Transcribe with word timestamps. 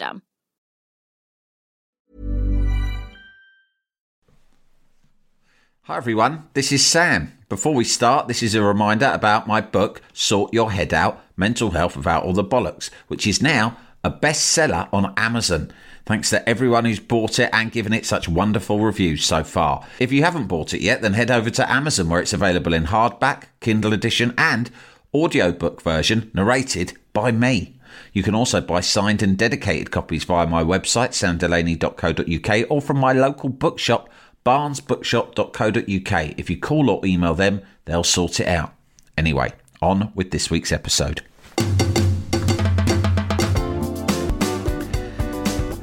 system. 0.00 0.22
Hi 5.82 5.96
everyone, 5.96 6.48
this 6.54 6.72
is 6.72 6.86
Sam. 6.86 7.32
Before 7.48 7.74
we 7.74 7.84
start, 7.84 8.28
this 8.28 8.42
is 8.42 8.54
a 8.54 8.62
reminder 8.62 9.10
about 9.12 9.48
my 9.48 9.60
book, 9.60 10.02
Sort 10.12 10.54
Your 10.54 10.70
Head 10.70 10.94
Out 10.94 11.20
Mental 11.36 11.72
Health 11.72 11.96
Without 11.96 12.22
All 12.22 12.32
the 12.32 12.44
Bollocks, 12.44 12.90
which 13.08 13.26
is 13.26 13.42
now 13.42 13.76
a 14.04 14.10
bestseller 14.10 14.88
on 14.92 15.12
Amazon. 15.16 15.72
Thanks 16.06 16.30
to 16.30 16.48
everyone 16.48 16.84
who's 16.84 17.00
bought 17.00 17.38
it 17.38 17.50
and 17.52 17.72
given 17.72 17.92
it 17.92 18.06
such 18.06 18.28
wonderful 18.28 18.80
reviews 18.80 19.24
so 19.24 19.42
far. 19.42 19.84
If 19.98 20.12
you 20.12 20.22
haven't 20.22 20.46
bought 20.46 20.72
it 20.72 20.80
yet, 20.80 21.02
then 21.02 21.14
head 21.14 21.30
over 21.30 21.50
to 21.50 21.70
Amazon 21.70 22.08
where 22.08 22.20
it's 22.20 22.32
available 22.32 22.72
in 22.72 22.84
hardback, 22.84 23.44
Kindle 23.60 23.92
edition, 23.92 24.32
and 24.38 24.70
audiobook 25.12 25.82
version 25.82 26.30
narrated 26.32 26.96
by 27.12 27.32
me. 27.32 27.79
You 28.12 28.24
can 28.24 28.34
also 28.34 28.60
buy 28.60 28.80
signed 28.80 29.22
and 29.22 29.38
dedicated 29.38 29.92
copies 29.92 30.24
via 30.24 30.46
my 30.46 30.64
website, 30.64 31.10
samdelaney.co.uk, 31.10 32.66
or 32.68 32.82
from 32.82 32.98
my 32.98 33.12
local 33.12 33.48
bookshop, 33.48 34.08
barnesbookshop.co.uk. 34.44 36.34
If 36.36 36.50
you 36.50 36.58
call 36.58 36.90
or 36.90 37.06
email 37.06 37.34
them, 37.34 37.62
they'll 37.84 38.02
sort 38.02 38.40
it 38.40 38.48
out. 38.48 38.74
Anyway, 39.16 39.52
on 39.80 40.10
with 40.16 40.32
this 40.32 40.50
week's 40.50 40.72
episode. 40.72 41.22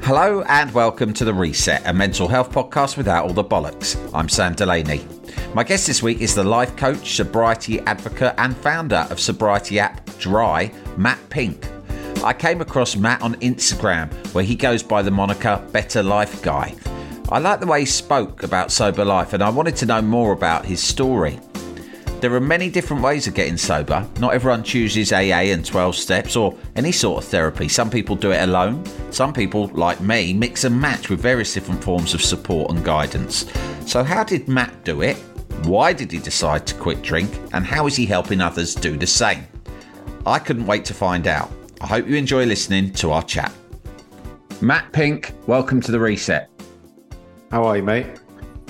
Hello 0.02 0.42
and 0.48 0.72
welcome 0.72 1.12
to 1.14 1.24
The 1.24 1.34
Reset, 1.34 1.82
a 1.86 1.92
mental 1.94 2.28
health 2.28 2.50
podcast 2.50 2.96
without 2.98 3.26
all 3.26 3.32
the 3.32 3.44
bollocks. 3.44 3.98
I'm 4.12 4.28
Sam 4.28 4.54
Delaney. 4.54 5.06
My 5.54 5.64
guest 5.64 5.86
this 5.86 6.02
week 6.02 6.20
is 6.20 6.34
the 6.34 6.44
life 6.44 6.76
coach, 6.76 7.14
sobriety 7.16 7.80
advocate, 7.80 8.34
and 8.36 8.54
founder 8.56 9.06
of 9.10 9.18
sobriety 9.18 9.78
app 9.78 10.04
Dryy, 10.18 10.74
Matt 10.98 11.18
Pink. 11.30 11.66
I 12.24 12.32
came 12.32 12.60
across 12.60 12.96
Matt 12.96 13.22
on 13.22 13.36
Instagram, 13.36 14.12
where 14.34 14.44
he 14.44 14.56
goes 14.56 14.82
by 14.82 15.02
the 15.02 15.10
moniker 15.10 15.64
Better 15.72 16.02
Life 16.02 16.42
Guy. 16.42 16.74
I 17.28 17.38
like 17.38 17.60
the 17.60 17.66
way 17.66 17.80
he 17.80 17.86
spoke 17.86 18.42
about 18.42 18.72
sober 18.72 19.04
life, 19.04 19.34
and 19.34 19.42
I 19.42 19.50
wanted 19.50 19.76
to 19.76 19.86
know 19.86 20.02
more 20.02 20.32
about 20.32 20.64
his 20.64 20.82
story. 20.82 21.38
There 22.20 22.34
are 22.34 22.40
many 22.40 22.70
different 22.70 23.04
ways 23.04 23.28
of 23.28 23.34
getting 23.34 23.56
sober. 23.56 24.04
Not 24.18 24.34
everyone 24.34 24.64
chooses 24.64 25.12
AA 25.12 25.52
and 25.52 25.64
12 25.64 25.94
steps 25.94 26.34
or 26.34 26.56
any 26.74 26.90
sort 26.90 27.22
of 27.22 27.30
therapy. 27.30 27.68
Some 27.68 27.88
people 27.88 28.16
do 28.16 28.32
it 28.32 28.42
alone. 28.42 28.84
Some 29.12 29.32
people, 29.32 29.68
like 29.68 30.00
me, 30.00 30.32
mix 30.32 30.64
and 30.64 30.78
match 30.80 31.10
with 31.10 31.20
various 31.20 31.54
different 31.54 31.84
forms 31.84 32.14
of 32.14 32.22
support 32.22 32.72
and 32.72 32.84
guidance. 32.84 33.46
So, 33.86 34.02
how 34.02 34.24
did 34.24 34.48
Matt 34.48 34.84
do 34.84 35.02
it? 35.02 35.16
Why 35.62 35.92
did 35.92 36.10
he 36.10 36.18
decide 36.18 36.66
to 36.66 36.74
quit 36.74 37.02
drink? 37.02 37.30
And 37.52 37.64
how 37.64 37.86
is 37.86 37.94
he 37.94 38.06
helping 38.06 38.40
others 38.40 38.74
do 38.74 38.96
the 38.96 39.06
same? 39.06 39.46
I 40.26 40.40
couldn't 40.40 40.66
wait 40.66 40.84
to 40.86 40.94
find 40.94 41.28
out. 41.28 41.52
I 41.80 41.86
hope 41.86 42.08
you 42.08 42.16
enjoy 42.16 42.44
listening 42.44 42.92
to 42.94 43.12
our 43.12 43.22
chat. 43.22 43.52
Matt 44.60 44.92
Pink, 44.92 45.32
welcome 45.46 45.80
to 45.82 45.92
the 45.92 46.00
Reset. 46.00 46.50
How 47.52 47.62
are 47.62 47.76
you, 47.76 47.84
mate? 47.84 48.06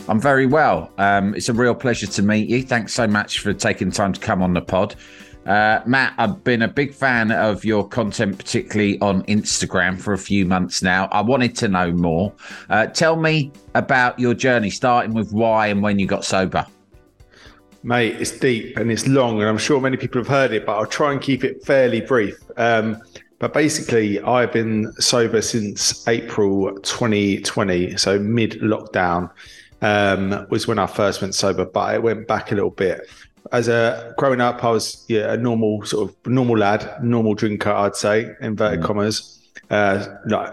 I'm 0.09 0.21
very 0.21 0.45
well. 0.45 0.93
Um, 0.99 1.35
it's 1.35 1.49
a 1.49 1.55
real 1.55 1.75
pleasure 1.75 2.07
to 2.07 2.23
meet 2.23 2.51
you. 2.51 2.63
Thanks 2.63 2.93
so 2.93 3.07
much 3.07 3.41
for 3.41 3.55
taking 3.55 3.91
time 3.91 4.13
to 4.13 4.21
come 4.21 4.43
on 4.43 4.53
the 4.53 4.61
pod. 4.61 4.95
Uh, 5.47 5.81
Matt, 5.87 6.13
I've 6.19 6.45
been 6.45 6.61
a 6.61 6.69
big 6.69 6.93
fan 6.93 7.33
of 7.33 7.65
your 7.65 7.89
content, 7.89 8.37
particularly 8.37 9.01
on 9.01 9.23
Instagram, 9.23 9.99
for 9.99 10.13
a 10.13 10.19
few 10.19 10.45
months 10.45 10.83
now. 10.83 11.09
I 11.11 11.23
wanted 11.23 11.57
to 11.57 11.69
know 11.69 11.91
more. 11.91 12.35
Uh, 12.69 12.89
tell 12.89 13.17
me 13.17 13.53
about 13.75 14.19
your 14.19 14.35
journey, 14.35 14.69
starting 14.69 15.15
with 15.15 15.33
why 15.33 15.69
and 15.69 15.83
when 15.83 15.99
you 15.99 16.07
got 16.07 16.27
sober. 16.27 16.67
Mate, 17.83 18.17
it's 18.21 18.33
deep 18.33 18.77
and 18.77 18.91
it's 18.91 19.07
long, 19.07 19.41
and 19.41 19.49
I'm 19.49 19.59
sure 19.59 19.81
many 19.81 19.97
people 19.97 20.21
have 20.21 20.29
heard 20.29 20.53
it, 20.53 20.67
but 20.67 20.77
I'll 20.77 20.87
try 20.87 21.13
and 21.13 21.21
keep 21.21 21.45
it 21.45 21.65
fairly 21.65 22.01
brief. 22.01 22.37
Um, 22.57 23.01
but 23.39 23.53
basically, 23.53 24.21
I've 24.21 24.53
been 24.53 24.93
sober 24.95 25.41
since 25.41 26.07
April 26.09 26.75
2020, 26.81 27.97
so 27.97 28.19
mid 28.19 28.53
lockdown 28.63 29.31
um, 29.81 30.47
was 30.51 30.67
when 30.67 30.79
I 30.81 30.87
first 30.87 31.23
went 31.23 31.37
sober, 31.37 31.65
but 31.65 31.95
it 31.95 32.03
went 32.03 32.27
back 32.27 32.51
a 32.51 32.57
little 32.57 32.71
bit. 32.71 33.09
As 33.53 33.69
a 33.69 34.13
growing 34.19 34.41
up, 34.41 34.65
I 34.65 34.71
was 34.71 35.05
yeah 35.09 35.33
a 35.33 35.37
normal 35.37 35.85
sort 35.85 36.11
of 36.11 36.17
normal 36.27 36.59
lad, 36.59 37.03
normal 37.03 37.35
drinker, 37.35 37.71
I'd 37.71 37.95
say, 37.95 38.35
inverted 38.41 38.81
mm. 38.81 38.85
commas. 38.85 39.35
Uh, 39.71 40.05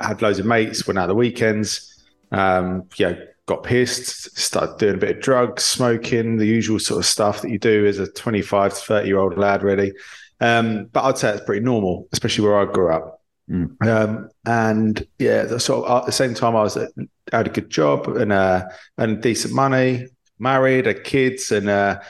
had 0.02 0.22
loads 0.22 0.40
of 0.40 0.46
mates, 0.46 0.86
went 0.86 1.00
out 1.00 1.08
the 1.08 1.16
weekends. 1.16 2.04
Um, 2.32 2.88
yeah, 2.98 3.16
got 3.46 3.64
pissed, 3.64 4.38
started 4.38 4.78
doing 4.78 4.96
a 4.96 4.98
bit 4.98 5.18
of 5.18 5.24
drugs, 5.24 5.64
smoking, 5.64 6.38
the 6.38 6.48
usual 6.48 6.80
sort 6.80 7.00
of 7.00 7.06
stuff 7.06 7.42
that 7.42 7.52
you 7.52 7.60
do 7.60 7.86
as 7.86 8.00
a 8.00 8.08
25 8.08 8.74
to 8.74 8.80
30 8.80 9.08
year 9.08 9.20
old 9.20 9.38
lad, 9.38 9.64
really. 9.64 9.94
Um, 10.42 10.86
but 10.86 11.04
I'd 11.04 11.18
say 11.18 11.32
it's 11.32 11.46
pretty 11.46 11.64
normal, 11.64 12.08
especially 12.12 12.46
where 12.46 12.60
I 12.60 12.72
grew 12.72 12.92
up. 12.92 13.22
Mm. 13.50 13.86
Um, 13.86 14.30
and 14.46 15.08
yeah, 15.20 15.58
sort 15.58 15.86
of 15.88 16.02
at 16.02 16.06
the 16.08 16.12
same 16.12 16.34
time, 16.34 16.56
I 16.56 16.64
was 16.64 16.78
at, 16.78 16.90
had 17.32 17.48
a 17.48 17.52
good 17.52 17.70
job 17.70 18.08
and 18.08 18.32
uh, 18.32 18.68
and 18.98 19.22
decent 19.22 19.54
money, 19.54 20.08
married, 20.40 20.88
had 20.88 21.04
kids, 21.04 21.52
and 21.52 21.70
uh, 21.70 22.02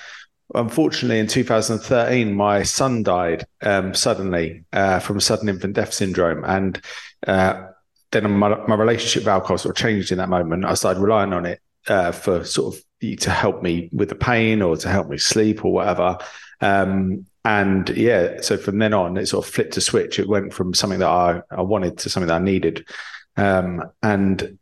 unfortunately, 0.53 1.19
in 1.19 1.28
2013, 1.28 2.34
my 2.34 2.63
son 2.63 3.03
died 3.03 3.45
um, 3.62 3.94
suddenly 3.94 4.63
uh, 4.72 5.00
from 5.00 5.19
sudden 5.19 5.50
infant 5.50 5.75
death 5.75 5.94
syndrome, 5.94 6.44
and 6.45 6.81
uh, 7.28 7.68
then 8.21 8.31
my, 8.31 8.56
my 8.67 8.75
relationship 8.75 9.21
with 9.21 9.27
alcohol 9.27 9.57
sort 9.57 9.77
of 9.77 9.81
changed 9.81 10.12
in 10.12 10.17
that 10.17 10.29
moment. 10.29 10.65
I 10.65 10.73
started 10.73 11.01
relying 11.01 11.33
on 11.33 11.45
it 11.45 11.59
uh, 11.88 12.12
for 12.12 12.44
sort 12.44 12.75
of 12.75 12.81
to 13.01 13.29
help 13.29 13.62
me 13.62 13.89
with 13.91 14.09
the 14.09 14.15
pain 14.15 14.62
or 14.62 14.75
to 14.77 14.89
help 14.89 15.09
me 15.09 15.17
sleep 15.17 15.63
or 15.63 15.73
whatever. 15.73 16.17
Um, 16.62 17.27
and 17.44 17.88
yeah, 17.89 18.41
so 18.41 18.57
from 18.57 18.79
then 18.79 18.94
on, 18.94 19.17
it 19.17 19.27
sort 19.27 19.45
of 19.45 19.53
flipped 19.53 19.77
a 19.77 19.81
switch. 19.81 20.17
It 20.17 20.27
went 20.27 20.53
from 20.53 20.73
something 20.73 21.00
that 21.00 21.07
I, 21.07 21.41
I 21.51 21.62
wanted 21.62 22.00
to 22.00 22.09
something 22.09 22.27
that 22.27 22.41
I 22.41 22.44
needed. 22.44 22.88
Um, 23.38 23.83
and 24.01 24.57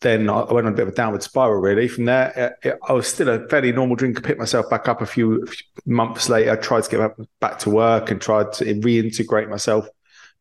then 0.00 0.28
I 0.28 0.52
went 0.52 0.66
on 0.66 0.74
a 0.74 0.76
bit 0.76 0.86
of 0.86 0.92
a 0.92 0.96
downward 0.96 1.22
spiral, 1.22 1.60
really. 1.60 1.88
From 1.88 2.04
there, 2.04 2.56
it, 2.62 2.68
it, 2.68 2.78
I 2.86 2.92
was 2.92 3.06
still 3.06 3.28
a 3.28 3.48
fairly 3.48 3.72
normal 3.72 3.96
drinker, 3.96 4.20
picked 4.20 4.38
myself 4.38 4.68
back 4.68 4.88
up 4.88 5.00
a 5.00 5.06
few, 5.06 5.46
few 5.46 5.64
months 5.86 6.28
later, 6.28 6.52
I 6.52 6.56
tried 6.56 6.84
to 6.84 6.90
get 6.90 7.28
back 7.40 7.58
to 7.60 7.70
work 7.70 8.10
and 8.10 8.20
tried 8.20 8.52
to 8.54 8.64
reintegrate 8.64 9.48
myself 9.48 9.88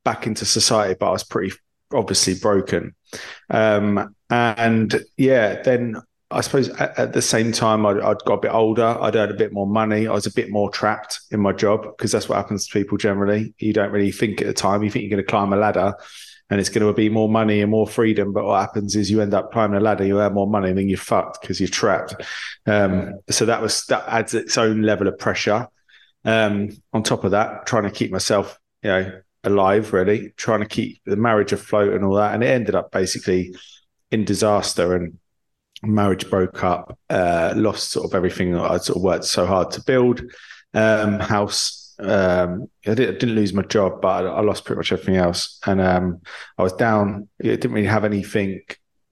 back 0.04 0.28
into 0.28 0.46
society, 0.46 0.96
but 1.00 1.08
I 1.08 1.12
was 1.12 1.24
pretty 1.24 1.56
obviously 1.94 2.36
broken. 2.36 2.96
Um, 3.50 4.16
and 4.30 5.04
yeah, 5.16 5.62
then 5.62 6.02
I 6.30 6.42
suppose 6.42 6.70
at, 6.70 6.98
at 7.00 7.14
the 7.14 7.22
same 7.22 7.52
time, 7.52 7.86
I'd, 7.86 8.00
I'd, 8.00 8.20
got 8.26 8.34
a 8.34 8.42
bit 8.42 8.54
older. 8.54 8.98
I'd 9.00 9.16
earned 9.16 9.32
a 9.32 9.36
bit 9.36 9.54
more 9.54 9.68
money. 9.68 10.08
I 10.08 10.14
was 10.14 10.26
a 10.26 10.34
bit 10.34 10.50
more 10.50 10.70
trapped 10.70 11.22
in 11.32 11.40
my 11.40 11.54
job 11.54 11.84
because 11.84 12.12
that's 12.12 12.28
what 12.28 12.36
happens 12.36 12.68
to 12.68 12.74
people 12.74 12.98
generally. 12.98 13.54
You 13.60 13.74
don't 13.74 13.92
really 13.92 14.12
think 14.12 14.42
at 14.42 14.48
the 14.48 14.54
time. 14.54 14.84
You 14.84 14.92
think 14.92 15.04
you're 15.04 15.12
going 15.12 15.24
to 15.24 15.30
climb 15.30 15.54
a 15.54 15.58
ladder. 15.58 15.94
and 16.50 16.60
it's 16.60 16.70
going 16.70 16.86
to 16.86 16.94
be 16.94 17.10
more 17.10 17.30
money 17.30 17.62
and 17.62 17.72
more 17.72 17.88
freedom. 17.88 18.34
But 18.34 18.46
what 18.46 18.60
happens 18.60 18.96
is 18.96 19.10
you 19.10 19.22
end 19.22 19.34
up 19.34 19.52
climbing 19.54 19.78
a 19.78 19.84
ladder, 19.84 20.06
you 20.06 20.20
earn 20.20 20.34
more 20.34 20.48
money, 20.48 20.70
and 20.70 20.78
then 20.78 20.90
you're 20.90 20.98
fucked 20.98 21.42
because 21.42 21.62
you're 21.62 21.70
trapped. 21.70 22.16
Um, 22.66 23.20
so 23.30 23.46
that 23.46 23.62
was 23.62 23.86
that 23.86 24.04
adds 24.08 24.34
its 24.34 24.58
own 24.58 24.82
level 24.82 25.08
of 25.08 25.18
pressure. 25.18 25.68
Um, 26.26 26.72
on 26.92 27.04
top 27.04 27.24
of 27.24 27.32
that, 27.32 27.66
trying 27.68 27.84
to 27.84 27.92
keep 27.92 28.12
myself, 28.12 28.60
you 28.84 28.90
know, 28.90 29.22
alive, 29.48 29.94
really, 29.94 30.34
trying 30.38 30.62
to 30.62 30.68
keep 30.68 31.02
the 31.06 31.16
marriage 31.16 31.52
afloat 31.52 31.94
and 31.94 32.06
all 32.06 32.16
that, 32.16 32.34
and 32.34 32.44
it 32.44 32.48
ended 32.48 32.76
up 32.76 32.92
basically 32.92 33.56
in 34.12 34.26
disaster 34.26 34.96
and 34.96 35.18
marriage 35.84 36.30
broke 36.30 36.64
up, 36.64 36.98
uh, 37.10 37.54
lost 37.56 37.92
sort 37.92 38.06
of 38.06 38.16
everything 38.16 38.56
I 38.56 38.78
sort 38.78 38.98
of 38.98 39.04
worked 39.04 39.26
so 39.26 39.46
hard 39.46 39.72
to 39.72 39.84
build. 39.84 40.22
Um, 40.74 41.20
house, 41.20 41.96
um, 42.00 42.70
I, 42.86 42.94
did, 42.94 43.22
not 43.22 43.32
lose 43.32 43.54
my 43.54 43.64
job, 43.64 44.02
but 44.02 44.26
I, 44.26 44.30
I, 44.30 44.42
lost 44.42 44.66
pretty 44.66 44.78
much 44.78 44.92
everything 44.92 45.16
else. 45.16 45.60
And 45.66 45.82
um, 45.82 46.22
I 46.58 46.64
was 46.64 46.74
down, 46.74 47.30
it 47.40 47.62
didn't 47.62 47.74
really 47.74 47.88
have 47.88 48.06
anything 48.06 48.62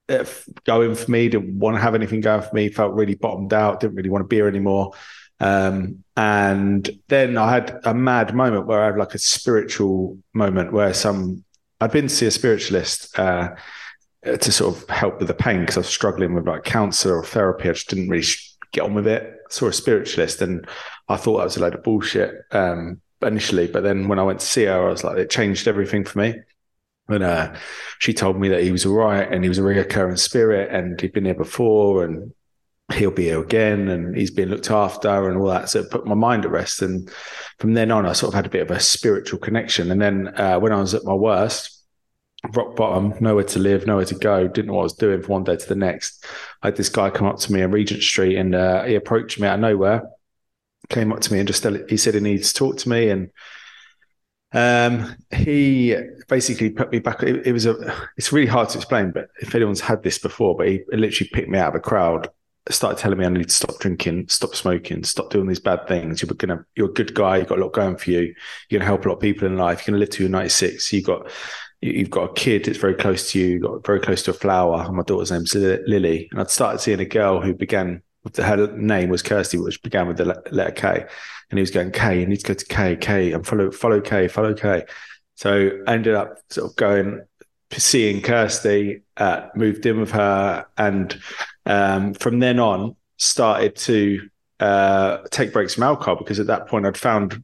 uh, 0.10 0.26
going 0.66 0.96
for 0.96 1.10
me, 1.10 1.30
didn't 1.30 1.58
want 1.58 1.76
to 1.76 1.82
have 1.82 1.96
anything 1.96 2.22
going 2.22 2.42
for 2.42 2.54
me, 2.54 2.70
felt 2.70 2.94
really 2.94 3.16
bottomed 3.16 3.54
out, 3.54 3.80
didn't 3.80 3.96
really 3.96 4.10
want 4.10 4.24
to 4.24 4.28
be 4.28 4.36
here 4.36 4.48
anymore. 4.48 4.92
Um, 5.40 6.04
and 6.18 6.90
then 7.08 7.38
I 7.38 7.52
had 7.52 7.80
a 7.84 7.94
mad 7.94 8.34
moment 8.34 8.68
where 8.68 8.82
I 8.82 8.88
had 8.88 8.98
like 8.98 9.16
a 9.16 9.20
spiritual 9.20 10.18
moment 10.34 10.72
where 10.72 10.94
some, 10.94 11.44
I'd 11.82 11.92
been 11.92 12.08
to 12.08 12.14
see 12.14 12.26
a 12.26 12.32
spiritualist, 12.32 13.18
uh, 13.20 13.56
to 14.24 14.52
sort 14.52 14.76
of 14.76 14.90
help 14.90 15.20
with 15.20 15.28
the 15.28 15.34
pain 15.34 15.60
because 15.60 15.78
I 15.78 15.82
was 15.82 15.88
struggling 15.88 16.34
with 16.34 16.48
like 16.48 16.64
counselor 16.64 17.18
or 17.18 17.26
therapy. 17.26 17.70
I 17.70 17.74
just 17.74 17.90
didn't 17.90 18.10
really 18.10 18.26
get 18.72 18.84
on 18.84 18.94
with 18.94 19.08
it. 19.08 19.24
I 19.24 19.54
saw 19.54 19.68
a 19.68 19.74
spiritualist 19.74 20.42
and 20.42 20.68
I 21.08 21.18
thought 21.18 21.38
that 21.38 21.44
was 21.44 21.58
a 21.58 21.60
load 21.60 21.76
of 21.76 21.84
bullshit 21.84 22.34
um, 22.52 23.02
initially. 23.22 23.68
But 23.68 23.84
then 23.84 24.08
when 24.08 24.18
I 24.18 24.24
went 24.24 24.40
to 24.40 24.46
see 24.46 24.64
her, 24.64 24.88
I 24.88 24.90
was 24.90 25.04
like, 25.04 25.18
it 25.18 25.30
changed 25.30 25.68
everything 25.68 26.06
for 26.06 26.20
me. 26.20 26.36
And 27.08 27.24
uh, 27.24 27.56
she 28.00 28.14
told 28.14 28.40
me 28.40 28.50
that 28.50 28.64
he 28.64 28.72
was 28.72 28.86
all 28.86 28.96
right 28.96 29.32
and 29.32 29.44
he 29.44 29.50
was 29.50 29.60
a 29.60 29.64
reoccurring 29.64 30.18
spirit 30.18 30.72
and 30.72 31.00
he'd 31.00 31.14
been 31.14 31.26
here 31.26 31.36
before 31.36 32.04
and 32.04 32.34
he'll 32.94 33.12
be 33.12 33.24
here 33.26 33.42
again 33.42 33.88
and 33.88 34.16
he's 34.16 34.32
being 34.32 34.50
looked 34.50 34.70
after 34.70 35.30
and 35.30 35.40
all 35.40 35.48
that. 35.48 35.70
So 35.70 35.80
it 35.80 35.90
put 35.90 36.06
my 36.06 36.14
mind 36.14 36.46
at 36.46 36.52
rest. 36.52 36.82
And 36.82 37.10
from 37.60 37.74
then 37.74 37.92
on, 37.92 38.06
I 38.06 38.14
sort 38.14 38.30
of 38.30 38.36
had 38.36 38.46
a 38.46 38.50
bit 38.50 38.62
of 38.62 38.72
a 38.72 38.80
spiritual 38.80 39.40
connection. 39.40 39.92
And 39.92 40.02
then 40.02 40.28
uh, 40.40 40.60
when 40.60 40.72
I 40.72 40.80
was 40.80 40.94
at 40.94 41.04
my 41.04 41.14
worst, 41.14 41.84
rock 42.54 42.76
bottom, 42.76 43.16
nowhere 43.20 43.44
to 43.44 43.60
live, 43.60 43.88
nowhere 43.88 44.06
to 44.06 44.16
go, 44.16 44.48
didn't 44.48 44.68
know 44.68 44.74
what 44.74 44.82
I 44.82 44.84
was 44.84 44.94
doing 44.94 45.22
from 45.22 45.34
one 45.34 45.44
day 45.44 45.56
to 45.56 45.68
the 45.68 45.76
next. 45.76 46.26
I 46.62 46.68
had 46.68 46.76
this 46.76 46.90
guy 46.90 47.10
come 47.10 47.28
up 47.28 47.40
to 47.40 47.52
me 47.52 47.64
on 47.64 47.72
Regent 47.72 48.04
Street 48.04 48.38
and 48.38 48.54
uh, 48.54 48.84
he 48.84 48.96
approached 48.96 49.40
me 49.40 49.48
out 49.48 49.56
of 49.56 49.62
nowhere, 49.62 50.04
came 50.90 51.12
up 51.12 51.22
to 51.22 51.34
me 51.34 51.40
and 51.40 51.48
just 51.48 51.66
he 51.90 51.98
said 51.98 52.14
he 52.14 52.20
needs 52.20 52.54
to 52.54 52.60
talk 52.60 52.78
to 52.78 52.90
me. 52.90 53.10
And 53.10 53.32
um, 54.54 55.16
he 55.36 55.96
basically 56.28 56.70
put 56.70 56.92
me 56.92 57.00
back. 57.00 57.24
It, 57.24 57.48
it, 57.48 57.52
was 57.52 57.66
a, 57.66 57.96
it's 58.16 58.32
really 58.32 58.48
hard 58.48 58.70
to 58.70 58.78
explain, 58.78 59.12
but 59.12 59.30
if 59.42 59.56
anyone's 59.56 59.82
had 59.82 60.04
this 60.04 60.20
before, 60.20 60.56
but 60.56 60.68
he 60.68 60.82
literally 60.90 61.30
picked 61.34 61.50
me 61.50 61.58
out 61.58 61.70
of 61.70 61.76
a 61.76 61.80
crowd, 61.80 62.30
started 62.74 62.98
telling 62.98 63.20
me 63.20 63.26
I 63.26 63.30
need 63.30 63.50
to 63.50 63.54
stop 63.54 63.78
drinking, 63.80 64.28
stop 64.30 64.56
smoking, 64.56 65.04
stop 65.04 65.30
doing 65.30 65.48
these 65.48 65.60
bad 65.60 65.88
things. 65.88 66.22
You're 66.22 66.34
gonna, 66.34 66.66
you're 66.76 66.90
a 66.90 66.94
good 66.94 67.14
guy. 67.14 67.38
You've 67.38 67.48
got 67.48 67.60
a 67.60 67.62
lot 67.62 67.74
going 67.74 67.98
for 67.98 68.12
you. 68.12 68.34
You're 68.70 68.80
gonna 68.80 68.86
help 68.86 69.06
a 69.06 69.10
lot 69.10 69.16
of 69.16 69.22
people 69.22 69.48
in 69.48 69.58
life. 69.58 69.86
You're 69.86 69.94
gonna 69.94 70.00
live 70.00 70.10
to 70.12 70.24
your 70.24 70.32
96. 70.32 70.92
You've 70.94 71.06
got 71.06 71.30
you've 71.82 72.10
got 72.10 72.32
a 72.32 72.34
kid 72.34 72.66
that's 72.66 72.78
very 72.78 72.96
close 72.96 73.32
to 73.32 73.40
you, 73.40 73.46
you've 73.46 73.62
got 73.62 73.86
very 73.86 74.00
close 74.00 74.24
to 74.24 74.32
a 74.32 74.34
flower. 74.34 74.92
My 74.92 75.04
daughter's 75.04 75.32
name's 75.32 75.54
Lily. 75.54 76.28
And 76.32 76.42
I'd 76.42 76.50
started 76.50 76.80
seeing 76.80 77.00
a 77.00 77.06
girl 77.06 77.42
who 77.42 77.54
began 77.54 78.02
her 78.38 78.76
name 78.76 79.10
was 79.10 79.22
Kirsty, 79.22 79.58
which 79.58 79.84
began 79.84 80.08
with 80.08 80.18
the 80.18 80.26
letter 80.52 80.72
K. 80.72 81.06
And 81.52 81.60
he 81.60 81.62
was 81.62 81.72
going, 81.72 81.92
K, 81.92 82.20
you 82.20 82.26
need 82.26 82.38
to 82.38 82.48
go 82.48 82.54
to 82.56 82.66
K, 82.66 82.96
K, 82.96 83.34
and 83.34 83.46
follow, 83.46 83.70
follow 83.72 84.02
K, 84.02 84.28
follow 84.28 84.54
K. 84.54 84.86
So 85.36 85.70
I 85.86 85.94
ended 85.94 86.16
up 86.16 86.38
sort 86.50 86.72
of 86.72 86.76
going, 86.76 87.22
seeing 87.72 88.22
Kirsty, 88.22 89.02
uh, 89.18 89.48
moved 89.56 89.86
in 89.86 90.00
with 90.00 90.12
her, 90.12 90.66
and 90.78 91.20
um, 91.66 92.14
from 92.14 92.40
then 92.40 92.60
on 92.60 92.96
started 93.18 93.76
to 93.76 94.30
uh, 94.60 95.20
take 95.32 95.54
breaks 95.54 95.76
from 95.76 95.84
alcohol 95.84 96.16
because 96.16 96.40
at 96.40 96.48
that 96.48 96.68
point 96.68 96.86
I'd 96.86 96.98
found 96.98 97.44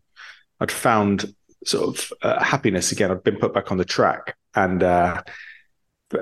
I'd 0.60 0.72
found 0.72 1.34
sort 1.66 1.98
of 1.98 2.14
uh, 2.22 2.44
happiness 2.44 2.92
again. 2.92 3.12
I'd 3.12 3.24
been 3.24 3.38
put 3.38 3.54
back 3.54 3.72
on 3.72 3.78
the 3.78 3.86
track, 3.86 4.38
and 4.56 4.84
uh, 4.84 5.22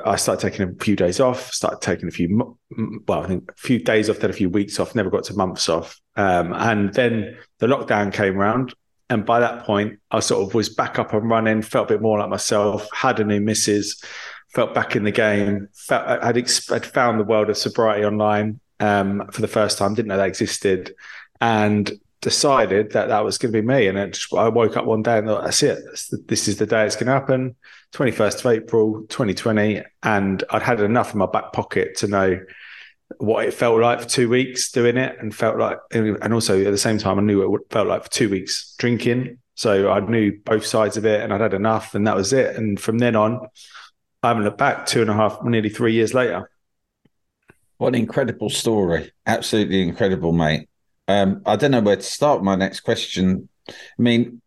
I 0.05 0.15
started 0.15 0.41
taking 0.41 0.69
a 0.69 0.83
few 0.83 0.95
days 0.95 1.19
off. 1.19 1.51
Started 1.53 1.81
taking 1.81 2.07
a 2.07 2.11
few, 2.11 2.57
well, 3.07 3.23
I 3.23 3.27
think 3.27 3.51
a 3.51 3.55
few 3.55 3.79
days 3.79 4.09
off, 4.09 4.19
then 4.19 4.29
a 4.29 4.33
few 4.33 4.49
weeks 4.49 4.79
off. 4.79 4.95
Never 4.95 5.09
got 5.09 5.25
to 5.25 5.33
months 5.33 5.69
off, 5.69 5.99
um, 6.15 6.53
and 6.53 6.93
then 6.93 7.37
the 7.59 7.67
lockdown 7.67 8.13
came 8.13 8.37
around. 8.37 8.73
And 9.09 9.25
by 9.25 9.39
that 9.39 9.63
point, 9.63 9.99
I 10.11 10.19
sort 10.19 10.47
of 10.47 10.53
was 10.53 10.69
back 10.69 10.99
up 10.99 11.13
and 11.13 11.29
running. 11.29 11.61
Felt 11.61 11.89
a 11.89 11.93
bit 11.95 12.01
more 12.01 12.19
like 12.19 12.29
myself. 12.29 12.87
Had 12.93 13.19
a 13.19 13.23
new 13.23 13.41
missus. 13.41 14.01
Felt 14.53 14.73
back 14.73 14.95
in 14.95 15.03
the 15.03 15.11
game. 15.11 15.67
Felt 15.73 16.07
I'd, 16.07 16.37
I'd 16.37 16.85
found 16.85 17.19
the 17.19 17.23
world 17.23 17.49
of 17.49 17.57
sobriety 17.57 18.05
online 18.05 18.59
um, 18.79 19.27
for 19.31 19.41
the 19.41 19.47
first 19.47 19.77
time. 19.77 19.93
Didn't 19.93 20.09
know 20.09 20.17
that 20.17 20.27
existed, 20.27 20.93
and 21.41 21.91
decided 22.21 22.91
that 22.91 23.07
that 23.07 23.23
was 23.23 23.37
going 23.37 23.53
to 23.53 23.61
be 23.61 23.67
me. 23.67 23.87
And 23.87 24.13
just, 24.13 24.33
I 24.33 24.49
woke 24.49 24.77
up 24.77 24.85
one 24.85 25.01
day 25.01 25.17
and 25.17 25.27
thought, 25.27 25.43
that's 25.43 25.63
it. 25.63 25.79
This 26.27 26.47
is 26.47 26.57
the 26.57 26.65
day 26.65 26.85
it's 26.85 26.95
going 26.95 27.07
to 27.07 27.13
happen. 27.13 27.55
21st 27.93 28.39
of 28.39 28.45
April, 28.47 29.01
2020. 29.09 29.83
And 30.03 30.43
I'd 30.49 30.61
had 30.61 30.81
enough 30.81 31.13
in 31.13 31.19
my 31.19 31.27
back 31.27 31.53
pocket 31.53 31.97
to 31.97 32.07
know 32.07 32.39
what 33.17 33.45
it 33.45 33.53
felt 33.53 33.79
like 33.79 34.01
for 34.01 34.07
two 34.07 34.29
weeks 34.29 34.71
doing 34.71 34.97
it 34.97 35.17
and 35.19 35.33
felt 35.33 35.57
like, 35.57 35.79
and 35.91 36.33
also 36.33 36.63
at 36.63 36.71
the 36.71 36.77
same 36.77 36.97
time, 36.97 37.19
I 37.19 37.21
knew 37.21 37.49
what 37.49 37.61
it 37.61 37.71
felt 37.71 37.87
like 37.87 38.03
for 38.03 38.09
two 38.09 38.29
weeks 38.29 38.75
drinking. 38.77 39.39
So 39.55 39.91
I 39.91 39.99
knew 39.99 40.39
both 40.45 40.65
sides 40.65 40.95
of 40.95 41.05
it 41.05 41.21
and 41.21 41.33
I'd 41.33 41.41
had 41.41 41.53
enough 41.53 41.95
and 41.95 42.07
that 42.07 42.15
was 42.15 42.31
it. 42.31 42.55
And 42.55 42.79
from 42.79 42.99
then 42.99 43.15
on, 43.15 43.47
I 44.23 44.29
haven't 44.29 44.43
looked 44.43 44.57
back 44.57 44.85
two 44.85 45.01
and 45.01 45.09
a 45.09 45.13
half, 45.13 45.43
nearly 45.43 45.69
three 45.69 45.93
years 45.93 46.13
later. 46.13 46.49
What 47.77 47.89
an 47.89 47.95
incredible 47.95 48.49
story. 48.49 49.11
Absolutely 49.25 49.81
incredible, 49.81 50.33
mate. 50.33 50.69
Um, 51.07 51.41
I 51.45 51.55
don't 51.55 51.71
know 51.71 51.81
where 51.81 51.95
to 51.95 52.01
start. 52.01 52.43
My 52.43 52.55
next 52.55 52.81
question. 52.81 53.49
I 53.67 53.73
mean, 53.97 54.41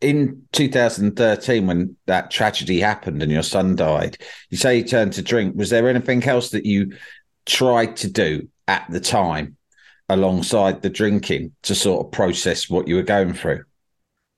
in 0.00 0.46
2013, 0.52 1.66
when 1.66 1.96
that 2.06 2.30
tragedy 2.30 2.80
happened 2.80 3.22
and 3.22 3.32
your 3.32 3.42
son 3.42 3.76
died, 3.76 4.18
you 4.48 4.56
say 4.56 4.78
you 4.78 4.84
turned 4.84 5.14
to 5.14 5.22
drink. 5.22 5.56
Was 5.56 5.70
there 5.70 5.88
anything 5.88 6.22
else 6.24 6.50
that 6.50 6.64
you 6.64 6.96
tried 7.46 7.96
to 7.96 8.10
do 8.10 8.48
at 8.68 8.86
the 8.90 9.00
time 9.00 9.56
alongside 10.08 10.82
the 10.82 10.90
drinking 10.90 11.52
to 11.62 11.74
sort 11.74 12.04
of 12.04 12.12
process 12.12 12.68
what 12.68 12.88
you 12.88 12.96
were 12.96 13.02
going 13.02 13.32
through? 13.32 13.64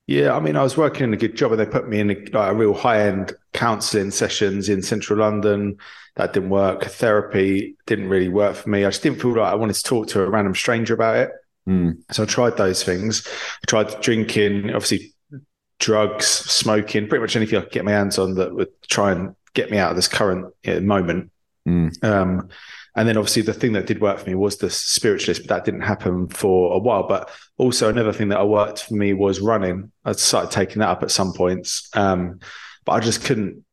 Yeah, 0.07 0.37
I 0.37 0.41
mean, 0.41 0.57
I 0.57 0.63
was 0.63 0.77
working 0.77 1.05
in 1.05 1.15
a 1.15 1.17
good 1.17 1.37
job, 1.37 1.53
and 1.53 1.61
they 1.61 1.67
put 1.67 1.89
me 1.89 2.01
in 2.01 2.11
a, 2.11 2.15
like 2.33 2.53
a 2.53 2.55
real 2.55 2.75
high 2.75 3.07
end 3.07 3.33
counselling 3.53 4.11
sessions 4.11 4.69
in 4.69 4.83
central 4.83 5.21
London. 5.21 5.79
That 6.17 6.33
didn't 6.33 6.51
work. 6.51 6.85
Therapy 6.85 7.77
didn't 7.87 8.09
really 8.09 8.29
work 8.29 8.57
for 8.57 8.69
me. 8.69 8.85
I 8.85 8.91
just 8.91 9.03
didn't 9.03 9.23
feel 9.23 9.31
like 9.31 9.53
I 9.53 9.55
wanted 9.55 9.77
to 9.77 9.83
talk 9.83 10.09
to 10.09 10.23
a 10.23 10.29
random 10.29 10.55
stranger 10.55 10.93
about 10.93 11.17
it. 11.17 11.31
Mm. 11.69 12.03
So 12.11 12.25
I 12.25 12.27
tried 12.27 12.57
those 12.57 12.83
things. 12.83 13.27
I 13.27 13.67
tried 13.67 14.01
drinking, 14.01 14.71
obviously 14.71 15.15
drugs, 15.79 16.27
smoking, 16.27 17.09
pretty 17.09 17.23
much 17.23 17.37
anything 17.37 17.59
I 17.59 17.63
could 17.63 17.73
get 17.73 17.85
my 17.85 17.93
hands 17.93 18.19
on 18.19 18.35
that 18.35 18.55
would 18.55 18.69
try 18.89 19.13
and 19.13 19.35
get 19.55 19.71
me 19.71 19.79
out 19.79 19.91
of 19.91 19.97
this 19.97 20.09
current 20.09 20.53
you 20.65 20.75
know, 20.75 20.81
moment. 20.81 21.31
Mm. 21.67 22.05
Um, 22.05 22.49
and 22.95 23.09
then 23.09 23.17
obviously 23.17 23.43
the 23.43 23.55
thing 23.55 23.73
that 23.73 23.87
did 23.87 24.01
work 24.01 24.19
for 24.19 24.29
me 24.29 24.35
was 24.35 24.59
the 24.59 24.71
spiritualist, 24.71 25.43
but 25.43 25.49
that 25.49 25.65
didn't 25.65 25.81
happen 25.83 26.29
for 26.29 26.75
a 26.75 26.79
while. 26.79 27.09
But 27.09 27.31
also 27.57 27.89
another 27.89 28.13
thing 28.13 28.29
that 28.29 28.49
worked 28.49 28.85
for 28.85 28.95
me 28.95 29.15
was 29.15 29.41
running. 29.41 29.93
I 30.05 30.13
started 30.13 30.51
taking 30.51 30.81
that 30.81 30.91
up 30.91 31.03
at 31.03 31.11
some 31.11 31.33
points. 31.33 31.89
Um, 31.95 32.41
but 32.85 32.93
I 32.93 33.01
just 33.01 33.25
couldn't 33.25 33.65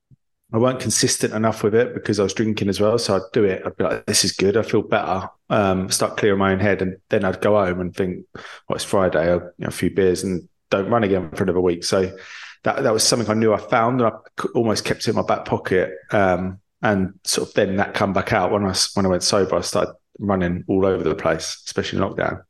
I 0.52 0.58
weren't 0.58 0.80
consistent 0.80 1.34
enough 1.34 1.62
with 1.62 1.76
it 1.76 1.94
because 1.94 2.20
I 2.20 2.24
was 2.24 2.34
drinking 2.34 2.70
as 2.70 2.80
well. 2.80 2.98
So 2.98 3.16
I'd 3.16 3.32
do 3.34 3.44
it. 3.44 3.62
I'd 3.64 3.78
be 3.78 3.84
like, 3.84 4.06
this 4.08 4.24
is 4.24 4.32
good. 4.32 4.58
I 4.58 4.64
feel 4.64 4.82
better. 4.82 5.30
Um, 5.50 5.92
start 5.92 6.18
clearing 6.18 6.40
my 6.40 6.52
own 6.52 6.60
head. 6.60 6.82
And 6.82 6.98
then 7.10 7.24
I'd 7.24 7.42
go 7.42 7.64
home 7.64 7.80
and 7.80 7.96
think, 7.96 8.26
well, 8.34 8.76
it's 8.76 8.84
Friday, 8.84 9.32
I'll, 9.32 9.42
you 9.42 9.52
know, 9.60 9.68
a 9.68 9.72
few 9.72 9.94
beers 9.94 10.24
and 10.24 10.50
don't 10.72 10.90
run 10.90 11.04
again 11.04 11.30
for 11.32 11.44
another 11.44 11.62
week. 11.62 11.84
So 11.84 12.18
that, 12.64 12.82
that 12.82 12.94
was 12.94 13.04
something 13.04 13.30
I 13.30 13.36
knew 13.36 13.54
I 13.54 13.58
found 13.58 14.02
and 14.02 14.12
I 14.12 14.44
almost 14.56 14.86
kept 14.86 15.02
it 15.02 15.10
in 15.10 15.16
my 15.16 15.22
back 15.22 15.46
pocket. 15.46 15.94
Um, 16.10 16.60
and 16.82 17.14
sort 17.24 17.50
of 17.50 17.54
then 17.56 17.78
that 17.78 17.94
come 17.94 18.14
back 18.14 18.34
out 18.34 18.52
when 18.52 18.66
I, 18.66 18.74
when 18.94 19.06
I 19.06 19.10
went 19.10 19.24
sober, 19.24 19.56
I 19.56 19.62
started 19.62 19.94
running 20.18 20.64
all 20.68 20.86
over 20.86 21.04
the 21.04 21.16
place, 21.16 21.62
especially 21.66 22.00
in 22.00 22.06
lockdown. 22.06 22.44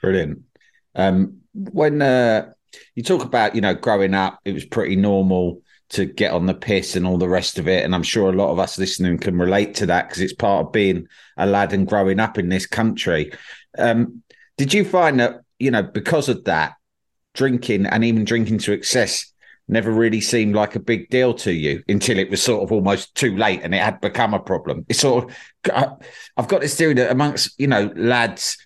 Brilliant. 0.00 0.42
Um, 0.94 1.38
when, 1.54 2.00
uh, 2.02 2.52
you 2.94 3.02
talk 3.02 3.24
about, 3.24 3.54
you 3.54 3.60
know, 3.60 3.74
growing 3.74 4.14
up, 4.14 4.40
it 4.44 4.52
was 4.52 4.64
pretty 4.64 4.96
normal 4.96 5.62
to 5.90 6.06
get 6.06 6.32
on 6.32 6.46
the 6.46 6.54
piss 6.54 6.96
and 6.96 7.06
all 7.06 7.18
the 7.18 7.28
rest 7.28 7.58
of 7.58 7.68
it. 7.68 7.84
And 7.84 7.94
I'm 7.94 8.02
sure 8.02 8.30
a 8.30 8.36
lot 8.36 8.50
of 8.50 8.58
us 8.58 8.78
listening 8.78 9.18
can 9.18 9.38
relate 9.38 9.76
to 9.76 9.86
that 9.86 10.08
because 10.08 10.22
it's 10.22 10.32
part 10.32 10.66
of 10.66 10.72
being 10.72 11.06
a 11.36 11.46
lad 11.46 11.72
and 11.72 11.86
growing 11.86 12.20
up 12.20 12.38
in 12.38 12.48
this 12.48 12.66
country. 12.66 13.32
Um, 13.78 14.22
did 14.56 14.72
you 14.72 14.84
find 14.84 15.20
that, 15.20 15.42
you 15.58 15.70
know, 15.70 15.82
because 15.82 16.28
of 16.28 16.44
that, 16.44 16.74
drinking 17.34 17.86
and 17.86 18.04
even 18.04 18.24
drinking 18.24 18.58
to 18.58 18.72
excess 18.72 19.32
never 19.68 19.90
really 19.90 20.20
seemed 20.20 20.54
like 20.54 20.74
a 20.74 20.80
big 20.80 21.08
deal 21.08 21.34
to 21.34 21.52
you 21.52 21.82
until 21.88 22.18
it 22.18 22.30
was 22.30 22.42
sort 22.42 22.62
of 22.62 22.72
almost 22.72 23.14
too 23.14 23.36
late 23.36 23.60
and 23.62 23.74
it 23.74 23.82
had 23.82 24.00
become 24.00 24.34
a 24.34 24.40
problem? 24.40 24.84
It's 24.88 25.00
sort 25.00 25.24
of, 25.24 26.06
I've 26.36 26.48
got 26.48 26.60
this 26.60 26.76
theory 26.76 26.94
that 26.94 27.10
amongst, 27.10 27.58
you 27.58 27.66
know, 27.66 27.92
lads 27.96 28.58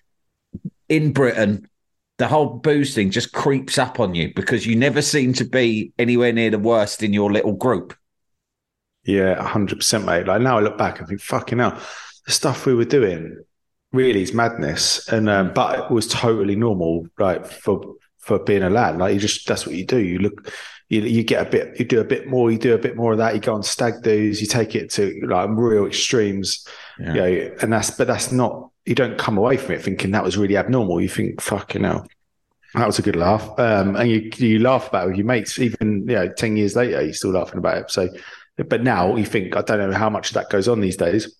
in 0.87 1.13
Britain, 1.13 1.69
the 2.17 2.27
whole 2.27 2.57
booze 2.57 2.93
thing 2.93 3.11
just 3.11 3.31
creeps 3.31 3.77
up 3.77 3.99
on 3.99 4.13
you 4.13 4.33
because 4.35 4.67
you 4.67 4.75
never 4.75 5.01
seem 5.01 5.31
to 5.33 5.45
be 5.45 5.93
anywhere 5.97 6.33
near 6.33 6.49
the 6.49 6.59
worst 6.59 7.01
in 7.01 7.13
your 7.13 7.31
little 7.31 7.53
group. 7.53 7.95
Yeah, 9.05 9.41
hundred 9.41 9.77
percent, 9.77 10.05
mate. 10.05 10.27
Like 10.27 10.41
now 10.41 10.57
I 10.57 10.61
look 10.61 10.77
back 10.77 10.99
and 10.99 11.07
think, 11.07 11.21
fucking 11.21 11.59
hell, 11.59 11.79
the 12.25 12.31
stuff 12.33 12.65
we 12.65 12.75
were 12.75 12.85
doing 12.85 13.41
really 13.93 14.21
is 14.21 14.33
madness. 14.33 15.07
And 15.07 15.29
um, 15.29 15.53
but 15.53 15.79
it 15.79 15.91
was 15.91 16.07
totally 16.07 16.57
normal, 16.57 17.07
like 17.17 17.45
for 17.45 17.95
for 18.17 18.39
being 18.39 18.63
a 18.63 18.69
lad. 18.69 18.97
Like 18.97 19.13
you 19.13 19.19
just 19.19 19.47
that's 19.47 19.65
what 19.65 19.75
you 19.75 19.85
do. 19.85 19.99
You 19.99 20.19
look 20.19 20.53
you, 20.89 21.01
you 21.01 21.23
get 21.23 21.47
a 21.47 21.49
bit 21.49 21.79
you 21.79 21.85
do 21.85 22.01
a 22.01 22.03
bit 22.03 22.27
more, 22.27 22.51
you 22.51 22.57
do 22.57 22.73
a 22.73 22.79
bit 22.79 22.95
more 22.95 23.11
of 23.11 23.19
that, 23.19 23.35
you 23.35 23.41
go 23.41 23.53
on 23.53 23.63
stag 23.63 24.01
do's, 24.03 24.41
you 24.41 24.47
take 24.47 24.75
it 24.75 24.89
to 24.91 25.19
like 25.27 25.49
real 25.51 25.85
extremes. 25.85 26.67
Yeah. 26.99 27.13
You 27.13 27.21
know, 27.21 27.55
and 27.61 27.71
that's 27.71 27.91
but 27.91 28.07
that's 28.07 28.31
not 28.31 28.69
you 28.85 28.95
don't 28.95 29.17
come 29.17 29.37
away 29.37 29.57
from 29.57 29.75
it 29.75 29.81
thinking 29.81 30.11
that 30.11 30.23
was 30.23 30.37
really 30.37 30.57
abnormal. 30.57 30.99
You 30.99 31.09
think, 31.09 31.41
fucking 31.41 31.83
hell. 31.83 32.07
That 32.73 32.87
was 32.87 32.99
a 32.99 33.03
good 33.03 33.15
laugh. 33.15 33.47
Um, 33.57 33.95
and 33.95 34.09
you 34.09 34.29
you 34.35 34.59
laugh 34.59 34.89
about 34.89 35.05
it 35.05 35.07
with 35.09 35.17
your 35.17 35.25
mates, 35.25 35.59
even 35.59 36.05
you 36.07 36.15
know, 36.15 36.29
ten 36.29 36.57
years 36.57 36.75
later, 36.75 37.01
you're 37.01 37.13
still 37.13 37.31
laughing 37.31 37.59
about 37.59 37.77
it. 37.77 37.91
So 37.91 38.09
but 38.67 38.83
now 38.83 39.15
you 39.15 39.25
think, 39.25 39.55
I 39.55 39.61
don't 39.61 39.79
know 39.79 39.97
how 39.97 40.09
much 40.09 40.31
that 40.31 40.49
goes 40.49 40.67
on 40.67 40.81
these 40.81 40.97
days. 40.97 41.35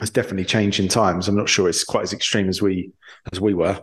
It's 0.00 0.10
definitely 0.10 0.44
changing 0.44 0.88
times. 0.88 1.28
I'm 1.28 1.36
not 1.36 1.48
sure 1.48 1.68
it's 1.68 1.84
quite 1.84 2.02
as 2.02 2.12
extreme 2.12 2.48
as 2.48 2.60
we 2.60 2.92
as 3.32 3.40
we 3.40 3.54
were. 3.54 3.82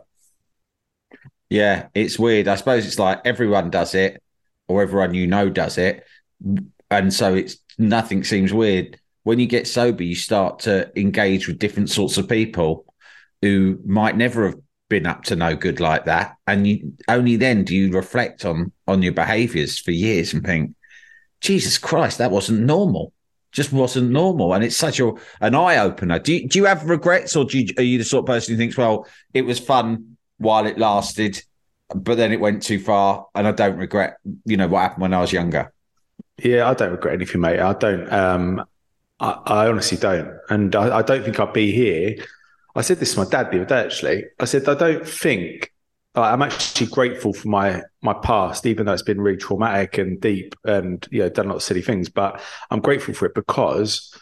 Yeah, 1.49 1.87
it's 1.93 2.19
weird. 2.19 2.47
I 2.47 2.55
suppose 2.55 2.85
it's 2.85 2.99
like 2.99 3.21
everyone 3.25 3.69
does 3.69 3.95
it, 3.95 4.22
or 4.67 4.81
everyone 4.81 5.13
you 5.13 5.27
know 5.27 5.49
does 5.49 5.77
it, 5.77 6.03
and 6.89 7.13
so 7.13 7.35
it's 7.35 7.57
nothing 7.77 8.23
seems 8.23 8.53
weird. 8.53 8.99
When 9.23 9.39
you 9.39 9.47
get 9.47 9.67
sober, 9.67 10.03
you 10.03 10.15
start 10.15 10.59
to 10.59 10.91
engage 10.99 11.47
with 11.47 11.59
different 11.59 11.89
sorts 11.89 12.17
of 12.17 12.27
people 12.27 12.85
who 13.41 13.79
might 13.85 14.17
never 14.17 14.45
have 14.45 14.59
been 14.89 15.05
up 15.07 15.23
to 15.23 15.35
no 15.35 15.55
good 15.55 15.79
like 15.79 16.05
that, 16.05 16.35
and 16.47 16.67
you 16.67 16.93
only 17.07 17.35
then 17.35 17.63
do 17.63 17.75
you 17.75 17.91
reflect 17.91 18.45
on 18.45 18.71
on 18.87 19.01
your 19.01 19.13
behaviours 19.13 19.79
for 19.79 19.91
years 19.91 20.33
and 20.33 20.45
think, 20.45 20.75
Jesus 21.41 21.77
Christ, 21.77 22.17
that 22.19 22.31
wasn't 22.31 22.61
normal. 22.61 23.11
Just 23.51 23.71
wasn't 23.71 24.09
normal, 24.09 24.53
and 24.53 24.63
it's 24.63 24.77
such 24.77 24.99
a 24.99 25.11
an 25.39 25.55
eye 25.55 25.77
opener. 25.77 26.19
Do 26.19 26.33
you, 26.33 26.47
do 26.47 26.57
you 26.59 26.65
have 26.65 26.89
regrets, 26.89 27.35
or 27.35 27.45
do 27.45 27.59
you, 27.59 27.73
are 27.77 27.83
you 27.83 27.97
the 27.97 28.03
sort 28.03 28.23
of 28.23 28.27
person 28.27 28.53
who 28.53 28.57
thinks, 28.57 28.77
well, 28.77 29.05
it 29.33 29.43
was 29.43 29.59
fun 29.59 30.17
while 30.37 30.65
it 30.65 30.79
lasted, 30.79 31.41
but 31.95 32.17
then 32.17 32.31
it 32.31 32.39
went 32.39 32.63
too 32.63 32.79
far, 32.79 33.27
and 33.35 33.47
I 33.47 33.51
don't 33.51 33.77
regret, 33.77 34.17
you 34.45 34.57
know, 34.57 34.67
what 34.67 34.81
happened 34.81 35.01
when 35.01 35.13
I 35.13 35.21
was 35.21 35.31
younger. 35.31 35.73
Yeah, 36.41 36.69
I 36.69 36.73
don't 36.73 36.91
regret 36.91 37.15
anything, 37.15 37.41
mate. 37.41 37.59
I 37.59 37.73
don't. 37.73 38.11
Um, 38.11 38.65
I, 39.19 39.31
I 39.45 39.67
honestly 39.67 39.97
don't, 39.97 40.37
and 40.49 40.75
I, 40.75 40.97
I 40.97 41.01
don't 41.01 41.23
think 41.23 41.39
I'd 41.39 41.53
be 41.53 41.71
here. 41.71 42.15
I 42.75 42.81
said 42.81 42.99
this 42.99 43.13
to 43.13 43.23
my 43.23 43.29
dad 43.29 43.51
the 43.51 43.57
other 43.57 43.65
day. 43.65 43.83
Actually, 43.83 44.25
I 44.39 44.45
said 44.45 44.67
I 44.67 44.73
don't 44.73 45.07
think 45.07 45.71
I'm 46.15 46.41
actually 46.41 46.87
grateful 46.87 47.33
for 47.33 47.47
my 47.47 47.83
my 48.01 48.13
past, 48.13 48.65
even 48.65 48.85
though 48.85 48.93
it's 48.93 49.01
been 49.01 49.21
really 49.21 49.37
traumatic 49.37 49.97
and 49.97 50.19
deep, 50.21 50.55
and 50.63 51.05
you 51.11 51.19
know 51.19 51.29
done 51.29 51.45
a 51.45 51.49
lot 51.49 51.55
of 51.55 51.63
silly 51.63 51.81
things. 51.81 52.09
But 52.09 52.41
I'm 52.69 52.81
grateful 52.81 53.13
for 53.13 53.25
it 53.25 53.33
because 53.33 54.15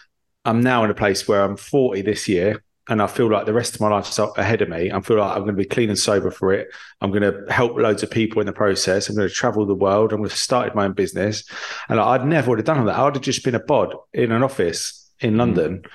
I'm 0.46 0.62
now 0.62 0.84
in 0.84 0.90
a 0.90 0.96
place 0.96 1.28
where 1.28 1.44
I'm 1.44 1.58
40 1.58 2.01
this 2.01 2.28
year, 2.30 2.63
and 2.90 3.02
I 3.02 3.08
feel 3.08 3.30
like 3.30 3.46
the 3.46 3.54
rest 3.54 3.76
of 3.76 3.82
my 3.82 3.90
life 3.90 4.10
is 4.10 4.20
ahead 4.20 4.62
of 4.62 4.70
me. 4.70 4.92
I 4.92 5.00
feel 5.02 5.18
like 5.18 5.32
I'm 5.32 5.44
going 5.44 5.56
to 5.56 5.62
be 5.62 5.66
clean 5.66 5.90
and 5.90 6.00
sober 6.00 6.32
for 6.32 6.52
it. 6.52 6.70
I'm 7.00 7.12
going 7.12 7.22
to 7.22 7.52
help 7.54 7.78
loads 7.78 8.04
of 8.04 8.10
people 8.10 8.40
in 8.40 8.48
the 8.48 8.54
process. 8.54 9.08
I'm 9.08 9.16
going 9.16 9.28
to 9.28 9.34
travel 9.34 9.66
the 9.66 9.76
world. 9.76 10.12
I'm 10.12 10.20
going 10.20 10.30
to 10.30 10.36
start 10.36 10.74
my 10.76 10.86
own 10.86 10.94
business, 10.94 11.44
and 11.90 12.00
I'd 12.00 12.26
never 12.26 12.50
would 12.50 12.60
have 12.60 12.66
done 12.66 12.86
that. 12.86 12.98
I'd 12.98 13.16
have 13.16 13.24
just 13.24 13.44
been 13.44 13.56
a 13.56 13.60
bod 13.60 13.96
in 14.14 14.32
an 14.32 14.44
office 14.44 15.12
in 15.20 15.38
London. 15.38 15.80
Mm. 15.80 15.90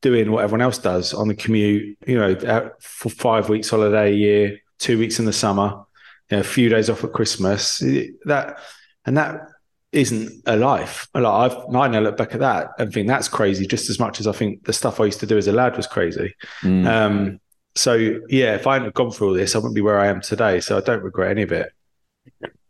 Doing 0.00 0.32
what 0.32 0.42
everyone 0.42 0.62
else 0.62 0.78
does 0.78 1.14
on 1.14 1.28
the 1.28 1.34
commute, 1.36 1.96
you 2.08 2.18
know, 2.18 2.70
for 2.80 3.08
five 3.08 3.48
weeks 3.48 3.70
holiday 3.70 4.10
a 4.10 4.16
year, 4.16 4.58
two 4.80 4.98
weeks 4.98 5.20
in 5.20 5.26
the 5.26 5.32
summer, 5.32 5.84
you 6.28 6.38
know, 6.38 6.40
a 6.40 6.42
few 6.42 6.68
days 6.68 6.90
off 6.90 7.04
at 7.04 7.12
Christmas. 7.12 7.78
That 8.24 8.58
and 9.06 9.16
that 9.16 9.51
isn't 9.92 10.42
a 10.46 10.56
life. 10.56 11.06
Like 11.14 11.24
I've 11.24 11.74
I 11.74 11.88
now 11.88 12.00
look 12.00 12.16
back 12.16 12.34
at 12.34 12.40
that 12.40 12.70
and 12.78 12.92
think 12.92 13.08
that's 13.08 13.28
crazy 13.28 13.66
just 13.66 13.90
as 13.90 13.98
much 13.98 14.20
as 14.20 14.26
I 14.26 14.32
think 14.32 14.64
the 14.64 14.72
stuff 14.72 15.00
I 15.00 15.04
used 15.04 15.20
to 15.20 15.26
do 15.26 15.36
as 15.38 15.46
a 15.46 15.52
lad 15.52 15.76
was 15.76 15.86
crazy. 15.86 16.34
Mm. 16.62 16.86
Um, 16.86 17.40
so 17.74 17.94
yeah, 18.28 18.54
if 18.54 18.66
I 18.66 18.74
hadn't 18.74 18.94
gone 18.94 19.10
through 19.10 19.28
all 19.28 19.34
this, 19.34 19.54
I 19.54 19.58
wouldn't 19.58 19.74
be 19.74 19.82
where 19.82 19.98
I 19.98 20.08
am 20.08 20.20
today. 20.20 20.60
So 20.60 20.78
I 20.78 20.80
don't 20.80 21.02
regret 21.02 21.30
any 21.30 21.42
of 21.42 21.52
it. 21.52 21.72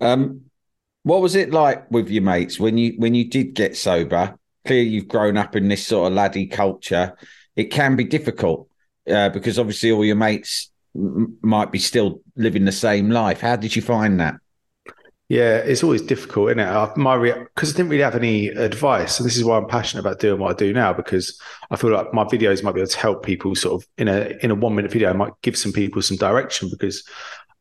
Um, 0.00 0.42
what 1.04 1.20
was 1.20 1.34
it 1.34 1.52
like 1.52 1.90
with 1.90 2.10
your 2.10 2.22
mates 2.22 2.58
when 2.58 2.76
you 2.76 2.94
when 2.98 3.14
you 3.14 3.28
did 3.28 3.54
get 3.54 3.76
sober? 3.76 4.36
Clearly, 4.64 4.90
you've 4.90 5.08
grown 5.08 5.36
up 5.36 5.56
in 5.56 5.68
this 5.68 5.86
sort 5.86 6.08
of 6.08 6.16
laddie 6.16 6.46
culture. 6.46 7.16
It 7.56 7.64
can 7.64 7.96
be 7.96 8.04
difficult 8.04 8.68
uh, 9.10 9.28
because 9.28 9.58
obviously 9.58 9.90
all 9.90 10.04
your 10.04 10.16
mates 10.16 10.70
might 10.94 11.72
be 11.72 11.78
still 11.78 12.20
living 12.36 12.64
the 12.64 12.72
same 12.72 13.10
life. 13.10 13.40
How 13.40 13.56
did 13.56 13.74
you 13.74 13.82
find 13.82 14.20
that? 14.20 14.36
Yeah, 15.32 15.56
it's 15.56 15.82
always 15.82 16.02
difficult, 16.02 16.50
isn't 16.50 16.60
it? 16.60 16.96
My 16.98 17.16
because 17.16 17.72
I 17.72 17.76
didn't 17.78 17.88
really 17.88 18.02
have 18.02 18.14
any 18.14 18.48
advice, 18.48 19.18
and 19.18 19.26
this 19.26 19.38
is 19.38 19.46
why 19.46 19.56
I'm 19.56 19.66
passionate 19.66 20.02
about 20.02 20.18
doing 20.18 20.38
what 20.38 20.50
I 20.50 20.54
do 20.54 20.74
now 20.74 20.92
because 20.92 21.40
I 21.70 21.76
feel 21.76 21.90
like 21.90 22.12
my 22.12 22.24
videos 22.24 22.62
might 22.62 22.74
be 22.74 22.82
able 22.82 22.90
to 22.90 22.98
help 22.98 23.24
people. 23.24 23.54
Sort 23.54 23.82
of 23.82 23.88
in 23.96 24.08
a 24.08 24.36
in 24.42 24.50
a 24.50 24.54
one 24.54 24.74
minute 24.74 24.92
video, 24.92 25.08
I 25.08 25.14
might 25.14 25.32
give 25.40 25.56
some 25.56 25.72
people 25.72 26.02
some 26.02 26.18
direction 26.18 26.68
because 26.70 27.08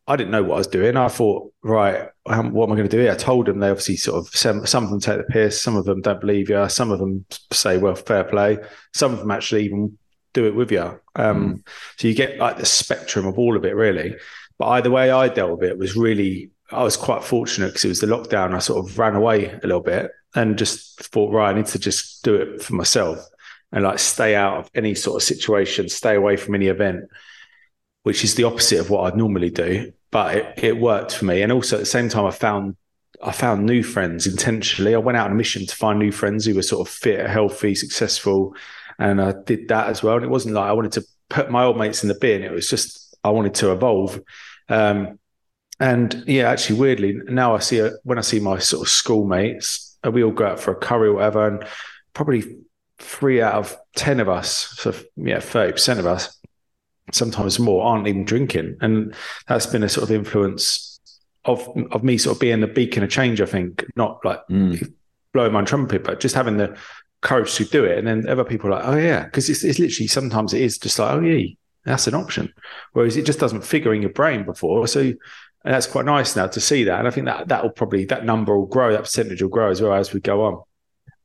I 0.06 0.18
didn't 0.18 0.32
know 0.32 0.44
what 0.44 0.56
I 0.56 0.58
was 0.58 0.68
doing. 0.68 0.98
I 0.98 1.08
thought, 1.08 1.54
right, 1.64 2.10
um, 2.26 2.52
what 2.52 2.66
am 2.66 2.74
I 2.74 2.76
going 2.76 2.90
to 2.90 2.98
do 2.98 3.04
here? 3.04 3.14
I 3.14 3.16
told 3.16 3.46
them 3.46 3.60
they 3.60 3.70
obviously 3.70 3.96
sort 3.96 4.18
of 4.18 4.36
some, 4.36 4.66
some 4.66 4.84
of 4.84 4.90
them 4.90 5.00
take 5.00 5.26
the 5.26 5.32
piss, 5.32 5.62
some 5.62 5.78
of 5.78 5.86
them 5.86 6.02
don't 6.02 6.20
believe 6.20 6.50
you, 6.50 6.68
some 6.68 6.92
of 6.92 7.00
them 7.00 7.24
say, 7.54 7.78
well, 7.78 7.96
fair 7.96 8.26
play, 8.26 8.58
some 8.94 9.14
of 9.14 9.20
them 9.20 9.32
actually 9.32 9.64
even 9.64 9.98
do 10.34 10.46
it 10.46 10.56
with 10.56 10.74
you. 10.74 11.00
Um, 11.16 11.54
mm. 11.56 11.68
So 11.96 12.10
you 12.10 12.16
get 12.16 12.38
like 12.38 12.58
the 12.58 12.66
spectrum 12.66 13.26
of 13.26 13.40
all 13.40 13.56
of 13.56 13.64
it, 13.64 13.76
really. 13.76 14.18
But 14.58 14.68
either 14.68 14.92
way, 14.92 15.10
I 15.10 15.30
dealt 15.30 15.58
with 15.58 15.70
it 15.70 15.78
was 15.78 15.96
really, 15.96 16.52
I 16.72 16.84
was 16.84 16.98
quite 16.98 17.24
fortunate 17.24 17.68
because 17.68 17.86
it 17.86 17.90
was 17.90 18.00
the 18.00 18.08
lockdown. 18.08 18.56
I 18.56 18.60
sort 18.60 18.86
of 18.86 18.98
ran 18.98 19.16
away 19.16 19.52
a 19.52 19.68
little 19.68 19.82
bit 19.82 20.12
and 20.36 20.58
just 20.58 21.04
thought, 21.12 21.34
right, 21.34 21.50
I 21.50 21.54
need 21.54 21.66
to 21.68 21.80
just 21.80 22.24
do 22.24 22.36
it 22.36 22.62
for 22.62 22.76
myself 22.76 23.20
and 23.72 23.84
like 23.84 24.00
stay 24.00 24.36
out 24.36 24.58
of 24.58 24.70
any 24.74 24.96
sort 24.96 25.22
of 25.22 25.26
situation, 25.26 25.90
stay 25.90 26.16
away 26.16 26.38
from 26.38 26.56
any 26.56 26.68
event, 26.68 27.06
which 28.04 28.24
is 28.24 28.36
the 28.36 28.44
opposite 28.44 28.80
of 28.80 28.90
what 28.90 29.06
I'd 29.06 29.18
normally 29.18 29.50
do. 29.50 29.92
But 30.12 30.36
it, 30.36 30.64
it 30.64 30.78
worked 30.78 31.16
for 31.16 31.26
me. 31.26 31.42
And 31.42 31.52
also 31.52 31.78
at 31.78 31.80
the 31.80 31.86
same 31.86 32.10
time, 32.10 32.26
I 32.26 32.32
found 32.32 32.76
I 33.24 33.32
found 33.32 33.66
new 33.66 33.84
friends 33.84 34.26
intentionally. 34.26 34.96
I 34.96 34.98
went 34.98 35.18
out 35.18 35.28
on 35.28 35.34
a 35.34 35.36
mission 35.36 35.66
to 35.66 35.76
find 35.76 36.00
new 36.00 36.12
friends 36.12 36.46
who 36.46 36.56
were 36.56 36.64
sort 36.64 36.88
of 36.88 36.94
fit, 36.94 37.30
healthy, 37.30 37.76
successful, 37.76 38.56
and 38.98 39.22
I 39.22 39.34
did 39.46 39.68
that 39.68 39.88
as 39.88 40.02
well. 40.02 40.16
And 40.16 40.26
it 40.26 40.30
wasn't 40.30 40.56
like 40.56 40.70
I 40.70 40.74
wanted 40.74 40.94
to 40.94 41.06
put 41.30 41.52
my 41.52 41.64
old 41.64 41.78
mates 41.78 42.04
in 42.04 42.10
the 42.10 42.16
bin. 42.16 42.44
It 42.44 42.52
was 42.52 42.70
just 42.70 43.16
I 43.24 43.30
wanted 43.30 43.54
to 43.56 43.72
evolve. 43.72 44.20
Um, 44.70 45.20
and 45.82 46.24
yeah, 46.28 46.50
actually, 46.50 46.80
weirdly, 46.80 47.20
now 47.28 47.56
I 47.56 47.60
see 47.60 47.80
a, 47.80 47.92
when 48.04 48.18
I 48.18 48.22
see 48.22 48.40
my 48.40 48.60
sort 48.60 48.84
of 48.84 48.90
schoolmates, 48.90 49.98
uh, 50.06 50.12
we 50.12 50.24
all 50.24 50.32
go 50.32 50.46
out 50.46 50.60
for 50.60 50.72
a 50.72 50.76
curry 50.76 51.10
or 51.10 51.16
whatever, 51.16 51.48
and 51.48 51.66
probably 52.14 52.44
three 53.00 53.42
out 53.42 53.56
of 53.56 53.76
ten 53.96 54.20
of 54.20 54.30
us, 54.30 54.76
so 54.78 54.94
yeah, 55.16 55.40
thirty 55.40 55.74
percent 55.74 56.00
of 56.00 56.06
us, 56.06 56.38
sometimes 57.12 57.60
more, 57.60 57.84
aren't 57.84 58.08
even 58.08 58.24
drinking, 58.24 58.78
and 58.80 59.16
that's 59.48 59.66
been 59.66 59.84
a 59.84 59.90
sort 59.90 60.04
of 60.04 60.16
influence 60.16 61.00
of 61.46 61.68
of 61.92 62.04
me 62.04 62.18
sort 62.18 62.38
of 62.38 62.40
being 62.40 62.62
the 62.62 62.68
beacon 62.68 63.04
of 63.04 63.10
change. 63.10 63.42
I 63.42 63.46
think 63.46 63.84
not 63.96 64.24
like 64.24 64.40
mm. 64.50 64.94
blowing 65.34 65.54
my 65.54 65.64
trumpet, 65.64 66.04
but 66.04 66.20
just 66.20 66.36
having 66.36 66.58
the 66.58 66.78
courage 67.22 67.56
to 67.56 67.66
do 67.66 67.86
it. 67.86 67.98
And 67.98 68.08
then 68.08 68.28
other 68.28 68.44
people 68.44 68.68
are 68.70 68.78
like, 68.78 68.88
oh 68.88 68.98
yeah, 68.98 69.26
because 69.26 69.50
it's, 69.50 69.64
it's 69.64 69.80
literally 69.80 70.08
sometimes 70.08 70.54
it 70.54 70.62
is 70.62 70.78
just 70.78 71.00
like, 71.00 71.12
oh 71.12 71.22
yeah, 71.22 71.48
that's 71.86 72.08
an 72.08 72.14
option. 72.14 72.54
Whereas 72.94 73.18
it 73.18 73.26
just 73.26 73.40
doesn't 73.40 73.64
figure 73.64 73.94
in 73.94 74.02
your 74.02 74.12
brain 74.12 74.44
before. 74.44 74.88
So 74.88 75.14
that's 75.64 75.88
quite 75.88 76.06
nice 76.06 76.36
now 76.36 76.48
to 76.48 76.60
see 76.60 76.84
that. 76.86 77.00
And 77.00 77.08
I 77.08 77.12
think 77.12 77.26
that 77.26 77.48
that 77.50 77.64
will 77.64 77.72
probably 77.72 78.06
that 78.06 78.26
number 78.26 78.58
will 78.58 78.66
grow, 78.66 78.92
that 78.92 79.04
percentage 79.04 79.42
will 79.42 79.50
grow 79.50 79.70
as 79.70 79.82
well 79.82 79.94
as 79.94 80.14
we 80.14 80.20
go 80.20 80.44
on. 80.46 80.64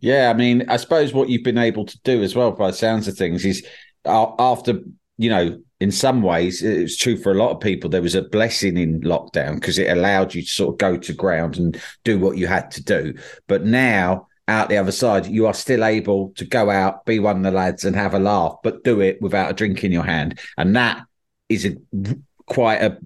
Yeah, 0.01 0.31
I 0.31 0.35
mean, 0.35 0.69
I 0.69 0.77
suppose 0.77 1.15
what 1.15 1.31
you've 1.31 1.43
been 1.45 1.59
able 1.59 1.87
to 1.87 1.99
do 2.03 2.23
as 2.23 2.37
well, 2.37 2.53
by 2.53 2.71
sounds 2.71 3.09
of 3.09 3.17
things, 3.17 3.45
is 3.45 3.67
uh, 4.05 4.33
after 4.39 4.81
you 5.19 5.31
know, 5.31 5.59
in 5.81 5.91
some 5.91 6.23
ways, 6.23 6.63
it's 6.63 6.97
true 6.97 7.17
for 7.17 7.33
a 7.33 7.37
lot 7.37 7.51
of 7.51 7.61
people. 7.61 7.89
There 7.89 8.03
was 8.03 8.15
a 8.15 8.23
blessing 8.23 8.77
in 8.77 9.01
lockdown 9.01 9.57
because 9.57 9.79
it 9.79 9.91
allowed 9.91 10.35
you 10.35 10.43
to 10.43 10.49
sort 10.49 10.75
of 10.75 10.79
go 10.79 10.97
to 10.97 11.13
ground 11.13 11.57
and 11.57 11.81
do 12.05 12.19
what 12.19 12.37
you 12.37 12.47
had 12.47 12.71
to 12.73 12.85
do. 12.85 13.15
But 13.47 13.65
now 13.65 14.29
out 14.49 14.69
the 14.69 14.79
other 14.79 14.93
side, 14.93 15.27
you 15.27 15.47
are 15.47 15.55
still 15.55 15.85
able 15.85 16.33
to 16.37 16.45
go 16.45 16.71
out, 16.71 17.05
be 17.05 17.19
one 17.19 17.39
of 17.39 17.43
the 17.43 17.51
lads, 17.51 17.85
and 17.85 17.97
have 17.97 18.15
a 18.15 18.19
laugh, 18.19 18.57
but 18.63 18.85
do 18.85 19.01
it 19.01 19.21
without 19.21 19.51
a 19.51 19.55
drink 19.55 19.85
in 19.85 19.93
your 19.93 20.05
hand, 20.05 20.39
and 20.57 20.77
that 20.77 21.03
is 21.49 21.65
a 21.65 21.77
quite 22.47 22.83
a, 22.83 22.99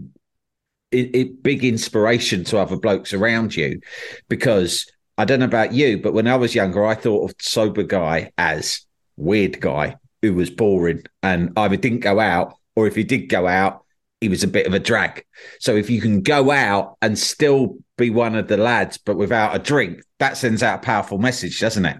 a, 0.92 1.16
a 1.16 1.24
big 1.24 1.64
inspiration 1.64 2.44
to 2.44 2.58
other 2.58 2.76
blokes 2.76 3.12
around 3.12 3.54
you, 3.56 3.80
because 4.28 4.90
I 5.18 5.24
don't 5.24 5.40
know 5.40 5.46
about 5.46 5.72
you, 5.72 5.98
but 5.98 6.14
when 6.14 6.26
I 6.26 6.36
was 6.36 6.54
younger, 6.54 6.86
I 6.86 6.94
thought 6.94 7.30
of 7.30 7.36
sober 7.40 7.82
guy 7.82 8.32
as 8.38 8.86
weird 9.16 9.60
guy 9.60 9.96
who 10.22 10.34
was 10.34 10.50
boring 10.50 11.02
and 11.22 11.52
either 11.56 11.76
didn't 11.76 12.00
go 12.00 12.20
out, 12.20 12.54
or 12.76 12.86
if 12.86 12.94
he 12.94 13.04
did 13.04 13.28
go 13.28 13.46
out, 13.46 13.84
he 14.20 14.28
was 14.28 14.42
a 14.42 14.48
bit 14.48 14.66
of 14.66 14.74
a 14.74 14.78
drag. 14.78 15.24
So 15.60 15.76
if 15.76 15.88
you 15.88 16.00
can 16.00 16.22
go 16.22 16.50
out 16.50 16.96
and 17.00 17.18
still 17.18 17.78
be 17.96 18.10
one 18.10 18.34
of 18.34 18.48
the 18.48 18.56
lads, 18.56 18.98
but 18.98 19.16
without 19.16 19.56
a 19.56 19.58
drink, 19.58 20.02
that 20.18 20.36
sends 20.36 20.62
out 20.62 20.80
a 20.80 20.82
powerful 20.82 21.18
message, 21.18 21.58
doesn't 21.58 21.86
it? 21.86 21.96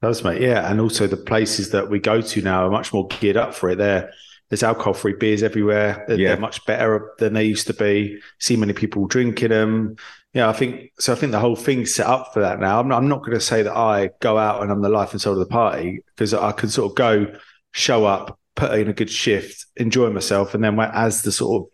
Does 0.00 0.24
mate, 0.24 0.40
yeah. 0.40 0.70
And 0.70 0.80
also 0.80 1.06
the 1.06 1.16
places 1.16 1.70
that 1.70 1.90
we 1.90 1.98
go 1.98 2.20
to 2.20 2.42
now 2.42 2.66
are 2.66 2.70
much 2.70 2.92
more 2.92 3.06
geared 3.08 3.36
up 3.36 3.54
for 3.54 3.70
it. 3.70 3.78
There, 3.78 4.12
there's 4.50 4.62
alcohol-free 4.62 5.14
beers 5.14 5.42
everywhere. 5.42 6.04
They're, 6.06 6.18
yeah. 6.18 6.28
they're 6.28 6.40
much 6.40 6.64
better 6.66 7.12
than 7.18 7.32
they 7.32 7.44
used 7.44 7.68
to 7.68 7.74
be. 7.74 8.20
See 8.38 8.56
many 8.56 8.72
people 8.72 9.06
drinking 9.06 9.50
them. 9.50 9.96
Yeah, 10.34 10.48
I 10.48 10.52
think 10.52 10.92
so. 10.98 11.12
I 11.12 11.16
think 11.16 11.32
the 11.32 11.40
whole 11.40 11.56
thing's 11.56 11.94
set 11.94 12.06
up 12.06 12.32
for 12.34 12.40
that 12.40 12.60
now. 12.60 12.80
I'm 12.80 12.88
not, 12.88 12.98
I'm 12.98 13.08
not 13.08 13.20
going 13.20 13.38
to 13.38 13.40
say 13.40 13.62
that 13.62 13.76
I 13.76 14.10
go 14.20 14.38
out 14.38 14.62
and 14.62 14.70
I'm 14.70 14.82
the 14.82 14.88
life 14.88 15.12
and 15.12 15.20
soul 15.20 15.34
of 15.34 15.38
the 15.40 15.46
party 15.46 16.00
because 16.14 16.34
I 16.34 16.52
can 16.52 16.68
sort 16.68 16.90
of 16.90 16.96
go, 16.96 17.34
show 17.72 18.04
up, 18.04 18.38
put 18.56 18.76
in 18.78 18.88
a 18.88 18.92
good 18.92 19.10
shift, 19.10 19.66
enjoy 19.76 20.10
myself, 20.10 20.54
and 20.54 20.62
then 20.62 20.78
as 20.78 21.22
the 21.22 21.32
sort 21.32 21.62
of 21.62 21.70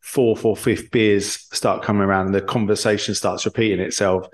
fourth 0.00 0.44
or 0.44 0.56
fifth 0.56 0.90
beers 0.90 1.46
start 1.54 1.82
coming 1.82 2.02
around 2.02 2.26
and 2.26 2.34
the 2.34 2.42
conversation 2.42 3.14
starts 3.14 3.46
repeating 3.46 3.80
itself, 3.80 4.26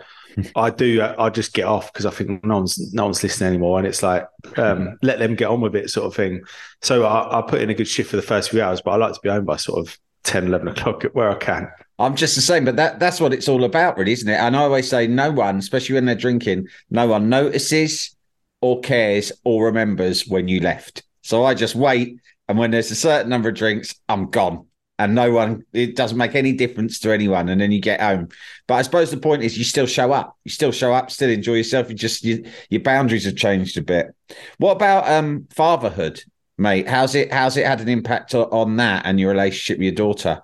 I 0.57 0.71
do. 0.71 1.03
I 1.03 1.31
just 1.31 1.53
get 1.53 1.65
off 1.65 1.93
because 1.93 2.07
I 2.07 2.11
think 2.11 2.45
no 2.45 2.57
one's 2.57 2.93
no 2.95 3.05
one's 3.05 3.23
listening 3.23 3.49
anymore, 3.49 3.79
and 3.79 3.87
it's 3.87 4.03
like 4.03 4.27
um, 4.57 4.99
let 5.03 5.19
them 5.19 5.35
get 5.35 5.49
on 5.49 5.61
with 5.61 5.77
it, 5.77 5.91
sort 5.91 6.07
of 6.07 6.15
thing. 6.15 6.43
So 6.83 7.05
I, 7.05 7.39
I 7.39 7.43
put 7.43 7.61
in 7.61 7.71
a 7.71 7.75
good 7.75 7.89
shift 7.89 8.11
for 8.11 8.17
the 8.17 8.23
first 8.23 8.51
few 8.51 8.63
hours, 8.63 8.81
but 8.81 8.93
I 8.93 8.97
like 8.97 9.15
to 9.15 9.21
be 9.23 9.29
home 9.29 9.45
by 9.45 9.57
sort 9.57 9.87
of 9.87 9.99
10, 10.25 10.47
11 10.47 10.69
o'clock 10.69 11.03
where 11.13 11.31
I 11.31 11.37
can. 11.37 11.71
I'm 11.99 12.17
just 12.17 12.35
the 12.35 12.41
same, 12.41 12.65
but 12.65 12.77
that 12.77 12.99
that's 12.99 13.21
what 13.21 13.33
it's 13.33 13.49
all 13.49 13.65
about, 13.65 13.99
really, 13.99 14.13
isn't 14.13 14.29
it? 14.29 14.39
And 14.39 14.57
I 14.57 14.61
always 14.61 14.89
say, 14.89 15.07
no 15.07 15.31
one, 15.31 15.59
especially 15.59 15.95
when 15.97 16.07
they're 16.07 16.15
drinking, 16.15 16.69
no 16.91 17.07
one 17.07 17.29
notices 17.29 18.17
or 18.61 18.81
cares 18.81 19.33
or 19.45 19.67
remembers 19.67 20.27
when 20.27 20.49
you 20.49 20.61
left. 20.61 21.03
So 21.23 21.45
I 21.45 21.55
just 21.55 21.75
wait, 21.75 22.21
and 22.49 22.59
when 22.59 22.71
there's 22.71 22.91
a 22.91 22.97
certain 22.97 23.29
number 23.29 23.51
of 23.51 23.55
drinks, 23.55 23.95
I'm 24.09 24.31
gone, 24.31 24.67
and 25.01 25.15
no 25.15 25.33
one. 25.33 25.65
It 25.73 25.97
doesn't 25.97 26.19
make 26.19 26.35
any 26.35 26.53
difference 26.53 26.99
to 27.01 27.11
anyone, 27.11 27.49
and 27.49 27.61
then 27.61 27.73
you 27.73 27.81
get 27.81 28.01
home. 28.01 28.29
But 28.67 28.75
I 28.75 28.83
suppose 28.83 29.11
the 29.11 29.17
point 29.17 29.43
is, 29.43 29.57
you 29.57 29.65
still 29.65 29.87
show 29.87 30.13
up. 30.13 30.37
You 30.45 30.51
still 30.51 30.73
show 30.73 30.93
up, 30.93 31.11
still 31.11 31.31
enjoy 31.31 31.55
yourself. 31.55 31.89
You 31.89 31.95
just 31.95 32.23
you, 32.23 32.45
your 32.69 32.83
boundaries 32.83 33.25
have 33.25 33.37
changed 33.37 33.79
a 33.79 33.83
bit. 33.83 34.15
What 34.59 34.73
about 34.73 35.09
um 35.09 35.47
fatherhood, 35.51 36.23
mate? 36.59 36.87
How's 36.87 37.15
it? 37.15 37.33
How's 37.33 37.57
it 37.57 37.67
had 37.67 37.81
an 37.81 37.89
impact 37.89 38.35
on 38.35 38.77
that 38.77 39.07
and 39.07 39.19
your 39.19 39.31
relationship 39.31 39.79
with 39.79 39.85
your 39.85 39.95
daughter? 39.95 40.43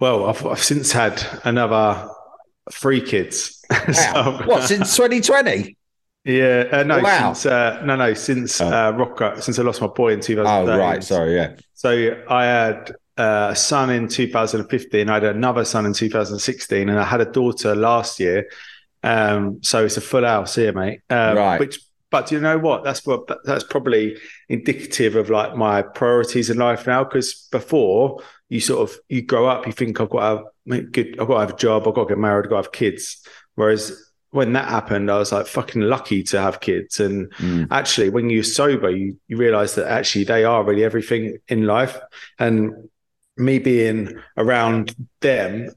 Well, 0.00 0.26
I've, 0.26 0.44
I've 0.44 0.62
since 0.62 0.90
had 0.90 1.24
another 1.44 2.08
three 2.72 3.00
kids. 3.00 3.58
Wow. 3.72 4.38
so, 4.38 4.46
what 4.46 4.68
since 4.68 4.94
2020? 4.96 5.76
Yeah, 6.24 6.68
uh, 6.70 6.82
no, 6.82 7.00
wow. 7.00 7.32
since 7.32 7.46
uh, 7.46 7.82
no, 7.84 7.96
no, 7.96 8.14
since 8.14 8.60
oh. 8.60 8.68
uh, 8.68 8.90
Rocker, 8.92 9.40
since 9.40 9.58
I 9.58 9.62
lost 9.62 9.80
my 9.80 9.88
boy 9.88 10.12
in 10.12 10.20
2013. 10.20 10.68
Oh, 10.68 10.78
right, 10.78 11.02
sorry, 11.02 11.34
yeah. 11.34 11.56
So 11.72 12.22
I 12.28 12.44
had 12.44 12.92
uh, 13.18 13.48
a 13.50 13.56
son 13.56 13.90
in 13.90 14.08
2015. 14.08 15.08
I 15.08 15.14
had 15.14 15.24
another 15.24 15.64
son 15.64 15.86
in 15.86 15.92
2016, 15.92 16.88
and 16.88 16.98
I 16.98 17.04
had 17.04 17.20
a 17.20 17.30
daughter 17.30 17.74
last 17.74 18.18
year. 18.18 18.48
Um, 19.02 19.62
so 19.62 19.84
it's 19.84 19.96
a 19.96 20.00
full 20.00 20.24
house 20.24 20.54
here, 20.54 20.72
mate. 20.72 21.00
Um, 21.10 21.36
right. 21.36 21.60
Which, 21.60 21.80
but 22.10 22.26
do 22.26 22.36
you 22.36 22.40
know 22.40 22.58
what? 22.58 22.84
That's 22.84 23.06
what 23.06 23.28
that's 23.44 23.64
probably 23.64 24.16
indicative 24.48 25.16
of 25.16 25.30
like 25.30 25.56
my 25.56 25.82
priorities 25.82 26.50
in 26.50 26.58
life 26.58 26.86
now. 26.86 27.04
Because 27.04 27.48
before 27.50 28.22
you 28.48 28.60
sort 28.60 28.88
of 28.88 28.96
you 29.08 29.22
grow 29.22 29.46
up, 29.46 29.66
you 29.66 29.72
think 29.72 30.00
I've 30.00 30.10
got 30.10 30.20
to 30.20 30.76
have 30.76 30.92
good, 30.92 31.18
I've 31.18 31.26
got 31.26 31.34
to 31.34 31.40
have 31.40 31.50
a 31.54 31.56
job, 31.56 31.88
I've 31.88 31.94
got 31.94 32.04
to 32.04 32.08
get 32.10 32.18
married, 32.18 32.44
I've 32.44 32.50
got 32.50 32.56
to 32.56 32.68
have 32.68 32.72
kids. 32.72 33.26
Whereas 33.54 34.12
when 34.30 34.52
that 34.54 34.68
happened, 34.68 35.10
I 35.10 35.18
was 35.18 35.32
like 35.32 35.46
fucking 35.46 35.82
lucky 35.82 36.22
to 36.24 36.40
have 36.40 36.60
kids. 36.60 37.00
And 37.00 37.32
mm. 37.34 37.66
actually, 37.70 38.10
when 38.10 38.28
you're 38.30 38.42
sober, 38.42 38.90
you 38.90 39.18
you 39.26 39.38
realize 39.38 39.74
that 39.76 39.90
actually 39.90 40.24
they 40.24 40.44
are 40.44 40.64
really 40.64 40.84
everything 40.84 41.38
in 41.48 41.66
life. 41.66 41.98
And 42.38 42.90
me 43.36 43.58
being 43.58 44.20
around 44.36 44.94
them 45.20 45.70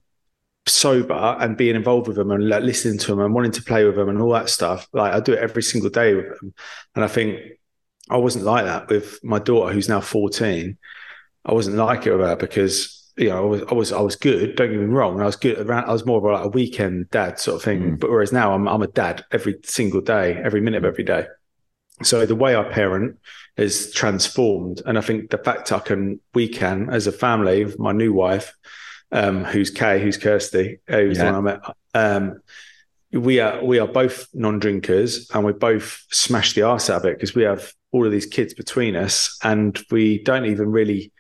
sober 0.68 1.38
and 1.40 1.58
being 1.58 1.76
involved 1.76 2.08
with 2.08 2.18
them 2.18 2.32
and 2.32 2.50
like, 2.50 2.64
listening 2.64 2.98
to 2.98 3.08
them 3.08 3.20
and 3.20 3.34
wanting 3.34 3.52
to 3.52 3.62
play 3.62 3.86
with 3.86 3.96
them 3.96 4.10
and 4.10 4.22
all 4.22 4.32
that 4.32 4.50
stuff, 4.50 4.88
like 4.94 5.14
I 5.14 5.20
do 5.20 5.34
it 5.34 5.40
every 5.40 5.64
single 5.64 5.90
day 5.90 6.16
with 6.16 6.40
them. 6.40 6.54
And 6.96 7.04
I 7.04 7.08
think 7.08 7.40
I 8.10 8.18
wasn't 8.18 8.46
like 8.46 8.66
that 8.66 8.90
with 8.90 9.20
my 9.24 9.40
daughter, 9.40 9.74
who's 9.74 9.90
now 9.90 10.02
14. 10.02 10.78
I 11.46 11.54
wasn't 11.54 11.78
like 11.78 12.06
it 12.08 12.12
with 12.12 12.26
her 12.26 12.36
because 12.36 13.14
you 13.18 13.30
know 13.30 13.38
I 13.38 13.48
was 13.48 13.62
I 13.70 13.74
was 13.74 13.92
I 13.94 14.02
was 14.02 14.16
good. 14.16 14.56
Don't 14.56 14.72
get 14.72 14.80
me 14.80 14.86
wrong. 14.86 15.22
I 15.22 15.26
was 15.26 15.36
good 15.36 15.60
around. 15.60 15.86
I 15.86 15.94
was 15.94 16.06
more 16.06 16.18
of 16.18 16.24
like 16.24 16.46
a 16.46 16.50
weekend 16.50 17.10
dad 17.12 17.40
sort 17.40 17.58
of 17.58 17.64
thing. 17.64 17.82
Mm. 17.82 18.00
But 18.00 18.10
whereas 18.10 18.34
now 18.34 18.54
I'm 18.54 18.68
I'm 18.68 18.82
a 18.82 18.88
dad 18.88 19.24
every 19.32 19.58
single 19.64 20.02
day, 20.02 20.36
every 20.44 20.62
minute 20.62 20.80
of 20.80 20.86
every 20.86 21.04
day. 21.04 21.28
So 22.04 22.26
the 22.26 22.36
way 22.36 22.56
I 22.56 22.64
parent 22.64 23.18
is 23.58 23.92
transformed, 23.94 24.82
and 24.86 24.98
I 24.98 25.02
think 25.02 25.30
the 25.30 25.38
fact 25.38 25.72
I 25.72 25.80
can 25.80 26.20
we 26.34 26.48
can 26.48 26.90
as 26.90 27.08
a 27.08 27.12
family, 27.12 27.74
my 27.78 27.94
new 27.94 28.14
wife, 28.14 28.54
um, 29.12 29.46
who's 29.46 29.70
Kay, 29.70 30.02
who's 30.02 30.18
Kirsty, 30.18 30.80
who's 30.88 31.18
yeah. 31.18 31.32
the 31.32 31.32
one 31.32 31.48
I 31.48 31.52
met. 31.54 31.62
Um, 31.94 32.42
we 33.12 33.40
are 33.40 33.64
we 33.64 33.80
are 33.80 33.88
both 33.88 34.28
non-drinkers 34.34 35.30
and 35.32 35.46
we 35.46 35.54
both 35.54 36.04
smash 36.12 36.54
the 36.54 36.64
arse 36.64 36.90
out 36.90 37.02
of 37.02 37.06
it 37.06 37.18
because 37.18 37.34
we 37.34 37.44
have 37.44 37.72
all 37.94 38.06
of 38.06 38.12
these 38.12 38.26
kids 38.26 38.54
between 38.54 38.98
us 38.98 39.38
and 39.42 39.82
we 39.90 40.22
don't 40.24 40.46
even 40.46 40.70
really 40.70 41.14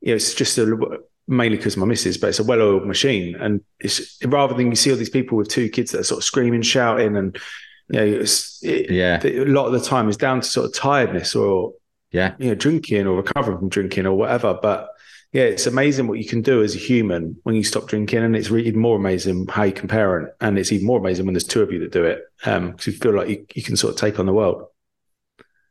you 0.00 0.12
know, 0.12 0.16
it's 0.16 0.34
just 0.34 0.58
a 0.58 0.98
mainly 1.28 1.56
because 1.56 1.76
my 1.76 1.86
missus, 1.86 2.16
but 2.16 2.28
it's 2.28 2.38
a 2.38 2.44
well-oiled 2.44 2.86
machine. 2.86 3.34
And 3.36 3.62
it's 3.80 4.18
rather 4.24 4.54
than 4.54 4.68
you 4.68 4.76
see 4.76 4.90
all 4.90 4.96
these 4.96 5.10
people 5.10 5.36
with 5.36 5.48
two 5.48 5.68
kids 5.68 5.92
that 5.92 6.00
are 6.00 6.04
sort 6.04 6.18
of 6.18 6.24
screaming, 6.24 6.62
shouting, 6.62 7.16
and 7.16 7.36
you 7.88 7.98
know, 7.98 8.04
it's, 8.04 8.62
it, 8.62 8.90
yeah, 8.90 9.20
a 9.24 9.44
lot 9.44 9.66
of 9.66 9.72
the 9.72 9.80
time 9.80 10.08
is 10.08 10.16
down 10.16 10.40
to 10.40 10.46
sort 10.46 10.66
of 10.66 10.74
tiredness 10.74 11.34
or 11.34 11.72
yeah, 12.10 12.34
you 12.38 12.48
know, 12.48 12.54
drinking 12.54 13.06
or 13.06 13.16
recovering 13.16 13.58
from 13.58 13.68
drinking 13.68 14.06
or 14.06 14.14
whatever. 14.14 14.58
But 14.60 14.88
yeah, 15.32 15.42
it's 15.42 15.66
amazing 15.66 16.06
what 16.06 16.18
you 16.18 16.24
can 16.24 16.40
do 16.40 16.62
as 16.62 16.74
a 16.74 16.78
human 16.78 17.36
when 17.42 17.54
you 17.54 17.64
stop 17.64 17.88
drinking, 17.88 18.22
and 18.22 18.34
it's 18.36 18.50
really 18.50 18.72
more 18.72 18.96
amazing 18.96 19.46
how 19.48 19.64
you 19.64 19.72
can 19.72 19.88
parent, 19.88 20.30
and 20.40 20.58
it's 20.58 20.72
even 20.72 20.86
more 20.86 20.98
amazing 20.98 21.26
when 21.26 21.34
there's 21.34 21.44
two 21.44 21.62
of 21.62 21.72
you 21.72 21.78
that 21.80 21.92
do 21.92 22.04
it, 22.04 22.22
because 22.38 22.56
um, 22.56 22.76
you 22.84 22.92
feel 22.92 23.14
like 23.14 23.28
you, 23.28 23.46
you 23.54 23.62
can 23.62 23.76
sort 23.76 23.94
of 23.94 24.00
take 24.00 24.18
on 24.18 24.26
the 24.26 24.32
world. 24.32 24.64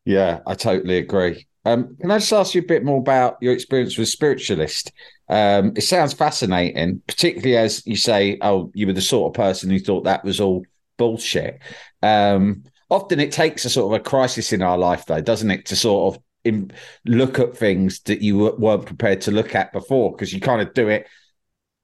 Yeah, 0.04 0.42
I 0.46 0.54
totally 0.54 0.98
agree. 0.98 1.48
Um, 1.66 1.98
can 2.00 2.12
I 2.12 2.20
just 2.20 2.32
ask 2.32 2.54
you 2.54 2.62
a 2.62 2.66
bit 2.66 2.86
more 2.86 3.00
about 3.00 3.38
your 3.42 3.54
experience 3.54 3.98
with 3.98 4.08
spiritualist? 4.08 4.92
Um, 5.30 5.74
it 5.76 5.82
sounds 5.82 6.14
fascinating, 6.14 7.02
particularly 7.08 7.58
as 7.58 7.82
you 7.88 7.96
say, 7.96 8.38
oh, 8.42 8.72
you 8.76 8.86
were 8.86 8.94
the 8.94 9.02
sort 9.02 9.32
of 9.32 9.42
person 9.42 9.72
who 9.72 9.80
thought 9.80 10.04
that 10.04 10.24
was 10.24 10.40
all 10.40 10.64
bullshit. 10.98 11.60
Um, 12.02 12.64
often 12.90 13.20
it 13.20 13.32
takes 13.32 13.66
a 13.66 13.70
sort 13.70 13.94
of 13.94 14.00
a 14.00 14.04
crisis 14.04 14.54
in 14.54 14.62
our 14.62 14.78
life, 14.78 15.06
though, 15.06 15.22
doesn't 15.22 15.52
it, 15.52 15.66
to 15.68 15.76
sort 15.76 16.16
of 16.16 16.24
in, 16.44 16.72
look 17.06 17.40
at 17.40 17.58
things 17.58 18.02
that 18.02 18.22
you 18.22 18.56
weren't 18.58 18.86
prepared 18.86 19.22
to 19.22 19.32
look 19.32 19.56
at 19.56 19.74
before 19.74 20.12
because 20.12 20.34
you 20.34 20.40
kind 20.40 20.62
of 20.62 20.74
do 20.74 20.88
it. 20.88 21.08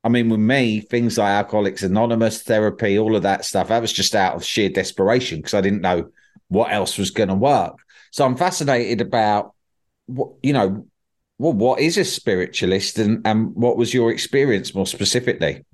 I 0.04 0.10
mean, 0.10 0.30
with 0.30 0.40
me, 0.40 0.80
things 0.80 1.18
like 1.18 1.30
Alcoholics 1.30 1.84
Anonymous, 1.84 2.42
therapy, 2.42 2.98
all 2.98 3.16
of 3.16 3.24
that 3.24 3.46
stuff, 3.46 3.68
that 3.68 3.82
was 3.82 3.94
just 3.94 4.16
out 4.16 4.36
of 4.36 4.44
sheer 4.44 4.70
desperation 4.70 5.38
because 5.38 5.54
I 5.54 5.62
didn't 5.62 5.82
know 5.82 6.10
what 6.48 6.72
else 6.72 6.98
was 6.98 7.12
going 7.12 7.30
to 7.30 7.36
work. 7.36 7.78
So 8.12 8.26
I'm 8.26 8.36
fascinated 8.36 9.00
about 9.00 9.54
what 10.12 10.32
you 10.44 10.54
know 10.54 10.86
well 11.38 11.54
what 11.54 11.80
is 11.80 11.98
a 11.98 12.06
spiritualist 12.06 13.00
and 13.00 13.26
and 13.26 13.56
what 13.56 13.78
was 13.78 13.94
your 13.94 14.12
experience 14.12 14.76
more 14.76 14.86
specifically 14.86 15.66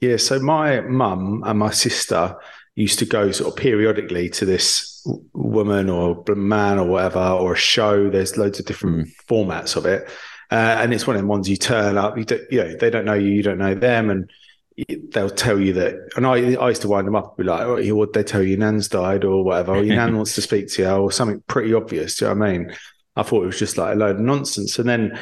yeah 0.00 0.16
so 0.16 0.38
my 0.40 0.80
mum 0.80 1.42
and 1.46 1.58
my 1.58 1.70
sister 1.70 2.36
used 2.80 2.98
to 2.98 3.06
go 3.06 3.30
sort 3.30 3.52
of 3.52 3.56
periodically 3.56 4.28
to 4.28 4.44
this 4.44 5.06
woman 5.32 5.88
or 5.88 6.22
man 6.34 6.78
or 6.78 6.86
whatever 6.86 7.20
or 7.20 7.54
a 7.54 7.56
show 7.56 8.10
there's 8.10 8.36
loads 8.36 8.58
of 8.58 8.66
different 8.66 9.06
mm. 9.06 9.12
formats 9.26 9.76
of 9.76 9.86
it 9.86 10.08
uh, 10.50 10.76
and 10.80 10.92
it's 10.92 11.06
one 11.06 11.16
of 11.16 11.22
the 11.22 11.28
ones 11.28 11.48
you 11.48 11.56
turn 11.56 11.96
up 11.96 12.18
you, 12.18 12.24
do, 12.24 12.44
you 12.50 12.62
know 12.62 12.76
they 12.76 12.90
don't 12.90 13.04
know 13.04 13.14
you 13.14 13.28
you 13.28 13.42
don't 13.42 13.58
know 13.58 13.74
them 13.74 14.10
and 14.10 14.30
they'll 15.10 15.30
tell 15.30 15.58
you 15.58 15.72
that, 15.74 16.10
and 16.16 16.26
I, 16.26 16.54
I 16.54 16.68
used 16.68 16.82
to 16.82 16.88
wind 16.88 17.06
them 17.06 17.16
up, 17.16 17.36
and 17.38 17.44
be 17.44 17.50
like, 17.50 17.62
oh, 17.62 17.94
would 17.94 18.12
they 18.12 18.22
tell 18.22 18.42
you 18.42 18.56
Nan's 18.56 18.88
died 18.88 19.24
or 19.24 19.44
whatever, 19.44 19.76
or 19.76 19.82
your 19.82 19.96
Nan 19.96 20.16
wants 20.16 20.34
to 20.34 20.42
speak 20.42 20.68
to 20.72 20.82
you, 20.82 20.88
or 20.88 21.12
something 21.12 21.42
pretty 21.46 21.74
obvious. 21.74 22.16
Do 22.16 22.26
you 22.26 22.34
know 22.34 22.40
what 22.40 22.48
I 22.48 22.52
mean? 22.52 22.76
I 23.16 23.22
thought 23.22 23.42
it 23.42 23.46
was 23.46 23.58
just 23.58 23.76
like 23.76 23.94
a 23.94 23.98
load 23.98 24.16
of 24.16 24.22
nonsense. 24.22 24.78
And 24.78 24.88
then, 24.88 25.18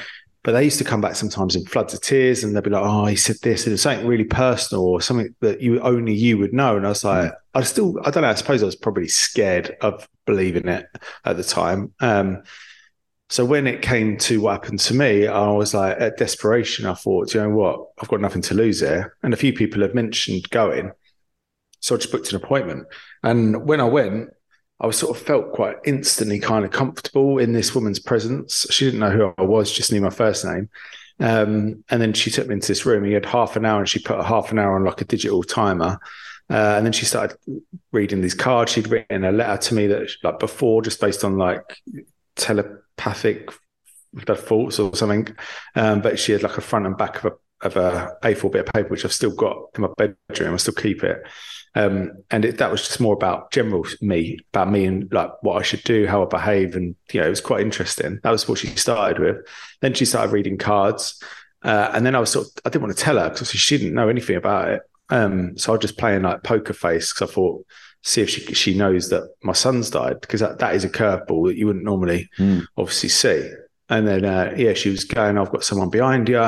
but 0.48 0.52
they 0.52 0.64
used 0.64 0.78
to 0.78 0.84
come 0.84 1.02
back 1.02 1.14
sometimes 1.14 1.54
in 1.54 1.66
floods 1.66 1.92
of 1.92 2.00
tears 2.00 2.42
and 2.42 2.56
they'd 2.56 2.64
be 2.64 2.70
like, 2.70 2.82
oh, 2.82 3.04
he 3.04 3.16
said 3.16 3.36
this. 3.42 3.66
And 3.66 3.74
it's 3.74 3.82
something 3.82 4.06
really 4.06 4.24
personal 4.24 4.82
or 4.82 5.02
something 5.02 5.34
that 5.40 5.60
you 5.60 5.78
only 5.80 6.14
you 6.14 6.38
would 6.38 6.54
know. 6.54 6.74
And 6.74 6.86
I 6.86 6.88
was 6.88 7.04
like, 7.04 7.32
mm. 7.32 7.36
I 7.52 7.62
still, 7.64 7.98
I 8.02 8.10
don't 8.10 8.22
know, 8.22 8.30
I 8.30 8.34
suppose 8.34 8.62
I 8.62 8.64
was 8.64 8.74
probably 8.74 9.08
scared 9.08 9.76
of 9.82 10.08
believing 10.24 10.66
it 10.66 10.86
at 11.26 11.36
the 11.36 11.44
time. 11.44 11.92
Um, 12.00 12.44
so 13.28 13.44
when 13.44 13.66
it 13.66 13.82
came 13.82 14.16
to 14.20 14.40
what 14.40 14.52
happened 14.52 14.80
to 14.80 14.94
me, 14.94 15.26
I 15.26 15.50
was 15.50 15.74
like, 15.74 16.00
at 16.00 16.16
desperation, 16.16 16.86
I 16.86 16.94
thought, 16.94 17.34
you 17.34 17.42
know 17.42 17.50
what? 17.50 17.86
I've 18.00 18.08
got 18.08 18.22
nothing 18.22 18.40
to 18.40 18.54
lose 18.54 18.80
here. 18.80 19.16
And 19.22 19.34
a 19.34 19.36
few 19.36 19.52
people 19.52 19.82
had 19.82 19.94
mentioned 19.94 20.48
going. 20.48 20.92
So 21.80 21.94
I 21.94 21.98
just 21.98 22.10
booked 22.10 22.30
an 22.30 22.42
appointment. 22.42 22.86
And 23.22 23.66
when 23.66 23.82
I 23.82 23.84
went, 23.84 24.30
I 24.80 24.86
was 24.86 24.96
sort 24.96 25.16
of 25.16 25.22
felt 25.22 25.52
quite 25.52 25.76
instantly 25.84 26.38
kind 26.38 26.64
of 26.64 26.70
comfortable 26.70 27.38
in 27.38 27.52
this 27.52 27.74
woman's 27.74 27.98
presence. 27.98 28.66
She 28.70 28.84
didn't 28.84 29.00
know 29.00 29.10
who 29.10 29.34
I 29.36 29.42
was, 29.42 29.72
just 29.72 29.90
knew 29.90 30.00
my 30.00 30.10
first 30.10 30.44
name. 30.44 30.68
Um, 31.20 31.84
and 31.90 32.00
then 32.00 32.12
she 32.12 32.30
took 32.30 32.46
me 32.46 32.54
into 32.54 32.68
this 32.68 32.86
room. 32.86 33.04
He 33.04 33.12
had 33.12 33.26
half 33.26 33.56
an 33.56 33.64
hour 33.64 33.80
and 33.80 33.88
she 33.88 33.98
put 33.98 34.20
a 34.20 34.24
half 34.24 34.52
an 34.52 34.58
hour 34.58 34.76
on 34.76 34.84
like 34.84 35.00
a 35.00 35.04
digital 35.04 35.42
timer. 35.42 35.98
Uh, 36.50 36.74
and 36.76 36.86
then 36.86 36.92
she 36.92 37.04
started 37.04 37.36
reading 37.92 38.20
these 38.20 38.34
cards. 38.34 38.72
She'd 38.72 38.88
written 38.88 39.24
a 39.24 39.32
letter 39.32 39.60
to 39.68 39.74
me 39.74 39.88
that 39.88 40.10
like 40.22 40.38
before, 40.38 40.80
just 40.82 41.00
based 41.00 41.24
on 41.24 41.36
like 41.36 41.62
telepathic 42.36 43.50
thoughts 44.16 44.78
or 44.78 44.94
something. 44.94 45.36
Um, 45.74 46.00
but 46.00 46.18
she 46.18 46.32
had 46.32 46.42
like 46.42 46.56
a 46.56 46.62
front 46.62 46.86
and 46.86 46.96
back 46.96 47.24
of 47.24 47.32
a 47.32 47.36
of 47.60 47.76
a 47.76 48.16
A4 48.22 48.52
bit 48.52 48.68
of 48.68 48.72
paper, 48.72 48.88
which 48.88 49.04
I've 49.04 49.12
still 49.12 49.34
got 49.34 49.70
in 49.74 49.82
my 49.82 49.88
bedroom. 49.96 50.54
I 50.54 50.56
still 50.58 50.74
keep 50.74 51.02
it. 51.02 51.22
Um, 51.78 52.24
and 52.32 52.44
it, 52.44 52.58
that 52.58 52.72
was 52.72 52.82
just 52.86 52.98
more 52.98 53.14
about 53.14 53.52
general 53.52 53.86
me, 54.00 54.40
about 54.52 54.68
me 54.68 54.84
and 54.84 55.12
like 55.12 55.30
what 55.42 55.58
I 55.58 55.62
should 55.62 55.84
do, 55.84 56.08
how 56.08 56.24
I 56.24 56.26
behave. 56.26 56.74
And, 56.74 56.96
you 57.12 57.20
know, 57.20 57.26
it 57.28 57.30
was 57.30 57.40
quite 57.40 57.60
interesting. 57.60 58.18
That 58.24 58.32
was 58.32 58.48
what 58.48 58.58
she 58.58 58.66
started 58.68 59.20
with. 59.20 59.36
Then 59.80 59.94
she 59.94 60.04
started 60.04 60.32
reading 60.32 60.58
cards. 60.58 61.22
Uh, 61.62 61.90
and 61.94 62.04
then 62.04 62.16
I 62.16 62.20
was 62.20 62.30
sort 62.30 62.46
of, 62.46 62.52
I 62.64 62.70
didn't 62.70 62.82
want 62.82 62.96
to 62.96 63.04
tell 63.04 63.18
her 63.18 63.30
because 63.30 63.50
she 63.50 63.78
didn't 63.78 63.94
know 63.94 64.08
anything 64.08 64.36
about 64.36 64.70
it. 64.70 64.82
Um, 65.10 65.56
so 65.56 65.72
I 65.72 65.74
was 65.74 65.82
just 65.82 65.98
playing 65.98 66.22
like 66.22 66.42
poker 66.42 66.72
face 66.72 67.12
because 67.12 67.30
I 67.30 67.32
thought, 67.32 67.64
see 68.02 68.22
if 68.22 68.30
she 68.30 68.40
she 68.54 68.74
knows 68.74 69.10
that 69.10 69.28
my 69.42 69.52
son's 69.52 69.90
died 69.90 70.20
because 70.20 70.40
that, 70.40 70.58
that 70.60 70.74
is 70.74 70.84
a 70.84 70.88
curveball 70.88 71.48
that 71.48 71.56
you 71.56 71.66
wouldn't 71.66 71.84
normally 71.84 72.28
mm. 72.38 72.64
obviously 72.76 73.08
see. 73.08 73.50
And 73.88 74.06
then 74.06 74.24
uh, 74.24 74.54
yeah, 74.56 74.74
she 74.74 74.90
was 74.90 75.04
going, 75.04 75.38
I've 75.38 75.52
got 75.52 75.64
someone 75.64 75.90
behind 75.90 76.28
you. 76.28 76.38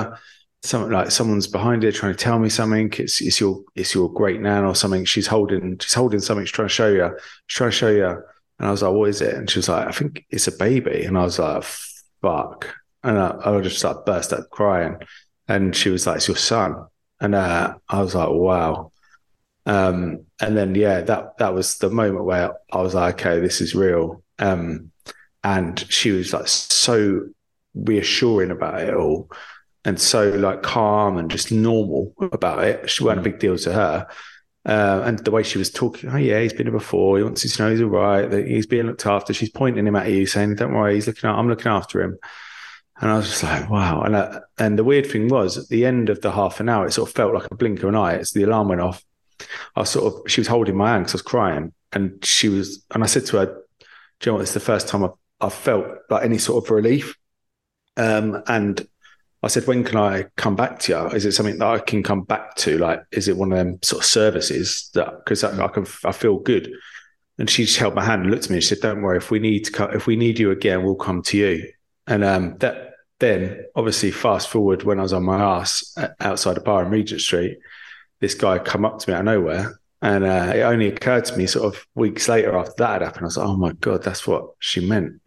Something 0.62 0.92
like 0.92 1.10
someone's 1.10 1.46
behind 1.46 1.82
her 1.82 1.92
trying 1.92 2.12
to 2.12 2.18
tell 2.18 2.38
me 2.38 2.50
something. 2.50 2.92
It's 2.98 3.20
it's 3.20 3.40
your 3.40 3.62
it's 3.74 3.94
your 3.94 4.12
great 4.12 4.40
nan 4.40 4.64
or 4.64 4.74
something. 4.74 5.06
She's 5.06 5.26
holding 5.26 5.78
she's 5.78 5.94
holding 5.94 6.20
something. 6.20 6.44
She's 6.44 6.52
trying 6.52 6.68
to 6.68 6.74
show 6.74 6.88
you. 6.88 7.10
She's 7.46 7.56
trying 7.56 7.70
to 7.70 7.76
show 7.76 7.88
you. 7.88 8.06
And 8.06 8.68
I 8.68 8.70
was 8.70 8.82
like, 8.82 8.92
what 8.92 9.08
is 9.08 9.22
it? 9.22 9.34
And 9.34 9.48
she 9.48 9.58
was 9.58 9.70
like, 9.70 9.88
I 9.88 9.90
think 9.90 10.26
it's 10.28 10.48
a 10.48 10.52
baby. 10.52 11.04
And 11.04 11.16
I 11.16 11.22
was 11.22 11.38
like, 11.38 11.64
fuck. 12.20 12.76
And 13.02 13.18
I, 13.18 13.34
I 13.42 13.60
just 13.62 13.82
like 13.82 14.04
burst 14.04 14.34
out 14.34 14.50
crying. 14.50 14.98
And 15.48 15.74
she 15.74 15.88
was 15.88 16.06
like, 16.06 16.16
it's 16.16 16.28
your 16.28 16.36
son. 16.36 16.86
And 17.20 17.34
uh, 17.34 17.76
I 17.88 18.02
was 18.02 18.14
like, 18.14 18.28
wow. 18.28 18.92
Um, 19.64 20.26
and 20.40 20.56
then 20.56 20.74
yeah, 20.74 21.00
that 21.02 21.38
that 21.38 21.54
was 21.54 21.78
the 21.78 21.88
moment 21.88 22.24
where 22.26 22.52
I 22.70 22.82
was 22.82 22.94
like, 22.94 23.14
okay, 23.14 23.40
this 23.40 23.62
is 23.62 23.74
real. 23.74 24.22
Um, 24.38 24.90
and 25.42 25.78
she 25.90 26.10
was 26.10 26.32
like 26.32 26.48
so 26.48 27.28
reassuring 27.74 28.50
about 28.50 28.80
it 28.80 28.94
all 28.94 29.30
and 29.84 30.00
so 30.00 30.30
like 30.30 30.62
calm 30.62 31.16
and 31.16 31.30
just 31.30 31.50
normal 31.50 32.14
about 32.32 32.64
it. 32.64 32.90
She 32.90 33.04
wasn't 33.04 33.20
a 33.20 33.30
big 33.30 33.38
deal 33.38 33.56
to 33.58 33.72
her. 33.72 34.08
Uh, 34.66 35.02
and 35.06 35.18
the 35.20 35.30
way 35.30 35.42
she 35.42 35.56
was 35.56 35.70
talking, 35.70 36.10
oh 36.10 36.16
yeah, 36.16 36.40
he's 36.40 36.52
been 36.52 36.66
here 36.66 36.72
before. 36.72 37.16
He 37.16 37.24
wants 37.24 37.42
you 37.44 37.50
to 37.50 37.62
know 37.62 37.70
he's 37.70 37.80
all 37.80 37.88
right. 37.88 38.30
That 38.30 38.46
he's 38.46 38.66
being 38.66 38.86
looked 38.86 39.06
after. 39.06 39.32
She's 39.32 39.50
pointing 39.50 39.86
him 39.86 39.96
at 39.96 40.10
you, 40.10 40.26
saying, 40.26 40.56
"Don't 40.56 40.74
worry, 40.74 40.94
he's 40.94 41.06
looking. 41.06 41.28
Out, 41.28 41.38
I'm 41.38 41.48
looking 41.48 41.72
after 41.72 42.02
him." 42.02 42.18
And 43.00 43.10
I 43.10 43.16
was 43.16 43.26
just 43.26 43.42
like, 43.42 43.70
"Wow!" 43.70 44.02
And 44.02 44.14
uh, 44.14 44.40
and 44.58 44.78
the 44.78 44.84
weird 44.84 45.10
thing 45.10 45.28
was, 45.28 45.56
at 45.56 45.68
the 45.68 45.86
end 45.86 46.10
of 46.10 46.20
the 46.20 46.30
half 46.30 46.60
an 46.60 46.68
hour, 46.68 46.86
it 46.86 46.92
sort 46.92 47.08
of 47.08 47.14
felt 47.14 47.32
like 47.32 47.50
a 47.50 47.54
blink 47.54 47.82
of 47.82 47.88
an 47.88 47.96
eye. 47.96 48.18
As 48.18 48.32
the 48.32 48.42
alarm 48.42 48.68
went 48.68 48.82
off, 48.82 49.02
I 49.76 49.84
sort 49.84 50.12
of 50.12 50.30
she 50.30 50.42
was 50.42 50.48
holding 50.48 50.76
my 50.76 50.90
hand 50.90 51.04
because 51.04 51.14
I 51.14 51.16
was 51.16 51.22
crying, 51.22 51.72
and 51.92 52.22
she 52.22 52.50
was, 52.50 52.84
and 52.90 53.02
I 53.02 53.06
said 53.06 53.24
to 53.26 53.38
her, 53.38 53.46
"Do 53.46 53.52
you 53.80 54.26
know 54.26 54.34
what? 54.34 54.42
It's 54.42 54.52
the 54.52 54.60
first 54.60 54.88
time 54.88 55.04
I've, 55.04 55.16
I've 55.40 55.54
felt 55.54 55.86
like 56.10 56.22
any 56.22 56.36
sort 56.36 56.62
of 56.62 56.70
relief." 56.70 57.16
Um, 57.96 58.42
and 58.46 58.86
I 59.42 59.48
said, 59.48 59.66
"When 59.66 59.84
can 59.84 59.96
I 59.96 60.26
come 60.36 60.56
back 60.56 60.78
to 60.80 60.92
you? 60.92 61.06
Is 61.16 61.24
it 61.24 61.32
something 61.32 61.58
that 61.58 61.66
I 61.66 61.78
can 61.78 62.02
come 62.02 62.22
back 62.24 62.56
to? 62.56 62.78
Like, 62.78 63.02
is 63.12 63.28
it 63.28 63.36
one 63.36 63.52
of 63.52 63.58
them 63.58 63.78
sort 63.82 64.02
of 64.02 64.06
services 64.06 64.90
that 64.94 65.24
because 65.24 65.44
I, 65.44 65.64
I 65.64 65.68
can 65.68 65.86
I 66.04 66.12
feel 66.12 66.38
good?" 66.38 66.70
And 67.38 67.48
she 67.48 67.64
just 67.64 67.78
held 67.78 67.94
my 67.94 68.04
hand 68.04 68.22
and 68.22 68.30
looked 68.30 68.44
at 68.44 68.50
me 68.50 68.56
and 68.56 68.62
she 68.62 68.74
said, 68.74 68.82
"Don't 68.82 69.02
worry. 69.02 69.16
If 69.16 69.30
we 69.30 69.38
need 69.38 69.64
to, 69.64 69.72
come, 69.72 69.90
if 69.92 70.06
we 70.06 70.16
need 70.16 70.38
you 70.38 70.50
again, 70.50 70.82
we'll 70.82 70.94
come 70.94 71.22
to 71.22 71.38
you." 71.38 71.72
And 72.06 72.24
um, 72.24 72.58
that 72.58 72.90
then, 73.20 73.64
obviously, 73.76 74.10
fast 74.10 74.48
forward 74.48 74.82
when 74.82 74.98
I 74.98 75.02
was 75.02 75.12
on 75.12 75.24
my 75.24 75.40
ass 75.40 75.94
outside 76.20 76.56
a 76.56 76.60
bar 76.60 76.84
in 76.84 76.90
Regent 76.90 77.20
Street, 77.20 77.58
this 78.20 78.34
guy 78.34 78.58
come 78.58 78.84
up 78.84 78.98
to 78.98 79.10
me 79.10 79.14
out 79.14 79.20
of 79.20 79.26
nowhere. 79.26 79.78
And 80.02 80.24
uh, 80.24 80.52
it 80.54 80.60
only 80.62 80.88
occurred 80.88 81.26
to 81.26 81.36
me 81.36 81.46
sort 81.46 81.74
of 81.74 81.86
weeks 81.94 82.28
later 82.28 82.56
after 82.56 82.72
that 82.78 82.92
had 82.92 83.02
happened. 83.02 83.24
I 83.24 83.26
was 83.26 83.36
like, 83.36 83.46
oh 83.46 83.56
my 83.56 83.72
God, 83.72 84.02
that's 84.02 84.26
what 84.26 84.52
she 84.58 84.86
meant. 84.86 85.20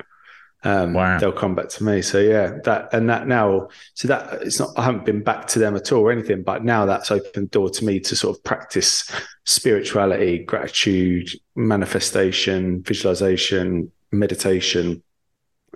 Um, 0.66 0.94
wow. 0.94 1.20
They'll 1.20 1.34
come 1.34 1.56
back 1.56 1.70
to 1.70 1.84
me. 1.84 2.02
So 2.02 2.20
yeah, 2.20 2.58
that 2.64 2.94
and 2.94 3.10
that 3.10 3.28
now. 3.28 3.68
So 3.96 4.08
that 4.08 4.42
it's 4.42 4.60
not. 4.60 4.70
I 4.78 4.84
haven't 4.84 5.06
been 5.06 5.22
back 5.24 5.48
to 5.48 5.60
them 5.60 5.76
at 5.76 5.92
all 5.92 6.02
or 6.02 6.12
anything. 6.12 6.44
But 6.44 6.64
now 6.64 6.86
that's 6.86 7.12
opened 7.12 7.52
door 7.52 7.70
to 7.70 7.86
me 7.86 8.00
to 8.00 8.16
sort 8.16 8.38
of 8.38 8.44
practice 8.44 9.12
spirituality, 9.46 10.40
gratitude, 10.40 11.30
manifestation, 11.56 12.82
visualization, 12.82 13.92
meditation, 14.12 15.04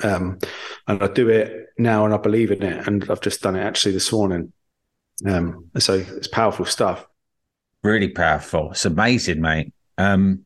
um, 0.04 0.40
and 0.88 1.04
I 1.04 1.08
do 1.08 1.30
it 1.30 1.68
now, 1.78 2.06
and 2.06 2.14
I 2.14 2.18
believe 2.18 2.52
in 2.52 2.64
it. 2.64 2.88
And 2.88 3.10
I've 3.10 3.22
just 3.22 3.42
done 3.42 3.56
it 3.56 3.62
actually 3.62 3.94
this 3.94 4.12
morning. 4.12 4.54
Um, 5.26 5.70
so 5.80 5.96
it's 5.96 6.28
powerful 6.28 6.66
stuff. 6.66 7.06
Really 7.84 8.10
powerful. 8.10 8.72
It's 8.72 8.86
amazing, 8.86 9.42
mate. 9.42 9.74
Um, 9.98 10.46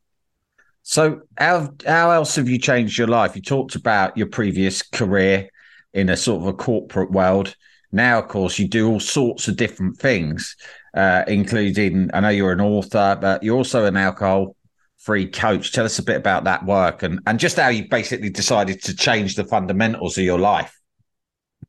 so 0.83 1.21
how 1.37 1.73
how 1.85 2.11
else 2.11 2.35
have 2.35 2.49
you 2.49 2.57
changed 2.57 2.97
your 2.97 3.07
life? 3.07 3.35
You 3.35 3.41
talked 3.41 3.75
about 3.75 4.17
your 4.17 4.27
previous 4.27 4.81
career 4.81 5.49
in 5.93 6.09
a 6.09 6.17
sort 6.17 6.41
of 6.41 6.47
a 6.47 6.53
corporate 6.53 7.11
world. 7.11 7.55
Now, 7.91 8.19
of 8.19 8.29
course, 8.29 8.57
you 8.57 8.67
do 8.67 8.89
all 8.89 8.99
sorts 8.99 9.47
of 9.47 9.57
different 9.57 9.97
things, 9.97 10.55
uh, 10.95 11.23
including 11.27 12.09
I 12.13 12.21
know 12.21 12.29
you're 12.29 12.53
an 12.53 12.61
author, 12.61 13.17
but 13.19 13.43
you're 13.43 13.57
also 13.57 13.85
an 13.85 13.97
alcohol 13.97 14.55
free 14.97 15.27
coach. 15.27 15.73
Tell 15.73 15.85
us 15.85 15.99
a 15.99 16.03
bit 16.03 16.15
about 16.15 16.45
that 16.45 16.65
work 16.65 17.03
and, 17.03 17.19
and 17.25 17.39
just 17.39 17.57
how 17.57 17.69
you 17.69 17.87
basically 17.89 18.29
decided 18.29 18.81
to 18.83 18.95
change 18.95 19.35
the 19.35 19.43
fundamentals 19.43 20.17
of 20.17 20.23
your 20.23 20.39
life. 20.39 20.79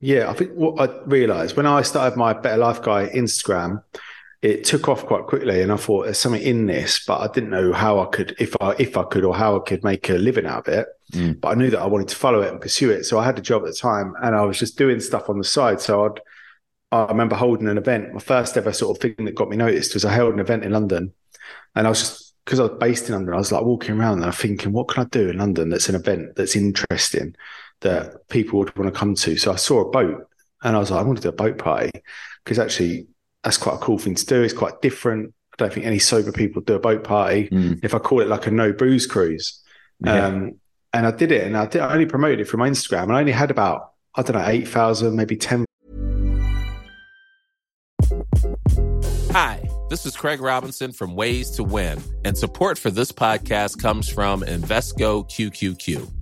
Yeah, 0.00 0.30
I 0.30 0.34
think 0.34 0.52
what 0.52 0.80
I 0.80 0.94
realized 1.06 1.56
when 1.56 1.66
I 1.66 1.82
started 1.82 2.16
my 2.16 2.32
Better 2.32 2.58
Life 2.58 2.82
Guy 2.82 3.08
Instagram, 3.14 3.82
it 4.42 4.64
took 4.64 4.88
off 4.88 5.06
quite 5.06 5.26
quickly, 5.26 5.62
and 5.62 5.70
I 5.70 5.76
thought 5.76 6.04
there's 6.04 6.18
something 6.18 6.42
in 6.42 6.66
this, 6.66 7.04
but 7.06 7.20
I 7.20 7.32
didn't 7.32 7.50
know 7.50 7.72
how 7.72 8.00
I 8.00 8.06
could, 8.06 8.34
if 8.40 8.56
I 8.60 8.74
if 8.76 8.96
I 8.96 9.04
could, 9.04 9.24
or 9.24 9.36
how 9.36 9.56
I 9.56 9.60
could 9.60 9.84
make 9.84 10.10
a 10.10 10.14
living 10.14 10.46
out 10.46 10.66
of 10.66 10.74
it. 10.74 10.88
Mm. 11.12 11.40
But 11.40 11.48
I 11.48 11.54
knew 11.54 11.70
that 11.70 11.80
I 11.80 11.86
wanted 11.86 12.08
to 12.08 12.16
follow 12.16 12.42
it 12.42 12.50
and 12.50 12.60
pursue 12.60 12.90
it. 12.90 13.04
So 13.04 13.20
I 13.20 13.24
had 13.24 13.38
a 13.38 13.42
job 13.42 13.62
at 13.62 13.68
the 13.68 13.74
time, 13.74 14.14
and 14.20 14.34
I 14.34 14.42
was 14.42 14.58
just 14.58 14.76
doing 14.76 14.98
stuff 14.98 15.30
on 15.30 15.38
the 15.38 15.44
side. 15.44 15.80
So 15.80 16.06
I'd, 16.06 16.20
I 16.90 17.04
remember 17.04 17.36
holding 17.36 17.68
an 17.68 17.78
event. 17.78 18.12
My 18.12 18.18
first 18.20 18.56
ever 18.56 18.72
sort 18.72 18.96
of 18.96 19.00
thing 19.00 19.24
that 19.24 19.36
got 19.36 19.48
me 19.48 19.56
noticed 19.56 19.94
was 19.94 20.04
I 20.04 20.12
held 20.12 20.34
an 20.34 20.40
event 20.40 20.64
in 20.64 20.72
London, 20.72 21.12
and 21.76 21.86
I 21.86 21.90
was 21.90 22.00
just 22.00 22.34
because 22.44 22.58
I 22.58 22.64
was 22.64 22.78
based 22.80 23.08
in 23.08 23.14
London. 23.14 23.34
I 23.34 23.38
was 23.38 23.52
like 23.52 23.62
walking 23.62 23.96
around 23.96 24.14
and 24.14 24.24
I'm 24.24 24.32
thinking, 24.32 24.72
what 24.72 24.88
can 24.88 25.04
I 25.04 25.06
do 25.06 25.30
in 25.30 25.38
London 25.38 25.68
that's 25.68 25.88
an 25.88 25.94
event 25.94 26.34
that's 26.34 26.56
interesting 26.56 27.36
that 27.82 28.28
people 28.28 28.58
would 28.58 28.76
want 28.76 28.92
to 28.92 28.98
come 28.98 29.14
to? 29.14 29.36
So 29.36 29.52
I 29.52 29.56
saw 29.56 29.82
a 29.82 29.90
boat, 29.90 30.26
and 30.64 30.74
I 30.74 30.80
was 30.80 30.90
like, 30.90 31.00
I 31.00 31.04
want 31.04 31.18
to 31.18 31.22
do 31.22 31.28
a 31.28 31.32
boat 31.32 31.58
party 31.58 31.92
because 32.42 32.58
actually 32.58 33.06
that's 33.42 33.56
quite 33.56 33.74
a 33.74 33.78
cool 33.78 33.98
thing 33.98 34.14
to 34.14 34.26
do. 34.26 34.42
It's 34.42 34.54
quite 34.54 34.80
different. 34.82 35.34
I 35.52 35.56
don't 35.58 35.72
think 35.72 35.86
any 35.86 35.98
sober 35.98 36.32
people 36.32 36.62
do 36.62 36.74
a 36.74 36.78
boat 36.78 37.04
party. 37.04 37.48
Mm. 37.48 37.80
If 37.82 37.94
I 37.94 37.98
call 37.98 38.20
it 38.20 38.28
like 38.28 38.46
a 38.46 38.50
no 38.50 38.72
booze 38.72 39.06
cruise, 39.06 39.60
yeah. 40.00 40.26
um, 40.26 40.60
and 40.92 41.06
I 41.06 41.10
did 41.10 41.32
it, 41.32 41.44
and 41.46 41.56
I, 41.56 41.66
did, 41.66 41.80
I 41.80 41.92
only 41.92 42.06
promoted 42.06 42.40
it 42.40 42.46
from 42.46 42.60
my 42.60 42.68
Instagram, 42.68 43.04
and 43.04 43.12
I 43.12 43.20
only 43.20 43.32
had 43.32 43.50
about 43.50 43.92
I 44.14 44.22
don't 44.22 44.36
know 44.36 44.46
eight 44.46 44.68
thousand, 44.68 45.16
maybe 45.16 45.36
ten. 45.36 45.64
Hi, 49.32 49.68
this 49.88 50.06
is 50.06 50.16
Craig 50.16 50.40
Robinson 50.40 50.92
from 50.92 51.14
Ways 51.14 51.50
to 51.52 51.64
Win, 51.64 52.00
and 52.24 52.36
support 52.36 52.78
for 52.78 52.90
this 52.90 53.10
podcast 53.12 53.80
comes 53.80 54.08
from 54.08 54.42
Invesco 54.42 55.28
QQQ. 55.28 56.21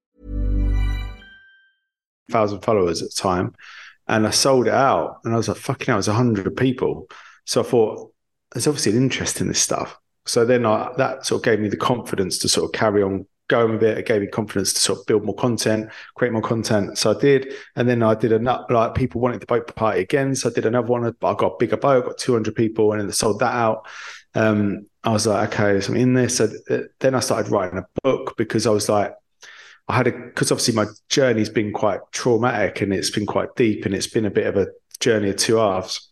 thousand 2.31 2.61
followers 2.61 3.01
at 3.01 3.09
the 3.09 3.21
time, 3.21 3.53
and 4.07 4.25
I 4.25 4.31
sold 4.31 4.67
it 4.67 4.73
out, 4.73 5.19
and 5.23 5.33
I 5.33 5.37
was 5.37 5.47
like, 5.47 5.57
"Fucking 5.57 5.87
hell!" 5.87 5.95
It 5.95 5.99
was 5.99 6.07
hundred 6.07 6.55
people. 6.57 7.07
So 7.45 7.61
I 7.61 7.63
thought, 7.63 8.11
"There's 8.53 8.67
obviously 8.67 8.93
an 8.93 8.97
interest 8.99 9.41
in 9.41 9.47
this 9.47 9.61
stuff." 9.61 9.99
So 10.25 10.45
then 10.45 10.65
I, 10.65 10.91
that 10.97 11.25
sort 11.25 11.39
of 11.39 11.45
gave 11.45 11.59
me 11.59 11.69
the 11.69 11.77
confidence 11.77 12.37
to 12.39 12.49
sort 12.49 12.65
of 12.65 12.79
carry 12.79 13.03
on 13.03 13.25
going 13.51 13.73
with 13.73 13.83
it. 13.83 13.97
It 13.97 14.05
gave 14.05 14.21
me 14.21 14.27
confidence 14.27 14.73
to 14.73 14.79
sort 14.79 14.99
of 14.99 15.05
build 15.05 15.25
more 15.25 15.35
content, 15.35 15.91
create 16.15 16.31
more 16.31 16.41
content. 16.41 16.97
So 16.97 17.11
I 17.11 17.19
did, 17.19 17.53
and 17.75 17.87
then 17.87 18.01
I 18.01 18.15
did 18.15 18.31
another. 18.31 18.65
Like 18.69 18.95
people 18.95 19.21
wanted 19.21 19.41
the 19.41 19.45
boat 19.45 19.75
party 19.75 20.01
again, 20.01 20.33
so 20.35 20.49
I 20.49 20.53
did 20.53 20.65
another 20.65 20.87
one. 20.87 21.13
But 21.19 21.31
I 21.31 21.35
got 21.35 21.53
a 21.53 21.57
bigger 21.59 21.77
boat, 21.77 22.05
got 22.05 22.17
200 22.17 22.55
people, 22.55 22.91
and 22.93 23.01
then 23.01 23.11
sold 23.11 23.39
that 23.39 23.53
out. 23.53 23.85
Um, 24.33 24.87
I 25.03 25.11
was 25.11 25.27
like, 25.27 25.53
okay, 25.53 25.81
so 25.81 25.91
I'm 25.91 25.99
in 25.99 26.13
this. 26.13 26.37
So 26.37 26.49
then 26.99 27.13
I 27.13 27.19
started 27.19 27.51
writing 27.51 27.79
a 27.79 27.85
book 28.03 28.35
because 28.37 28.65
I 28.65 28.71
was 28.71 28.87
like, 28.87 29.13
I 29.91 29.95
had 29.97 30.07
a 30.07 30.11
because 30.11 30.53
obviously 30.53 30.73
my 30.73 30.85
journey's 31.09 31.49
been 31.49 31.73
quite 31.73 31.99
traumatic 32.13 32.79
and 32.79 32.93
it's 32.93 33.09
been 33.09 33.25
quite 33.25 33.49
deep 33.57 33.85
and 33.85 33.93
it's 33.93 34.07
been 34.07 34.25
a 34.25 34.31
bit 34.31 34.47
of 34.47 34.55
a 34.55 34.67
journey 35.01 35.29
of 35.29 35.35
two 35.35 35.57
halves. 35.57 36.09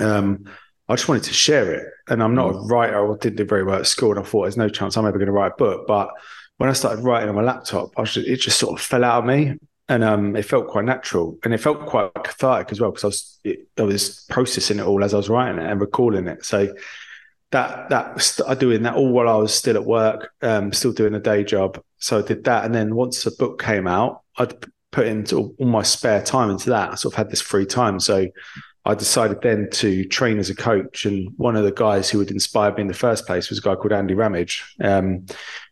Um, 0.00 0.46
I 0.88 0.96
just 0.96 1.08
wanted 1.08 1.22
to 1.24 1.32
share 1.32 1.72
it. 1.72 1.84
And 2.08 2.20
I'm 2.22 2.34
not 2.34 2.50
a 2.50 2.54
Mm. 2.54 2.70
writer. 2.70 3.12
I 3.12 3.16
didn't 3.20 3.36
do 3.36 3.44
very 3.44 3.62
well 3.62 3.78
at 3.78 3.86
school, 3.86 4.10
and 4.10 4.18
I 4.18 4.22
thought 4.24 4.42
there's 4.42 4.56
no 4.56 4.68
chance 4.68 4.96
I'm 4.96 5.06
ever 5.06 5.18
going 5.18 5.26
to 5.26 5.32
write 5.32 5.52
a 5.52 5.56
book. 5.56 5.86
But 5.86 6.10
when 6.56 6.68
I 6.68 6.72
started 6.72 7.04
writing 7.04 7.28
on 7.28 7.36
my 7.36 7.42
laptop, 7.42 7.90
I 7.96 8.02
just, 8.02 8.26
it 8.26 8.36
just 8.38 8.58
sort 8.58 8.76
of 8.78 8.84
fell 8.84 9.04
out 9.04 9.20
of 9.20 9.26
me, 9.26 9.54
and 9.88 10.02
um, 10.02 10.34
it 10.34 10.46
felt 10.46 10.66
quite 10.66 10.84
natural, 10.86 11.38
and 11.44 11.54
it 11.54 11.58
felt 11.58 11.86
quite 11.86 12.10
cathartic 12.24 12.72
as 12.72 12.80
well 12.80 12.90
because 12.90 13.04
I 13.04 13.08
was 13.08 13.38
it, 13.44 13.68
I 13.78 13.82
was 13.82 14.24
processing 14.28 14.80
it 14.80 14.86
all 14.86 15.04
as 15.04 15.14
I 15.14 15.18
was 15.18 15.28
writing 15.28 15.60
it 15.60 15.70
and 15.70 15.80
recalling 15.80 16.26
it. 16.26 16.44
So 16.44 16.74
that 17.50 17.88
that 17.88 18.40
I 18.46 18.54
doing 18.54 18.82
that 18.82 18.94
all 18.94 19.10
while 19.10 19.28
I 19.28 19.36
was 19.36 19.54
still 19.54 19.76
at 19.76 19.84
work, 19.84 20.32
um, 20.42 20.72
still 20.72 20.92
doing 20.92 21.14
a 21.14 21.20
day 21.20 21.44
job. 21.44 21.82
So 21.98 22.18
I 22.18 22.22
did 22.22 22.44
that, 22.44 22.64
and 22.64 22.74
then 22.74 22.94
once 22.94 23.24
the 23.24 23.30
book 23.38 23.60
came 23.60 23.86
out, 23.86 24.22
I'd 24.36 24.54
put 24.90 25.06
into 25.06 25.54
all 25.58 25.66
my 25.66 25.82
spare 25.82 26.22
time 26.22 26.50
into 26.50 26.70
that. 26.70 26.92
I 26.92 26.94
sort 26.94 27.14
of 27.14 27.18
had 27.18 27.30
this 27.30 27.40
free 27.40 27.66
time, 27.66 28.00
so 28.00 28.26
I 28.84 28.94
decided 28.94 29.42
then 29.42 29.68
to 29.72 30.04
train 30.04 30.38
as 30.38 30.50
a 30.50 30.54
coach. 30.54 31.04
And 31.04 31.32
one 31.36 31.56
of 31.56 31.64
the 31.64 31.72
guys 31.72 32.10
who 32.10 32.18
had 32.18 32.30
inspired 32.30 32.76
me 32.76 32.82
in 32.82 32.88
the 32.88 32.94
first 32.94 33.26
place 33.26 33.50
was 33.50 33.58
a 33.58 33.62
guy 33.62 33.74
called 33.74 33.92
Andy 33.92 34.14
Ramage, 34.14 34.64
um, 34.80 35.26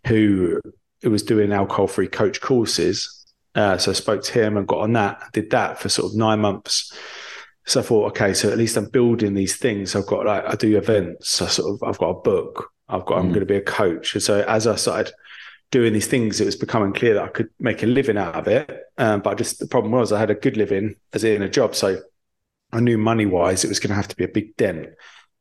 who 0.06 0.60
who 1.02 1.10
was 1.10 1.22
doing 1.22 1.52
alcohol-free 1.52 2.08
coach 2.08 2.40
courses. 2.40 3.12
Uh, 3.54 3.78
so 3.78 3.90
I 3.90 3.94
spoke 3.94 4.22
to 4.22 4.32
him 4.32 4.56
and 4.56 4.66
got 4.66 4.80
on 4.80 4.94
that. 4.94 5.22
Did 5.32 5.50
that 5.50 5.78
for 5.78 5.88
sort 5.88 6.10
of 6.10 6.16
nine 6.16 6.40
months. 6.40 6.92
So 7.66 7.80
I 7.80 7.82
thought, 7.82 8.06
okay, 8.10 8.32
so 8.32 8.50
at 8.50 8.58
least 8.58 8.76
I'm 8.76 8.88
building 8.88 9.34
these 9.34 9.56
things. 9.56 9.96
I've 9.96 10.06
got 10.06 10.26
like 10.26 10.44
I 10.46 10.54
do 10.54 10.76
events. 10.78 11.42
I 11.42 11.48
sort 11.48 11.74
of 11.74 11.88
I've 11.88 11.98
got 11.98 12.10
a 12.10 12.20
book. 12.22 12.70
I've 12.88 13.04
got 13.04 13.18
I'm 13.18 13.26
Mm. 13.26 13.34
going 13.34 13.40
to 13.40 13.46
be 13.46 13.56
a 13.56 13.60
coach. 13.62 14.14
And 14.14 14.22
so 14.22 14.44
as 14.46 14.66
I 14.66 14.76
started 14.76 15.12
doing 15.72 15.92
these 15.92 16.06
things, 16.06 16.40
it 16.40 16.44
was 16.44 16.54
becoming 16.56 16.92
clear 16.92 17.14
that 17.14 17.24
I 17.24 17.28
could 17.28 17.48
make 17.58 17.82
a 17.82 17.86
living 17.86 18.16
out 18.16 18.36
of 18.36 18.46
it. 18.46 18.70
Um, 18.98 19.20
but 19.20 19.36
just 19.38 19.58
the 19.58 19.66
problem 19.66 19.92
was 19.92 20.12
I 20.12 20.20
had 20.20 20.30
a 20.30 20.34
good 20.36 20.56
living 20.56 20.94
as 21.12 21.24
in 21.24 21.42
a 21.42 21.48
job. 21.48 21.74
So 21.74 22.00
I 22.72 22.80
knew 22.80 22.98
money 22.98 23.26
wise 23.26 23.64
it 23.64 23.68
was 23.68 23.80
going 23.80 23.88
to 23.90 23.96
have 23.96 24.08
to 24.08 24.16
be 24.16 24.24
a 24.24 24.28
big 24.28 24.56
dent. 24.56 24.90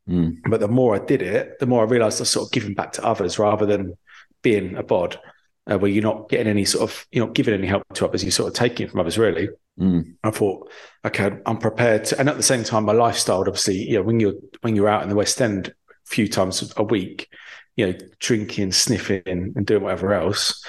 Mm. 0.10 0.38
But 0.50 0.60
the 0.62 0.68
more 0.68 0.96
I 0.96 1.06
did 1.06 1.22
it, 1.22 1.60
the 1.60 1.68
more 1.68 1.84
I 1.86 1.90
realized 1.90 2.20
I 2.20 2.24
was 2.24 2.32
sort 2.32 2.48
of 2.48 2.52
giving 2.52 2.74
back 2.74 2.94
to 2.94 3.06
others 3.06 3.38
rather 3.38 3.68
than 3.68 3.98
being 4.42 4.76
a 4.78 4.84
bod, 4.84 5.20
uh, 5.68 5.78
where 5.78 5.90
you're 5.92 6.04
not 6.04 6.30
getting 6.30 6.48
any 6.48 6.66
sort 6.66 6.90
of, 6.90 7.06
you're 7.12 7.26
not 7.26 7.36
giving 7.36 7.54
any 7.54 7.68
help 7.68 7.84
to 7.94 8.08
others, 8.08 8.24
you're 8.24 8.32
sort 8.32 8.50
of 8.50 8.56
taking 8.56 8.86
it 8.88 8.92
from 8.92 9.00
others, 9.00 9.18
really. 9.18 9.50
Mm. 9.80 10.16
I 10.24 10.32
thought, 10.32 10.72
okay, 11.06 11.32
I'm 11.46 11.58
prepared 11.58 12.06
to, 12.06 12.20
and 12.20 12.30
at 12.30 12.38
the 12.38 12.44
same 12.44 12.64
time, 12.64 12.86
my 12.86 12.94
lifestyle, 12.94 13.40
obviously, 13.40 13.78
you 13.78 13.98
know, 13.98 14.04
when 14.04 14.20
you're 14.20 14.36
when 14.62 14.76
you're 14.76 14.88
out 14.88 15.04
in 15.04 15.10
the 15.10 15.16
West 15.16 15.42
End 15.42 15.68
a 15.68 15.94
few 16.06 16.28
times 16.28 16.74
a 16.78 16.84
week, 16.84 17.30
you 17.76 17.88
know, 17.88 17.98
drinking, 18.20 18.72
sniffing, 18.72 19.24
and 19.26 19.66
doing 19.66 19.84
whatever 19.84 20.14
else, 20.14 20.64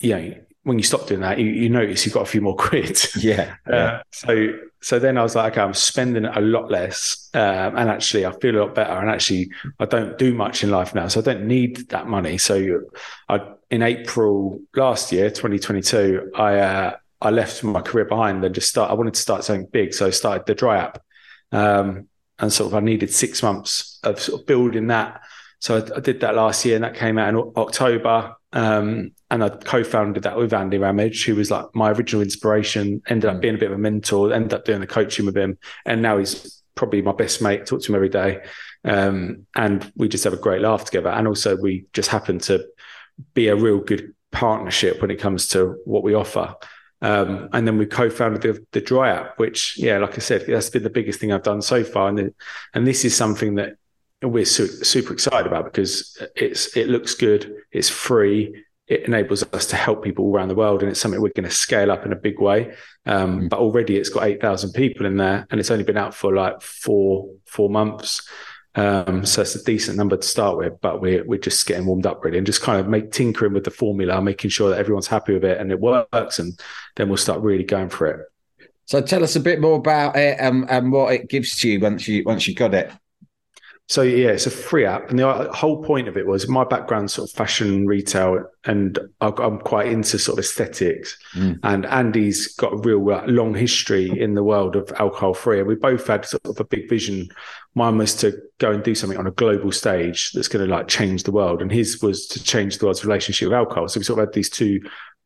you 0.00 0.16
know, 0.16 0.34
when 0.62 0.78
you 0.78 0.84
stop 0.84 1.06
doing 1.06 1.20
that, 1.20 1.38
you, 1.38 1.46
you 1.46 1.68
notice 1.68 2.04
you've 2.04 2.14
got 2.14 2.22
a 2.22 2.30
few 2.30 2.40
more 2.40 2.56
quid. 2.56 2.98
Yeah. 3.16 3.54
yeah. 3.68 3.74
Uh, 3.74 4.02
so 4.12 4.58
so 4.80 4.98
then 4.98 5.18
I 5.18 5.22
was 5.22 5.34
like, 5.34 5.52
okay, 5.52 5.60
I'm 5.60 5.74
spending 5.74 6.24
a 6.24 6.40
lot 6.40 6.70
less, 6.70 7.28
um, 7.34 7.76
and 7.76 7.90
actually 7.90 8.24
I 8.24 8.32
feel 8.32 8.56
a 8.56 8.60
lot 8.64 8.74
better. 8.74 8.92
And 8.92 9.10
actually, 9.10 9.50
I 9.78 9.86
don't 9.86 10.16
do 10.16 10.34
much 10.34 10.62
in 10.62 10.70
life 10.70 10.94
now, 10.94 11.08
so 11.08 11.20
I 11.20 11.24
don't 11.24 11.46
need 11.46 11.88
that 11.88 12.06
money. 12.06 12.38
So 12.38 12.80
I 13.28 13.40
in 13.70 13.82
April 13.82 14.60
last 14.74 15.12
year, 15.12 15.28
2022, 15.30 16.32
I 16.34 16.58
uh, 16.58 16.96
I 17.20 17.30
left 17.30 17.64
my 17.64 17.80
career 17.80 18.04
behind 18.04 18.44
and 18.44 18.54
just 18.54 18.68
start. 18.68 18.90
I 18.90 18.94
wanted 18.94 19.14
to 19.14 19.20
start 19.20 19.44
something 19.44 19.66
big, 19.72 19.92
so 19.94 20.06
I 20.06 20.10
started 20.10 20.46
the 20.46 20.54
Dryy 20.54 20.78
App, 20.78 21.02
um, 21.52 22.08
and 22.38 22.52
sort 22.52 22.70
of 22.70 22.76
I 22.76 22.80
needed 22.80 23.12
six 23.12 23.42
months 23.42 23.98
of 24.04 24.20
sort 24.20 24.40
of 24.40 24.46
building 24.46 24.86
that. 24.88 25.20
So 25.60 25.78
I, 25.78 25.96
I 25.96 26.00
did 26.00 26.20
that 26.20 26.36
last 26.36 26.64
year, 26.64 26.76
and 26.76 26.84
that 26.84 26.94
came 26.94 27.18
out 27.18 27.28
in 27.28 27.52
October. 27.56 28.34
Um, 28.52 29.12
and 29.30 29.44
I 29.44 29.50
co-founded 29.50 30.22
that 30.22 30.36
with 30.36 30.54
Andy 30.54 30.78
Ramage, 30.78 31.26
who 31.26 31.34
was 31.34 31.50
like 31.50 31.66
my 31.74 31.90
original 31.90 32.22
inspiration. 32.22 33.02
Ended 33.08 33.30
up 33.30 33.40
being 33.40 33.56
a 33.56 33.58
bit 33.58 33.70
of 33.70 33.76
a 33.76 33.80
mentor. 33.80 34.32
Ended 34.32 34.54
up 34.54 34.64
doing 34.64 34.80
the 34.80 34.86
coaching 34.86 35.26
with 35.26 35.36
him, 35.36 35.58
and 35.84 36.00
now 36.00 36.18
he's 36.18 36.62
probably 36.74 37.02
my 37.02 37.12
best 37.12 37.42
mate. 37.42 37.66
Talk 37.66 37.82
to 37.82 37.88
him 37.88 37.96
every 37.96 38.08
day, 38.08 38.42
um, 38.84 39.46
and 39.56 39.92
we 39.96 40.08
just 40.08 40.24
have 40.24 40.32
a 40.32 40.38
great 40.38 40.62
laugh 40.62 40.84
together. 40.84 41.10
And 41.10 41.26
also, 41.26 41.56
we 41.56 41.86
just 41.92 42.10
happen 42.10 42.38
to 42.40 42.64
be 43.34 43.48
a 43.48 43.56
real 43.56 43.80
good 43.80 44.14
partnership 44.30 45.02
when 45.02 45.10
it 45.10 45.18
comes 45.18 45.48
to 45.48 45.76
what 45.84 46.04
we 46.04 46.14
offer. 46.14 46.54
Um, 47.00 47.48
and 47.52 47.66
then 47.66 47.78
we 47.78 47.86
co-founded 47.86 48.42
the, 48.42 48.66
the 48.72 48.80
Dryy 48.80 49.14
app, 49.14 49.38
which, 49.38 49.78
yeah, 49.78 49.98
like 49.98 50.14
I 50.16 50.18
said, 50.18 50.44
that's 50.46 50.70
been 50.70 50.82
the 50.82 50.90
biggest 50.90 51.20
thing 51.20 51.32
I've 51.32 51.44
done 51.44 51.62
so 51.62 51.84
far. 51.84 52.08
And 52.08 52.18
the, 52.18 52.34
and 52.74 52.86
this 52.86 53.04
is 53.04 53.16
something 53.16 53.54
that 53.54 53.76
we're 54.22 54.44
su- 54.44 54.66
super 54.66 55.12
excited 55.12 55.46
about 55.46 55.64
because 55.64 56.20
it's 56.34 56.76
it 56.76 56.88
looks 56.88 57.14
good, 57.14 57.54
it's 57.70 57.88
free, 57.88 58.64
it 58.88 59.02
enables 59.02 59.44
us 59.52 59.66
to 59.66 59.76
help 59.76 60.02
people 60.02 60.24
all 60.24 60.34
around 60.34 60.48
the 60.48 60.56
world, 60.56 60.82
and 60.82 60.90
it's 60.90 61.00
something 61.00 61.20
we're 61.20 61.30
going 61.36 61.48
to 61.48 61.54
scale 61.54 61.92
up 61.92 62.04
in 62.04 62.12
a 62.12 62.16
big 62.16 62.40
way. 62.40 62.74
Um, 63.06 63.48
But 63.48 63.60
already 63.60 63.96
it's 63.96 64.08
got 64.08 64.24
eight 64.24 64.40
thousand 64.40 64.72
people 64.72 65.06
in 65.06 65.18
there, 65.18 65.46
and 65.50 65.60
it's 65.60 65.70
only 65.70 65.84
been 65.84 65.96
out 65.96 66.14
for 66.14 66.34
like 66.34 66.62
four 66.62 67.30
four 67.46 67.70
months. 67.70 68.28
Um, 68.78 69.26
so 69.26 69.42
it's 69.42 69.56
a 69.56 69.64
decent 69.64 69.96
number 69.96 70.16
to 70.16 70.26
start 70.26 70.56
with, 70.56 70.80
but 70.80 71.00
we're 71.00 71.24
we're 71.24 71.38
just 71.38 71.66
getting 71.66 71.86
warmed 71.86 72.06
up 72.06 72.24
really, 72.24 72.38
and 72.38 72.46
just 72.46 72.62
kind 72.62 72.78
of 72.78 72.86
make 72.86 73.10
tinkering 73.10 73.52
with 73.52 73.64
the 73.64 73.70
formula, 73.70 74.22
making 74.22 74.50
sure 74.50 74.70
that 74.70 74.78
everyone's 74.78 75.08
happy 75.08 75.32
with 75.34 75.44
it 75.44 75.60
and 75.60 75.72
it 75.72 75.80
works, 75.80 76.38
and 76.38 76.58
then 76.96 77.08
we'll 77.08 77.16
start 77.16 77.40
really 77.40 77.64
going 77.64 77.88
for 77.88 78.06
it. 78.06 78.26
So 78.84 79.02
tell 79.02 79.24
us 79.24 79.36
a 79.36 79.40
bit 79.40 79.60
more 79.60 79.76
about 79.76 80.16
it 80.16 80.38
and, 80.40 80.70
and 80.70 80.92
what 80.92 81.12
it 81.12 81.28
gives 81.28 81.58
to 81.60 81.68
you 81.68 81.80
once 81.80 82.06
you 82.08 82.22
once 82.24 82.46
you 82.46 82.54
got 82.54 82.72
it. 82.72 82.90
So 83.88 84.02
yeah, 84.02 84.28
it's 84.28 84.46
a 84.46 84.50
free 84.50 84.84
app, 84.84 85.08
and 85.08 85.18
the 85.18 85.50
whole 85.54 85.82
point 85.82 86.08
of 86.08 86.18
it 86.18 86.26
was 86.26 86.46
my 86.46 86.62
background, 86.62 87.10
sort 87.10 87.30
of 87.30 87.34
fashion, 87.34 87.86
retail, 87.86 88.44
and 88.64 88.98
I'm 89.22 89.58
quite 89.60 89.86
into 89.86 90.18
sort 90.18 90.38
of 90.38 90.44
aesthetics. 90.44 91.18
Mm. 91.34 91.58
And 91.62 91.86
Andy's 91.86 92.54
got 92.54 92.74
a 92.74 92.76
real 92.76 93.10
uh, 93.10 93.26
long 93.26 93.54
history 93.54 94.10
in 94.20 94.34
the 94.34 94.44
world 94.44 94.76
of 94.76 94.92
alcohol 94.98 95.32
free, 95.32 95.60
and 95.60 95.66
we 95.66 95.74
both 95.74 96.06
had 96.06 96.26
sort 96.26 96.44
of 96.44 96.60
a 96.60 96.64
big 96.64 96.86
vision. 96.90 97.28
Mine 97.78 97.96
was 97.96 98.14
to 98.16 98.36
go 98.58 98.72
and 98.72 98.82
do 98.82 98.94
something 98.94 99.18
on 99.18 99.26
a 99.26 99.30
global 99.30 99.70
stage 99.70 100.32
that's 100.32 100.48
going 100.48 100.66
to 100.66 100.70
like 100.70 100.88
change 100.88 101.22
the 101.22 101.32
world, 101.32 101.62
and 101.62 101.70
his 101.70 102.02
was 102.02 102.26
to 102.26 102.42
change 102.42 102.78
the 102.78 102.86
world's 102.86 103.04
relationship 103.04 103.48
with 103.48 103.56
alcohol. 103.56 103.88
So 103.88 104.00
we 104.00 104.04
sort 104.04 104.18
of 104.18 104.26
had 104.26 104.34
these 104.34 104.50
two 104.50 104.80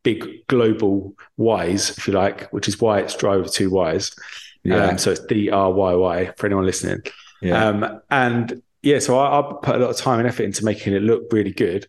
big 0.04 0.46
global 0.48 1.14
whys, 1.36 1.96
if 1.96 2.06
you 2.06 2.12
like, 2.12 2.52
which 2.52 2.68
is 2.68 2.80
why 2.80 3.00
it's 3.00 3.16
Dryy 3.16 3.40
with 3.42 3.52
two 3.52 3.70
Ys. 3.82 4.14
Yeah. 4.64 4.86
Um, 4.86 4.98
so 4.98 5.12
it's 5.12 5.24
D 5.26 5.50
R 5.50 5.72
Y 5.72 5.94
Y 5.94 6.32
for 6.36 6.46
anyone 6.46 6.66
listening. 6.66 7.02
Yeah. 7.40 7.64
Um, 7.64 8.00
and 8.10 8.62
yeah, 8.82 8.98
so 8.98 9.18
I, 9.18 9.40
I 9.40 9.52
put 9.62 9.76
a 9.76 9.78
lot 9.78 9.90
of 9.90 9.96
time 9.96 10.18
and 10.18 10.28
effort 10.28 10.44
into 10.44 10.64
making 10.64 10.92
it 10.94 11.02
look 11.02 11.32
really 11.32 11.52
good 11.52 11.86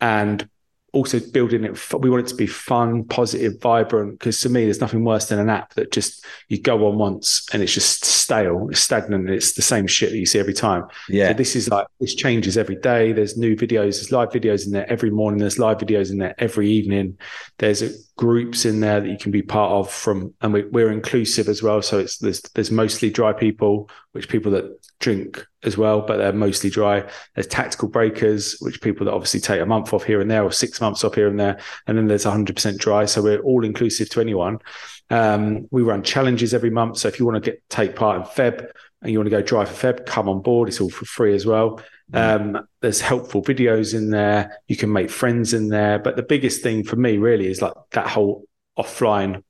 and 0.00 0.48
also 0.92 1.18
building 1.32 1.64
it. 1.64 1.92
We 1.94 2.10
want 2.10 2.26
it 2.26 2.28
to 2.30 2.36
be 2.36 2.46
fun, 2.46 3.04
positive, 3.04 3.60
vibrant. 3.60 4.18
Because 4.18 4.40
to 4.42 4.48
me, 4.48 4.64
there's 4.64 4.80
nothing 4.80 5.04
worse 5.04 5.28
than 5.28 5.38
an 5.38 5.48
app 5.48 5.72
that 5.74 5.90
just 5.90 6.24
you 6.48 6.60
go 6.60 6.86
on 6.86 6.98
once 6.98 7.46
and 7.52 7.62
it's 7.62 7.72
just 7.72 8.04
stale, 8.04 8.68
it's 8.70 8.80
stagnant, 8.80 9.26
and 9.26 9.34
it's 9.34 9.54
the 9.54 9.62
same 9.62 9.86
shit 9.86 10.10
that 10.10 10.18
you 10.18 10.26
see 10.26 10.38
every 10.38 10.52
time. 10.52 10.84
yeah. 11.08 11.28
So 11.28 11.34
this 11.34 11.56
is 11.56 11.68
like 11.68 11.86
this 11.98 12.14
changes 12.14 12.58
every 12.58 12.76
day. 12.76 13.12
There's 13.12 13.36
new 13.36 13.56
videos, 13.56 13.96
there's 13.96 14.12
live 14.12 14.30
videos 14.30 14.66
in 14.66 14.72
there 14.72 14.90
every 14.90 15.10
morning. 15.10 15.40
There's 15.40 15.58
live 15.58 15.78
videos 15.78 16.10
in 16.10 16.18
there 16.18 16.34
every 16.38 16.68
evening. 16.68 17.18
There's 17.58 17.82
groups 18.16 18.64
in 18.66 18.80
there 18.80 19.00
that 19.00 19.08
you 19.08 19.18
can 19.18 19.32
be 19.32 19.42
part 19.42 19.72
of 19.72 19.90
from, 19.90 20.34
and 20.42 20.52
we, 20.52 20.64
we're 20.64 20.92
inclusive 20.92 21.48
as 21.48 21.62
well. 21.62 21.80
So 21.80 21.98
it's 21.98 22.18
there's 22.18 22.42
there's 22.54 22.70
mostly 22.70 23.10
dry 23.10 23.32
people, 23.32 23.88
which 24.12 24.28
people 24.28 24.52
that 24.52 24.78
drink 25.00 25.44
as 25.64 25.76
well, 25.76 26.00
but 26.00 26.18
they're 26.18 26.32
mostly 26.32 26.70
dry. 26.70 27.04
There's 27.34 27.46
tactical 27.46 27.88
breakers, 27.88 28.56
which 28.60 28.80
people 28.80 29.06
that 29.06 29.12
obviously 29.12 29.40
take 29.40 29.60
a 29.60 29.66
month 29.66 29.92
off 29.92 30.04
here 30.04 30.20
and 30.20 30.30
there, 30.30 30.44
or 30.44 30.52
six 30.52 30.80
months 30.80 31.02
off 31.04 31.14
here 31.14 31.28
and 31.28 31.40
there, 31.40 31.58
and 31.86 31.96
then 31.96 32.06
there's 32.06 32.24
100% 32.24 32.78
dry. 32.78 33.04
So 33.06 33.22
we're 33.22 33.40
all 33.40 33.64
inclusive 33.64 34.08
to 34.10 34.20
anyone. 34.20 34.58
Um, 35.10 35.66
we 35.70 35.82
run 35.82 36.02
challenges 36.02 36.54
every 36.54 36.70
month. 36.70 36.98
So 36.98 37.08
if 37.08 37.18
you 37.18 37.26
want 37.26 37.42
to 37.42 37.50
get 37.50 37.62
take 37.68 37.96
part 37.96 38.16
in 38.16 38.22
Feb 38.22 38.70
and 39.02 39.10
you 39.10 39.18
want 39.18 39.26
to 39.26 39.36
go 39.36 39.42
dry 39.42 39.64
for 39.64 39.92
Feb, 39.92 40.06
come 40.06 40.28
on 40.28 40.40
board. 40.40 40.68
It's 40.68 40.80
all 40.80 40.90
for 40.90 41.04
free 41.04 41.34
as 41.34 41.44
well. 41.44 41.80
Um, 42.14 42.66
there's 42.80 43.00
helpful 43.00 43.42
videos 43.42 43.94
in 43.94 44.10
there. 44.10 44.60
You 44.68 44.76
can 44.76 44.92
make 44.92 45.10
friends 45.10 45.54
in 45.54 45.68
there. 45.68 45.98
But 45.98 46.16
the 46.16 46.22
biggest 46.22 46.62
thing 46.62 46.84
for 46.84 46.96
me 46.96 47.18
really 47.18 47.46
is 47.46 47.62
like 47.62 47.72
that 47.92 48.06
whole 48.06 48.46
offline, 48.78 49.42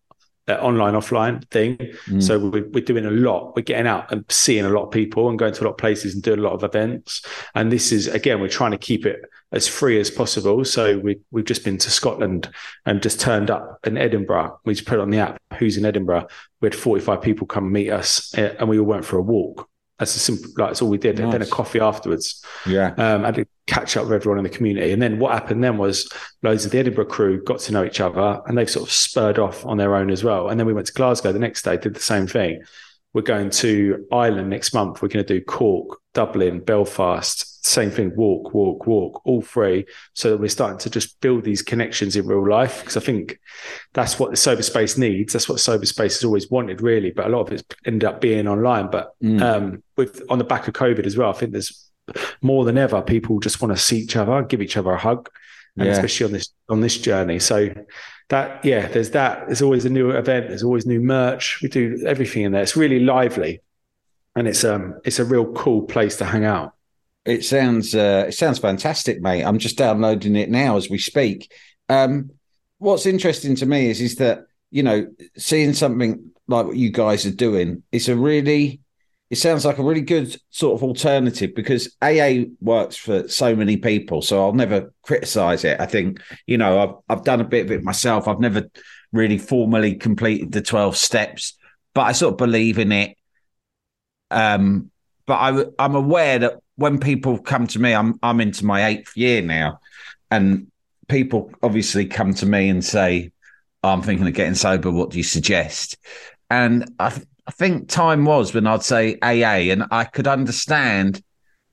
uh, 0.49 0.55
online, 0.55 0.95
offline 0.95 1.49
thing. 1.51 1.77
Mm. 2.07 2.23
So 2.23 2.39
we're, 2.39 2.69
we're 2.71 2.85
doing 2.85 3.07
a 3.07 3.11
lot. 3.11 3.55
We're 3.55 3.63
getting 3.63 3.87
out 3.87 4.11
and 4.13 4.25
seeing 4.29 4.65
a 4.65 4.71
lot 4.71 4.85
of 4.85 4.91
people 4.91 5.29
and 5.29 5.39
going 5.39 5.53
to 5.55 5.63
a 5.63 5.65
lot 5.65 5.73
of 5.73 5.79
places 5.79 6.15
and 6.15 6.23
doing 6.23 6.41
a 6.41 6.43
lot 6.43 6.53
of 6.53 6.65
events. 6.65 7.25
And 7.55 7.71
this 7.71 7.93
is, 7.93 8.09
again, 8.09 8.41
we're 8.41 8.49
trying 8.49 8.73
to 8.73 8.79
keep 8.79 9.07
it 9.07 9.21
as 9.53 9.69
free 9.69 10.01
as 10.01 10.11
possible. 10.11 10.65
So 10.65 10.99
we, 10.99 11.21
we've 11.31 11.45
just 11.45 11.65
been 11.65 11.79
to 11.79 11.91
Scotland 11.91 12.51
and 12.87 13.03
just 13.03 13.21
turned 13.21 13.51
up 13.51 13.79
in 13.85 13.97
Edinburgh. 13.97 14.59
We 14.65 14.75
just 14.75 14.87
put 14.87 14.99
it 14.99 15.03
on 15.03 15.11
the 15.11 15.19
app, 15.19 15.41
who's 15.59 15.77
in 15.77 15.85
Edinburgh. 15.85 16.27
We 16.61 16.67
had 16.67 16.75
45 16.75 17.23
people 17.23 17.47
come 17.47 17.71
meet 17.71 17.91
us 17.91 18.37
uh, 18.37 18.55
and 18.59 18.69
we 18.69 18.79
all 18.79 18.87
went 18.87 19.05
for 19.05 19.19
a 19.19 19.23
walk. 19.23 19.69
That's 20.03 20.17
a 20.17 20.19
simple, 20.19 20.51
like, 20.57 20.71
that's 20.71 20.83
all 20.83 20.89
we 20.89 20.99
did. 20.99 21.21
And 21.21 21.33
then 21.33 21.43
a 21.43 21.47
coffee 21.47 21.79
afterwards. 21.79 22.45
yeah. 22.67 22.89
Um, 22.99 23.23
I 23.23 23.27
had 23.27 23.37
to 23.37 23.47
catch 23.69 23.97
up 23.97 24.03
with 24.03 24.13
everyone 24.13 24.39
in 24.39 24.43
the 24.43 24.51
community. 24.51 24.91
And 24.91 25.01
then 25.01 25.21
what 25.21 25.33
happened 25.33 25.63
then 25.63 25.79
was 25.79 26.11
loads 26.43 26.65
of 26.65 26.73
the 26.73 26.79
Edinburgh 26.81 27.07
crew 27.07 27.41
got 27.45 27.61
to 27.61 27.73
know 27.73 27.85
each 27.85 28.01
other 28.01 28.43
and 28.47 28.59
they've 28.59 28.69
sort 28.69 28.89
of 28.89 28.93
spurred 28.93 29.39
off 29.39 29.65
on 29.65 29.77
their 29.77 29.95
own 29.95 30.11
as 30.11 30.25
well. 30.25 30.49
And 30.49 30.59
then 30.59 30.67
we 30.67 30.73
went 30.73 30.89
to 30.89 30.93
Glasgow 30.93 31.31
the 31.31 31.39
next 31.39 31.63
day, 31.63 31.77
did 31.77 31.95
the 31.95 32.01
same 32.01 32.27
thing. 32.27 32.65
We're 33.13 33.23
going 33.23 33.51
to 33.51 34.05
Ireland 34.11 34.51
next 34.51 34.75
month. 34.75 35.03
We're 35.03 35.09
going 35.09 35.25
to 35.25 35.39
do 35.39 35.45
Cork, 35.45 36.01
Dublin, 36.15 36.59
Belfast, 36.59 37.52
same 37.63 37.91
thing, 37.91 38.15
walk, 38.17 38.53
walk, 38.53 38.87
walk, 38.87 39.23
all 39.25 39.41
three. 39.41 39.87
So 40.15 40.31
that 40.31 40.39
we're 40.39 40.49
starting 40.49 40.79
to 40.79 40.91
just 40.91 41.21
build 41.21 41.45
these 41.45 41.63
connections 41.63 42.17
in 42.17 42.27
real 42.27 42.49
life. 42.49 42.81
Because 42.81 42.97
I 42.97 43.01
think 43.01 43.39
that's 43.93 44.19
what 44.19 44.31
the 44.31 44.37
sober 44.37 44.63
space 44.63 44.99
needs. 44.99 45.33
That's 45.33 45.49
what 45.49 45.61
sober 45.61 45.87
space 45.87 46.17
has 46.17 46.25
always 46.25 46.51
wanted, 46.51 46.83
really. 46.83 47.13
But 47.13 47.27
a 47.27 47.29
lot 47.29 47.47
of 47.47 47.53
it's 47.53 47.65
ended 47.87 48.05
up 48.05 48.21
being 48.21 48.49
online. 48.49 48.91
But 48.91 49.13
mm. 49.23 49.41
um, 49.41 49.83
with 49.97 50.23
on 50.29 50.39
the 50.39 50.45
back 50.45 50.67
of 50.67 50.75
COVID 50.75 51.07
as 51.07 51.17
well, 51.17 51.31
I 51.31 51.35
think 51.35 51.53
there's 51.53 51.89
more 52.41 52.65
than 52.65 52.79
ever 52.79 53.01
people 53.01 53.39
just 53.39 53.63
want 53.63 53.75
to 53.75 53.81
see 53.81 53.99
each 53.99 54.17
other, 54.17 54.43
give 54.43 54.61
each 54.61 54.77
other 54.77 54.91
a 54.91 54.99
hug, 54.99 55.29
and 55.77 55.87
yeah. 55.87 55.93
especially 55.93 56.27
on 56.27 56.33
this 56.33 56.49
on 56.69 56.81
this 56.81 56.99
journey. 56.99 57.39
So 57.39 57.73
that 58.29 58.65
yeah, 58.65 58.89
there's 58.89 59.11
that. 59.11 59.47
There's 59.47 59.63
always 59.63 59.85
a 59.85 59.91
new 59.91 60.11
event. 60.11 60.49
There's 60.49 60.65
always 60.65 60.85
new 60.85 61.01
merch. 61.01 61.61
We 61.63 61.69
do 61.69 62.03
everything 62.07 62.43
in 62.43 62.53
there. 62.53 62.63
It's 62.63 62.77
really 62.77 63.01
lively, 63.01 63.61
and 64.35 64.49
it's 64.49 64.65
um 64.65 65.01
it's 65.05 65.21
a 65.21 65.25
real 65.25 65.53
cool 65.53 65.83
place 65.83 66.17
to 66.17 66.25
hang 66.25 66.45
out. 66.45 66.75
It 67.25 67.45
sounds 67.45 67.95
uh, 67.95 68.25
it 68.29 68.33
sounds 68.33 68.59
fantastic, 68.59 69.21
mate. 69.21 69.45
I'm 69.45 69.59
just 69.59 69.79
downloading 69.79 70.37
it 70.37 70.51
now 70.51 70.77
as 70.77 70.91
we 70.91 70.99
speak. 70.99 71.53
Um, 71.89 72.31
what's 72.79 73.07
interesting 73.07 73.55
to 73.57 73.67
me 73.67 73.91
is 73.91 74.01
is 74.01 74.17
that 74.17 74.47
you 74.71 74.83
know 74.83 75.07
seeing 75.37 75.73
something 75.73 76.33
like 76.49 76.67
what 76.67 76.77
you 76.77 76.91
guys 76.91 77.25
are 77.27 77.35
doing. 77.35 77.83
It's 77.93 78.09
a 78.09 78.17
really 78.17 78.81
it 79.33 79.39
sounds 79.39 79.65
like 79.65 79.79
a 79.79 79.83
really 79.83 80.03
good 80.03 80.37
sort 80.51 80.75
of 80.75 80.83
alternative 80.83 81.55
because 81.55 81.97
AA 82.03 82.45
works 82.61 82.97
for 82.97 83.27
so 83.29 83.57
many 83.57 83.79
people. 83.79 84.21
So 84.21 84.43
I'll 84.45 84.53
never 84.53 84.93
criticize 85.01 85.65
it. 85.65 85.81
I 85.81 85.87
think, 85.87 86.21
you 86.47 86.59
know, 86.59 86.79
I've, 86.79 86.95
I've 87.09 87.25
done 87.25 87.41
a 87.41 87.45
bit 87.45 87.65
of 87.65 87.73
it 87.73 87.83
myself. 87.83 88.29
I've 88.29 88.41
never 88.41 88.69
really 89.11 89.39
formally 89.39 89.95
completed 89.95 90.53
the 90.53 90.61
12 90.61 90.99
steps, 90.99 91.57
but 91.95 92.03
I 92.03 92.13
sort 92.13 92.35
of 92.35 92.37
believe 92.37 92.79
in 92.79 92.93
it. 92.93 93.17
Um, 94.31 94.91
but 95.27 95.35
I, 95.35 95.65
I'm 95.79 95.95
aware 95.95 96.39
that 96.39 96.59
when 96.77 96.99
people 96.99 97.39
come 97.39 97.67
to 97.69 97.79
me, 97.79 97.95
I'm, 97.95 98.19
I'm 98.23 98.41
into 98.41 98.65
my 98.65 98.87
eighth 98.87 99.17
year 99.17 99.43
now 99.43 99.79
and 100.31 100.67
people 101.09 101.53
obviously 101.63 102.07
come 102.07 102.35
to 102.35 102.47
me 102.47 102.69
and 102.69 102.85
say, 102.85 103.31
I'm 103.83 104.03
thinking 104.03 104.27
of 104.27 104.35
getting 104.35 104.55
sober. 104.55 104.91
What 104.91 105.11
do 105.11 105.19
you 105.19 105.25
suggest? 105.25 105.99
And 106.49 106.91
I, 106.99 107.13
I 107.47 107.51
think 107.51 107.89
time 107.89 108.25
was 108.25 108.55
when 108.55 108.67
I'd 108.67 108.83
say 108.83 109.19
AA, 109.21 109.73
and 109.73 109.85
I 109.91 110.05
could 110.05 110.27
understand 110.27 111.23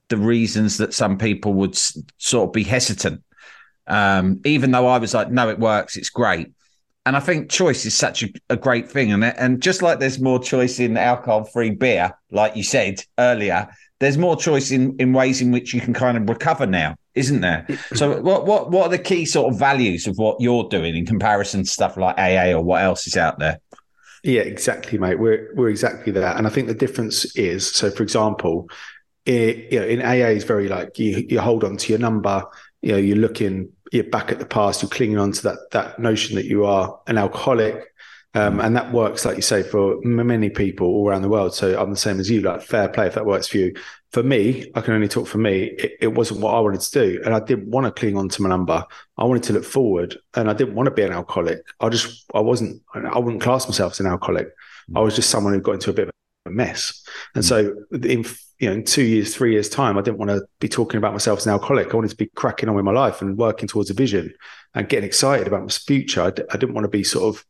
the 0.10 0.18
reasons 0.18 0.78
that 0.78 0.94
some 0.94 1.18
people 1.18 1.54
would 1.54 1.78
sort 1.78 2.50
of 2.50 2.54
be 2.54 2.64
hesitant. 2.64 3.24
Um, 3.88 4.42
even 4.46 4.72
though 4.72 4.88
I 4.88 4.98
was 4.98 5.14
like, 5.14 5.32
no, 5.32 5.50
it 5.50 5.60
works, 5.60 5.96
it's 5.96 6.10
great. 6.10 6.52
And 7.06 7.16
I 7.16 7.20
think 7.20 7.50
choice 7.50 7.86
is 7.86 7.96
such 7.96 8.24
a, 8.24 8.30
a 8.50 8.58
great 8.58 8.90
thing. 8.90 9.12
And, 9.12 9.24
and 9.24 9.62
just 9.62 9.82
like 9.82 10.00
there's 10.00 10.20
more 10.20 10.40
choice 10.40 10.80
in 10.80 10.98
alcohol 10.98 11.46
free 11.46 11.72
beer, 11.72 12.14
like 12.32 12.56
you 12.56 12.64
said 12.64 13.04
earlier, 13.18 13.70
there's 14.00 14.18
more 14.18 14.36
choice 14.36 14.72
in, 14.72 14.96
in 15.00 15.14
ways 15.14 15.42
in 15.42 15.52
which 15.52 15.74
you 15.74 15.82
can 15.82 15.94
kind 15.94 16.18
of 16.18 16.28
recover 16.30 16.66
now, 16.66 16.96
isn't 17.16 17.42
there? 17.42 17.68
So 17.94 18.22
what 18.22 18.46
what 18.46 18.72
what 18.72 18.84
are 18.84 18.90
the 18.90 18.98
key 18.98 19.26
sort 19.26 19.52
of 19.52 19.60
values 19.60 20.08
of 20.08 20.18
what 20.18 20.40
you're 20.40 20.68
doing 20.70 20.96
in 20.96 21.06
comparison 21.06 21.64
to 21.64 21.70
stuff 21.70 21.98
like 21.98 22.18
AA 22.18 22.52
or 22.52 22.62
what 22.62 22.82
else 22.82 23.08
is 23.08 23.18
out 23.18 23.40
there? 23.40 23.60
Yeah, 24.24 24.42
exactly, 24.42 24.98
mate. 24.98 25.20
We're 25.20 25.52
we're 25.56 25.70
exactly 25.70 26.12
that, 26.14 26.38
and 26.38 26.48
I 26.48 26.50
think 26.50 26.68
the 26.68 26.74
difference 26.74 27.36
is 27.38 27.70
so. 27.70 27.90
For 27.90 28.04
example, 28.04 28.70
it, 29.26 29.72
you 29.72 29.80
know, 29.80 29.86
in 29.86 30.02
AA 30.02 30.30
is 30.30 30.44
very 30.44 30.68
like 30.68 30.98
you 31.00 31.26
you 31.30 31.40
hold 31.40 31.64
on 31.64 31.78
to 31.78 31.94
your 31.94 32.00
number. 32.00 32.44
You 32.82 32.94
know, 32.94 32.98
you're 32.98 33.18
looking 33.18 33.72
you're 33.92 34.04
back 34.04 34.32
at 34.32 34.40
the 34.40 34.46
past. 34.46 34.82
You're 34.82 34.90
clinging 34.90 35.18
on 35.18 35.32
to 35.34 35.44
that 35.44 35.72
that 35.72 36.00
notion 36.00 36.36
that 36.36 36.46
you 36.46 36.66
are 36.66 37.00
an 37.08 37.18
alcoholic. 37.18 37.86
Um, 38.36 38.60
and 38.60 38.76
that 38.76 38.94
works, 38.94 39.26
like 39.26 39.38
you 39.38 39.42
say, 39.42 39.64
for 39.64 40.00
many 40.04 40.52
people 40.52 40.86
all 40.86 41.10
around 41.10 41.24
the 41.24 41.30
world. 41.30 41.56
So 41.56 41.80
I'm 41.80 41.90
the 41.90 41.98
same 41.98 42.20
as 42.20 42.30
you, 42.30 42.42
like 42.42 42.62
fair 42.62 42.88
play 42.88 43.08
if 43.08 43.16
that 43.16 43.26
works 43.26 43.48
for 43.48 43.58
you. 43.58 43.76
For 44.12 44.22
me, 44.22 44.72
I 44.76 44.82
can 44.82 44.94
only 44.94 45.08
talk 45.08 45.28
for 45.28 45.40
me. 45.40 45.64
It, 45.64 45.94
it 46.02 46.08
wasn't 46.14 46.42
what 46.42 46.54
I 46.54 46.60
wanted 46.60 46.82
to 46.82 46.92
do, 46.92 47.22
and 47.26 47.34
I 47.34 47.40
didn't 47.40 47.70
want 47.70 47.86
to 47.86 47.92
cling 47.92 48.18
on 48.18 48.30
to 48.30 48.42
my 48.44 48.50
number. 48.50 48.86
I 49.18 49.24
wanted 49.24 49.44
to 49.44 49.54
look 49.54 49.66
forward, 49.66 50.16
and 50.36 50.48
I 50.48 50.54
didn't 50.54 50.76
want 50.76 50.86
to 50.86 50.92
be 50.92 51.02
an 51.02 51.12
alcoholic. 51.12 51.60
I 51.80 51.90
just, 51.90 52.26
I 52.34 52.40
wasn't, 52.40 52.84
I 52.94 53.18
wouldn't 53.18 53.42
class 53.42 53.68
myself 53.68 53.94
as 53.94 54.00
an 54.00 54.08
alcoholic. 54.08 54.50
I 54.96 55.00
was 55.00 55.16
just 55.16 55.32
someone 55.32 55.54
who 55.54 55.62
got 55.62 55.74
into 55.74 55.90
a 55.90 55.94
bit 55.94 56.08
of 56.10 56.14
a 56.46 56.52
mess. 56.52 57.04
And 57.34 57.44
so, 57.44 57.76
in 57.92 58.26
you 58.60 58.68
know, 58.68 58.76
in 58.76 58.84
two 58.84 59.04
years, 59.04 59.34
three 59.34 59.54
years' 59.54 59.70
time, 59.70 59.98
I 59.98 60.02
didn't 60.02 60.18
want 60.18 60.32
to 60.32 60.46
be 60.60 60.68
talking 60.68 60.98
about 60.98 61.14
myself 61.14 61.40
as 61.40 61.48
an 61.48 61.54
alcoholic. 61.54 61.92
I 61.92 61.96
wanted 61.96 62.12
to 62.12 62.18
be 62.18 62.28
cracking 62.36 62.68
on 62.68 62.76
with 62.76 62.86
my 62.86 62.92
life 62.92 63.22
and 63.22 63.38
working 63.38 63.68
towards 63.68 63.90
a 63.90 63.94
vision 63.94 64.34
and 64.76 64.90
getting 64.90 65.08
excited 65.08 65.48
about 65.48 65.62
my 65.62 65.70
future. 65.70 66.22
I 66.22 66.32
d- 66.32 66.44
I 66.52 66.58
didn't 66.58 66.76
want 66.76 66.84
to 66.84 66.90
be 66.90 67.04
sort 67.04 67.36
of 67.36 67.46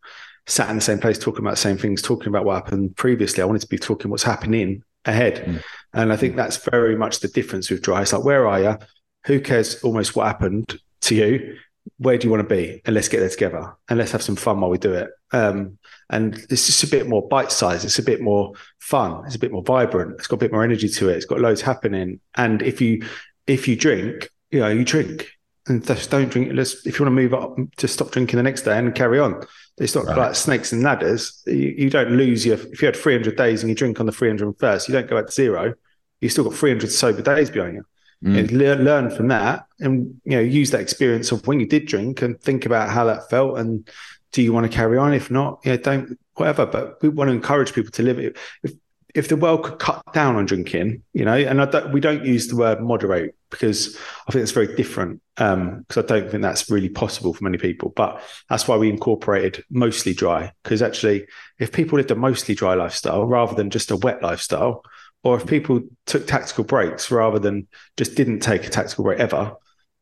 sat 0.46 0.70
in 0.70 0.76
the 0.76 0.82
same 0.82 1.00
place 1.00 1.18
talking 1.18 1.42
about 1.42 1.52
the 1.52 1.58
same 1.58 1.78
things, 1.78 2.02
talking 2.02 2.28
about 2.28 2.46
what 2.46 2.56
happened 2.64 2.96
previously. 2.96 3.42
I 3.42 3.46
wanted 3.46 3.62
to 3.62 3.68
be 3.68 3.78
talking 3.80 4.12
what's 4.12 4.24
happening 4.24 4.84
ahead. 5.06 5.44
Mm. 5.46 5.64
And 5.94 6.14
I 6.14 6.16
think 6.16 6.36
that's 6.36 6.58
very 6.58 6.96
much 6.96 7.20
the 7.20 7.28
difference 7.28 7.70
with 7.70 7.82
Dryy. 7.82 8.04
It's 8.04 8.14
like, 8.14 8.24
where 8.24 8.48
are 8.48 8.62
you? 8.62 8.78
Who 9.26 9.42
cares 9.42 9.82
almost 9.84 10.16
what 10.16 10.28
happened 10.28 10.80
to 11.02 11.16
you? 11.16 11.58
Where 11.98 12.18
do 12.18 12.28
you 12.28 12.32
want 12.32 12.48
to 12.48 12.56
be? 12.56 12.82
And 12.86 12.96
let's 12.96 13.08
get 13.08 13.20
there 13.20 13.30
together 13.30 13.76
and 13.90 14.00
let's 14.00 14.12
have 14.12 14.22
some 14.22 14.36
fun 14.36 14.60
while 14.60 14.70
we 14.70 14.78
do 14.78 14.94
it. 14.94 15.10
Um, 15.32 15.78
and 16.10 16.36
it's 16.50 16.66
just 16.66 16.84
a 16.84 16.88
bit 16.88 17.08
more 17.08 17.28
bite 17.28 17.52
size. 17.52 17.86
It's 17.86 18.00
a 18.00 18.04
bit 18.04 18.22
more 18.22 18.54
fun. 18.80 19.26
It's 19.26 19.36
a 19.36 19.40
bit 19.40 19.52
more 19.52 19.64
vibrant. 19.64 20.16
It's 20.18 20.28
got 20.28 20.38
a 20.38 20.40
bit 20.40 20.52
more 20.52 20.64
energy 20.64 20.90
to 20.90 21.10
it. 21.10 21.18
It's 21.18 21.26
got 21.26 21.40
loads 21.40 21.62
happening. 21.62 22.20
And 22.36 22.62
if 22.62 22.82
you 22.82 23.06
if 23.48 23.68
you 23.68 23.76
drink, 23.76 24.30
you 24.52 24.60
know, 24.60 24.70
you 24.70 24.86
drink 24.86 25.28
and 25.68 25.86
just 25.86 26.10
don't 26.10 26.30
drink. 26.30 26.52
Let's 26.54 26.86
if 26.86 27.00
you 27.00 27.06
want 27.06 27.16
to 27.16 27.22
move 27.22 27.34
up, 27.34 27.58
just 27.78 27.94
stop 27.94 28.12
drinking 28.12 28.38
the 28.38 28.44
next 28.44 28.64
day 28.64 28.78
and 28.78 28.94
carry 28.94 29.20
on. 29.20 29.44
It's 29.78 29.96
not 29.96 30.06
right. 30.06 30.18
like 30.18 30.36
snakes 30.36 30.74
and 30.74 30.84
ladders. 30.84 31.42
You, 31.46 31.54
you, 31.78 31.90
don't 31.90 32.12
lose 32.12 32.46
your. 32.46 32.58
If 32.58 32.82
you 32.82 32.88
had 32.88 32.96
300 32.96 33.38
days 33.38 33.62
and 33.62 33.70
you 33.70 33.76
drink 33.76 34.00
on 34.00 34.06
the 34.06 34.12
301st, 34.12 34.88
you 34.88 34.94
don't 34.94 35.08
go 35.08 35.16
back 35.18 35.28
to 35.28 35.32
zero. 35.32 35.74
You 36.20 36.30
still 36.30 36.44
got 36.44 36.54
300 36.54 36.92
sober 36.92 37.22
days 37.22 37.50
behind 37.50 37.76
you. 37.76 37.86
Mm. 38.24 38.52
learn, 38.52 38.84
learn 38.84 39.10
from 39.10 39.30
that, 39.30 39.66
and 39.80 40.20
you 40.26 40.32
know, 40.32 40.42
use 40.42 40.72
that 40.72 40.82
experience 40.82 41.32
of 41.32 41.48
when 41.48 41.60
you 41.60 41.66
did 41.66 41.86
drink 41.86 42.22
and 42.22 42.40
think 42.42 42.66
about 42.66 42.90
how 42.90 43.06
that 43.06 43.30
felt, 43.30 43.58
and 43.58 43.90
do 44.34 44.42
you 44.42 44.52
want 44.52 44.70
to 44.70 44.76
carry 44.76 44.98
on? 44.98 45.14
If 45.14 45.32
not, 45.32 45.62
yeah, 45.64 45.78
don't 45.78 46.20
whatever. 46.34 46.66
But 46.66 47.02
we 47.02 47.10
want 47.10 47.30
to 47.30 47.34
encourage 47.34 47.74
people 47.74 47.92
to 47.92 48.04
live 48.04 48.20
it. 48.20 48.38
If 48.64 48.74
if 49.16 49.28
the 49.28 49.36
world 49.36 49.64
could 49.64 49.80
cut 49.80 50.04
down 50.14 50.36
on 50.36 50.46
drinking, 50.46 51.02
you 51.14 51.26
know, 51.26 51.34
and 51.34 51.72
don't, 51.72 51.92
we 51.92 52.00
don't 52.00 52.26
use 52.26 52.48
the 52.48 52.56
word 52.56 52.80
moderate 52.80 53.36
because 53.50 53.98
I 54.28 54.32
think 54.32 54.44
it's 54.44 54.52
very 54.52 54.76
different. 54.76 55.22
Because 55.36 55.54
um, 55.54 55.86
I 55.98 56.02
don't 56.02 56.30
think 56.30 56.44
that's 56.44 56.70
really 56.70 56.90
possible 56.90 57.34
for 57.34 57.44
many 57.44 57.58
people. 57.58 57.92
But 57.96 58.22
that's 58.50 58.68
why 58.68 58.78
we 58.78 58.90
incorporated 58.90 59.64
mostly 59.72 60.14
dry. 60.14 60.52
Because 60.64 60.82
actually, 60.82 61.26
if 61.58 61.72
people 61.72 61.98
lived 61.98 62.12
a 62.12 62.16
mostly 62.16 62.54
dry 62.54 62.76
lifestyle 62.76 63.26
rather 63.26 63.56
than 63.56 63.72
just 63.72 63.90
a 63.90 63.98
wet 63.98 64.22
lifestyle, 64.22 64.84
or 65.24 65.36
if 65.38 65.46
people 65.46 65.82
took 66.06 66.28
tactical 66.28 66.64
breaks 66.64 67.12
rather 67.12 67.40
than 67.40 67.68
just 67.98 68.16
didn't 68.16 68.40
take 68.40 68.66
a 68.66 68.70
tactical 68.70 69.04
break 69.04 69.20
ever, 69.20 69.54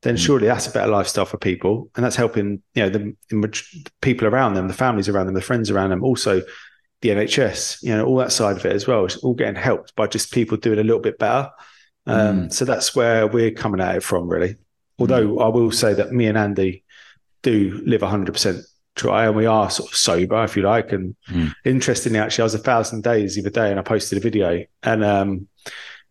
then 0.04 0.16
mm. 0.16 0.20
surely 0.20 0.48
that's 0.48 0.68
a 0.68 0.72
better 0.72 0.92
lifestyle 0.92 1.26
for 1.26 1.38
people, 1.38 1.90
and 1.96 2.06
that's 2.06 2.16
helping 2.16 2.62
you 2.76 2.84
know 2.84 2.90
the, 2.90 3.16
the 3.30 3.90
people 4.02 4.28
around 4.28 4.54
them, 4.54 4.68
the 4.68 4.74
families 4.74 5.10
around 5.10 5.26
them, 5.26 5.36
the 5.36 5.42
friends 5.42 5.72
around 5.72 5.90
them, 5.90 6.04
also 6.04 6.42
the 7.02 7.10
NHS, 7.10 7.84
you 7.84 7.96
know, 7.96 8.06
all 8.06 8.18
that 8.18 8.32
side 8.32 8.58
of 8.58 8.66
it 8.66 8.74
as 8.74 8.88
well. 8.88 9.06
It's 9.06 9.18
all 9.18 9.36
getting 9.36 9.56
helped 9.56 9.96
by 9.96 10.08
just 10.08 10.32
people 10.32 10.58
doing 10.58 10.80
a 10.80 10.84
little 10.84 11.02
bit 11.02 11.20
better. 11.20 11.52
Um, 12.08 12.48
mm. 12.48 12.54
So 12.54 12.66
that's 12.66 12.96
where 12.96 13.28
we're 13.28 13.52
coming 13.52 13.82
at 13.82 13.98
it 13.98 14.04
from, 14.04 14.28
really. 14.28 14.56
Although 14.98 15.28
mm. 15.28 15.44
I 15.44 15.48
will 15.50 15.72
say 15.72 15.94
that 15.94 16.12
me 16.12 16.26
and 16.26 16.38
Andy 16.38 16.84
do 17.44 17.82
live 17.86 18.02
100% 18.02 18.64
dry 18.98 19.26
and 19.28 19.36
we 19.36 19.46
are 19.46 19.70
sort 19.70 19.92
of 19.92 19.98
sober, 19.98 20.44
if 20.44 20.58
you 20.58 20.64
like. 20.64 20.92
And 20.92 21.16
mm. 21.30 21.54
interestingly, 21.64 22.20
actually, 22.20 22.44
I 22.44 22.46
was 22.46 22.56
a 22.56 22.60
thousand 22.60 23.04
days 23.04 23.36
the 23.36 23.42
other 23.42 23.50
day 23.50 23.72
and 23.72 23.80
I 23.80 23.84
posted 23.84 24.18
a 24.18 24.22
video 24.22 24.66
and, 24.84 25.04
um, 25.04 25.48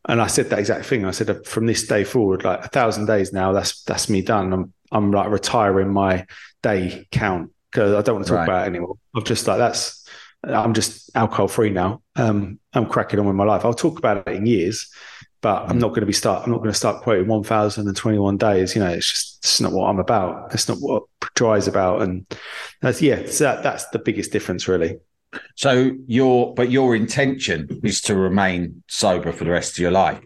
and 0.08 0.20
I 0.22 0.28
said 0.28 0.50
that 0.50 0.58
exact 0.58 0.86
thing. 0.86 1.04
I 1.04 1.10
said 1.10 1.46
from 1.46 1.66
this 1.66 1.86
day 1.86 2.04
forward, 2.04 2.44
like 2.44 2.64
a 2.64 2.68
thousand 2.68 3.06
days 3.06 3.32
now, 3.32 3.52
that's 3.52 3.82
that's 3.82 4.08
me 4.08 4.22
done. 4.22 4.52
I'm 4.52 4.72
I'm 4.92 5.10
like 5.10 5.30
retiring 5.30 5.92
my 5.92 6.26
day 6.62 7.08
count 7.10 7.50
because 7.70 7.92
I 7.92 8.02
don't 8.02 8.16
want 8.16 8.26
to 8.26 8.30
talk 8.30 8.38
right. 8.38 8.48
about 8.48 8.66
it 8.66 8.70
anymore. 8.70 8.96
I'm 9.14 9.24
just 9.24 9.48
like 9.48 9.58
that's 9.58 10.08
I'm 10.44 10.74
just 10.74 11.10
alcohol 11.16 11.48
free 11.48 11.70
now. 11.70 12.02
Um, 12.14 12.60
I'm 12.72 12.86
cracking 12.86 13.18
on 13.18 13.26
with 13.26 13.34
my 13.34 13.44
life. 13.44 13.64
I'll 13.64 13.74
talk 13.74 13.98
about 13.98 14.28
it 14.28 14.36
in 14.36 14.46
years, 14.46 14.92
but 15.40 15.68
I'm 15.68 15.78
not 15.78 15.88
going 15.88 16.00
to 16.00 16.06
be 16.06 16.12
start. 16.12 16.44
I'm 16.44 16.50
not 16.50 16.58
going 16.58 16.70
to 16.70 16.78
start 16.78 17.02
quoting 17.02 17.28
1,021 17.28 18.36
days. 18.36 18.74
You 18.74 18.82
know, 18.82 18.90
it's 18.90 19.10
just 19.10 19.38
it's 19.44 19.60
not 19.60 19.72
what 19.72 19.88
I'm 19.88 19.98
about. 19.98 20.52
It's 20.54 20.68
not 20.68 20.78
what 20.78 21.04
Dryy 21.34 21.58
is 21.58 21.68
about. 21.68 22.02
And 22.02 22.26
that's 22.80 23.02
yeah, 23.02 23.26
so 23.26 23.44
that, 23.44 23.62
that's 23.62 23.88
the 23.90 23.98
biggest 23.98 24.32
difference, 24.32 24.66
really. 24.66 24.98
So 25.54 25.92
your 26.06 26.54
but 26.54 26.70
your 26.70 26.96
intention 26.96 27.80
is 27.82 28.00
to 28.02 28.16
remain 28.16 28.82
sober 28.88 29.32
for 29.32 29.44
the 29.44 29.50
rest 29.50 29.72
of 29.72 29.78
your 29.78 29.90
life. 29.90 30.20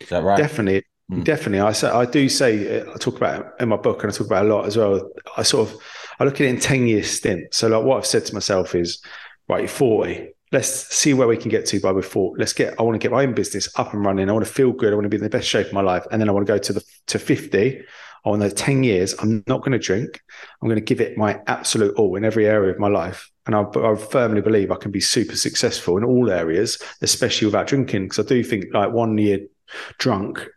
Is 0.00 0.08
that 0.08 0.22
right? 0.22 0.38
Definitely. 0.38 0.84
Mm. 1.10 1.22
Definitely, 1.22 1.60
I 1.60 1.70
say 1.70 1.88
I 1.88 2.04
do 2.04 2.28
say 2.28 2.80
I 2.80 2.96
talk 2.98 3.16
about 3.16 3.40
it 3.40 3.46
in 3.60 3.68
my 3.68 3.76
book, 3.76 4.02
and 4.02 4.12
I 4.12 4.16
talk 4.16 4.26
about 4.26 4.46
a 4.46 4.48
lot 4.48 4.66
as 4.66 4.76
well. 4.76 5.08
I 5.36 5.44
sort 5.44 5.68
of 5.68 5.80
I 6.18 6.24
look 6.24 6.34
at 6.34 6.40
it 6.42 6.48
in 6.48 6.58
ten 6.58 6.86
year 6.88 7.04
stint. 7.04 7.54
So 7.54 7.68
like 7.68 7.84
what 7.84 7.98
I've 7.98 8.06
said 8.06 8.26
to 8.26 8.34
myself 8.34 8.74
is, 8.74 9.00
right, 9.48 9.60
you're 9.60 9.68
40. 9.68 10.35
Let's 10.56 10.96
see 10.96 11.12
where 11.12 11.28
we 11.28 11.36
can 11.36 11.50
get 11.50 11.66
to 11.66 11.80
by 11.80 11.92
before. 11.92 12.34
Let's 12.38 12.54
get. 12.54 12.80
I 12.80 12.82
want 12.82 12.94
to 12.94 12.98
get 12.98 13.12
my 13.12 13.24
own 13.24 13.34
business 13.34 13.68
up 13.78 13.92
and 13.92 14.02
running. 14.02 14.30
I 14.30 14.32
want 14.32 14.46
to 14.46 14.50
feel 14.50 14.72
good. 14.72 14.90
I 14.90 14.96
want 14.96 15.04
to 15.04 15.10
be 15.10 15.18
in 15.18 15.22
the 15.22 15.28
best 15.28 15.46
shape 15.46 15.66
of 15.66 15.74
my 15.74 15.82
life, 15.82 16.06
and 16.10 16.18
then 16.18 16.30
I 16.30 16.32
want 16.32 16.46
to 16.46 16.50
go 16.50 16.56
to 16.56 16.72
the 16.72 16.82
to 17.08 17.18
50. 17.18 17.82
I 18.24 18.28
want 18.30 18.40
those 18.40 18.54
10 18.54 18.82
years. 18.82 19.14
I'm 19.18 19.44
not 19.46 19.58
going 19.60 19.72
to 19.72 19.78
drink. 19.78 20.18
I'm 20.62 20.68
going 20.68 20.80
to 20.80 20.80
give 20.80 21.02
it 21.02 21.18
my 21.18 21.42
absolute 21.46 21.94
all 21.96 22.16
in 22.16 22.24
every 22.24 22.46
area 22.46 22.72
of 22.72 22.78
my 22.78 22.88
life. 22.88 23.30
And 23.44 23.54
I, 23.54 23.64
I 23.64 23.96
firmly 23.96 24.40
believe 24.40 24.70
I 24.70 24.76
can 24.76 24.90
be 24.90 25.00
super 25.00 25.36
successful 25.36 25.98
in 25.98 26.04
all 26.04 26.30
areas, 26.30 26.82
especially 27.02 27.48
without 27.48 27.66
drinking. 27.66 28.04
Because 28.04 28.24
I 28.24 28.26
do 28.26 28.42
think 28.42 28.72
like 28.72 28.92
one 28.92 29.18
year 29.18 29.40
drunk, 29.98 30.48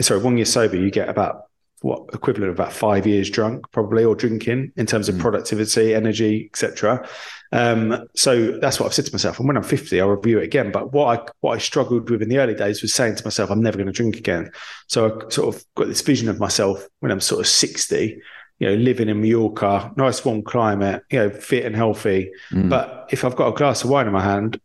sorry, 0.00 0.20
one 0.22 0.38
year 0.38 0.44
sober, 0.44 0.74
you 0.74 0.90
get 0.90 1.08
about 1.08 1.42
what 1.82 2.08
equivalent 2.12 2.50
of 2.50 2.58
about 2.58 2.72
five 2.72 3.06
years 3.06 3.30
drunk, 3.30 3.64
probably, 3.70 4.04
or 4.04 4.16
drinking 4.16 4.72
in 4.76 4.86
terms 4.86 5.08
of 5.08 5.14
mm. 5.14 5.20
productivity, 5.20 5.94
energy, 5.94 6.50
etc. 6.52 7.08
Um, 7.56 8.06
so 8.14 8.58
that's 8.58 8.78
what 8.78 8.84
I've 8.84 8.94
said 8.94 9.06
to 9.06 9.12
myself. 9.12 9.38
And 9.38 9.48
when 9.48 9.56
I'm 9.56 9.62
50, 9.62 9.98
I'll 9.98 10.08
review 10.08 10.38
it 10.38 10.44
again. 10.44 10.70
But 10.70 10.92
what 10.92 11.18
I 11.18 11.30
what 11.40 11.54
I 11.54 11.58
struggled 11.58 12.10
with 12.10 12.20
in 12.20 12.28
the 12.28 12.38
early 12.38 12.54
days 12.54 12.82
was 12.82 12.92
saying 12.92 13.16
to 13.16 13.24
myself, 13.24 13.50
I'm 13.50 13.62
never 13.62 13.78
going 13.78 13.86
to 13.86 13.92
drink 13.92 14.16
again. 14.16 14.50
So 14.88 15.06
I 15.06 15.30
sort 15.30 15.54
of 15.54 15.64
got 15.74 15.88
this 15.88 16.02
vision 16.02 16.28
of 16.28 16.38
myself 16.38 16.86
when 17.00 17.10
I'm 17.10 17.20
sort 17.20 17.40
of 17.40 17.46
60, 17.46 18.20
you 18.58 18.68
know, 18.68 18.74
living 18.74 19.08
in 19.08 19.22
Mallorca, 19.22 19.90
nice 19.96 20.22
warm 20.22 20.42
climate, 20.42 21.02
you 21.10 21.18
know, 21.18 21.30
fit 21.30 21.64
and 21.64 21.74
healthy. 21.74 22.30
Mm. 22.50 22.68
But 22.68 23.08
if 23.10 23.24
I've 23.24 23.36
got 23.36 23.48
a 23.48 23.56
glass 23.56 23.84
of 23.84 23.88
wine 23.90 24.06
in 24.06 24.12
my 24.12 24.22
hand, 24.22 24.60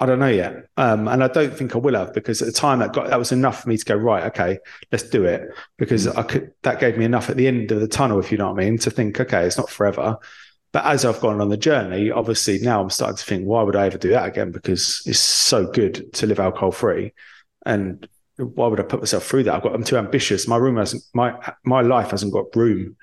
I 0.00 0.06
don't 0.06 0.20
know 0.20 0.28
yet, 0.28 0.68
um, 0.76 1.08
and 1.08 1.24
I 1.24 1.28
don't 1.28 1.56
think 1.56 1.74
I 1.74 1.78
will 1.78 1.96
have 1.96 2.14
because 2.14 2.40
at 2.40 2.46
the 2.46 2.52
time 2.52 2.78
that 2.78 2.92
got 2.92 3.08
that 3.08 3.18
was 3.18 3.32
enough 3.32 3.62
for 3.62 3.68
me 3.68 3.76
to 3.76 3.84
go 3.84 3.96
right. 3.96 4.24
Okay, 4.26 4.58
let's 4.92 5.02
do 5.02 5.24
it 5.24 5.48
because 5.76 6.06
mm. 6.06 6.16
I 6.16 6.22
could. 6.22 6.52
That 6.62 6.78
gave 6.78 6.98
me 6.98 7.04
enough 7.04 7.30
at 7.30 7.36
the 7.36 7.48
end 7.48 7.72
of 7.72 7.80
the 7.80 7.88
tunnel, 7.88 8.20
if 8.20 8.30
you 8.30 8.38
know 8.38 8.52
what 8.52 8.62
I 8.62 8.64
mean, 8.64 8.78
to 8.78 8.90
think, 8.90 9.18
okay, 9.18 9.44
it's 9.44 9.58
not 9.58 9.70
forever. 9.70 10.18
But 10.72 10.84
as 10.84 11.04
I've 11.04 11.20
gone 11.20 11.40
on 11.40 11.48
the 11.48 11.56
journey, 11.56 12.10
obviously 12.10 12.58
now 12.58 12.82
I'm 12.82 12.90
starting 12.90 13.16
to 13.16 13.24
think, 13.24 13.46
why 13.46 13.62
would 13.62 13.76
I 13.76 13.86
ever 13.86 13.98
do 13.98 14.10
that 14.10 14.28
again? 14.28 14.52
Because 14.52 15.02
it's 15.06 15.18
so 15.18 15.66
good 15.66 16.12
to 16.14 16.26
live 16.26 16.40
alcohol 16.40 16.72
free, 16.72 17.14
and 17.64 18.06
why 18.36 18.68
would 18.68 18.80
I 18.80 18.84
put 18.84 19.00
myself 19.00 19.24
through 19.24 19.44
that? 19.44 19.54
I've 19.54 19.62
got 19.62 19.74
I'm 19.74 19.84
too 19.84 19.96
ambitious. 19.96 20.46
My 20.46 20.56
room 20.56 20.76
hasn't 20.76 21.02
my 21.14 21.34
my 21.64 21.80
life 21.80 22.10
hasn't 22.10 22.32
got 22.32 22.54
room 22.54 22.96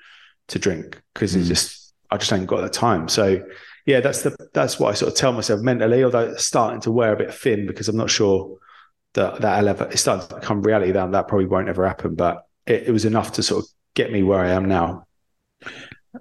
to 0.48 0.58
drink 0.58 1.00
because 1.12 1.34
mm. 1.34 1.40
it's 1.40 1.48
just 1.48 1.94
I 2.10 2.16
just 2.16 2.32
ain't 2.32 2.46
got 2.46 2.62
the 2.62 2.68
time. 2.68 3.08
So 3.08 3.44
yeah, 3.84 4.00
that's 4.00 4.22
the 4.22 4.36
that's 4.54 4.78
what 4.80 4.90
I 4.90 4.94
sort 4.94 5.12
of 5.12 5.18
tell 5.18 5.32
myself 5.32 5.60
mentally. 5.60 6.04
Although 6.04 6.30
it's 6.30 6.44
starting 6.44 6.80
to 6.82 6.92
wear 6.92 7.12
a 7.12 7.16
bit 7.16 7.34
thin 7.34 7.66
because 7.66 7.88
I'm 7.88 7.96
not 7.96 8.10
sure 8.10 8.58
that 9.14 9.40
that 9.40 9.66
ever 9.66 9.84
it's 9.90 10.00
starting 10.00 10.28
to 10.28 10.34
become 10.36 10.62
reality. 10.62 10.92
That 10.92 11.12
that 11.12 11.28
probably 11.28 11.46
won't 11.46 11.68
ever 11.68 11.86
happen, 11.86 12.14
but 12.14 12.46
it, 12.66 12.84
it 12.84 12.92
was 12.92 13.04
enough 13.04 13.32
to 13.32 13.42
sort 13.42 13.64
of 13.64 13.70
get 13.94 14.12
me 14.12 14.22
where 14.22 14.40
I 14.40 14.50
am 14.50 14.66
now. 14.66 15.06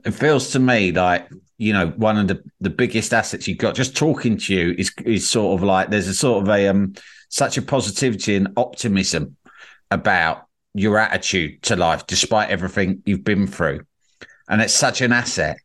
It 0.04 0.12
feels 0.12 0.52
to 0.52 0.60
me 0.60 0.92
like 0.92 1.28
you 1.58 1.74
know 1.74 1.88
one 1.90 2.18
of 2.18 2.28
the 2.28 2.44
the 2.62 2.70
biggest 2.70 3.14
assets 3.14 3.48
you've 3.48 3.58
got. 3.58 3.76
Just 3.76 3.96
talking 3.96 4.38
to 4.38 4.54
you 4.54 4.76
is 4.78 4.92
is 5.06 5.30
sort 5.30 5.60
of 5.60 5.64
like 5.66 5.90
there's 5.90 6.08
a 6.08 6.14
sort 6.14 6.44
of 6.44 6.50
a 6.50 6.68
um 6.68 6.94
such 7.30 7.58
a 7.58 7.62
positivity 7.62 8.36
and 8.36 8.50
optimism 8.58 9.36
about 9.92 10.46
your 10.74 10.98
attitude 10.98 11.62
to 11.64 11.76
life, 11.76 12.06
despite 12.08 12.50
everything 12.50 13.02
you've 13.06 13.24
been 13.24 13.48
through, 13.48 13.82
and 14.50 14.62
it's 14.62 14.74
such 14.74 15.02
an 15.02 15.12
asset. 15.12 15.58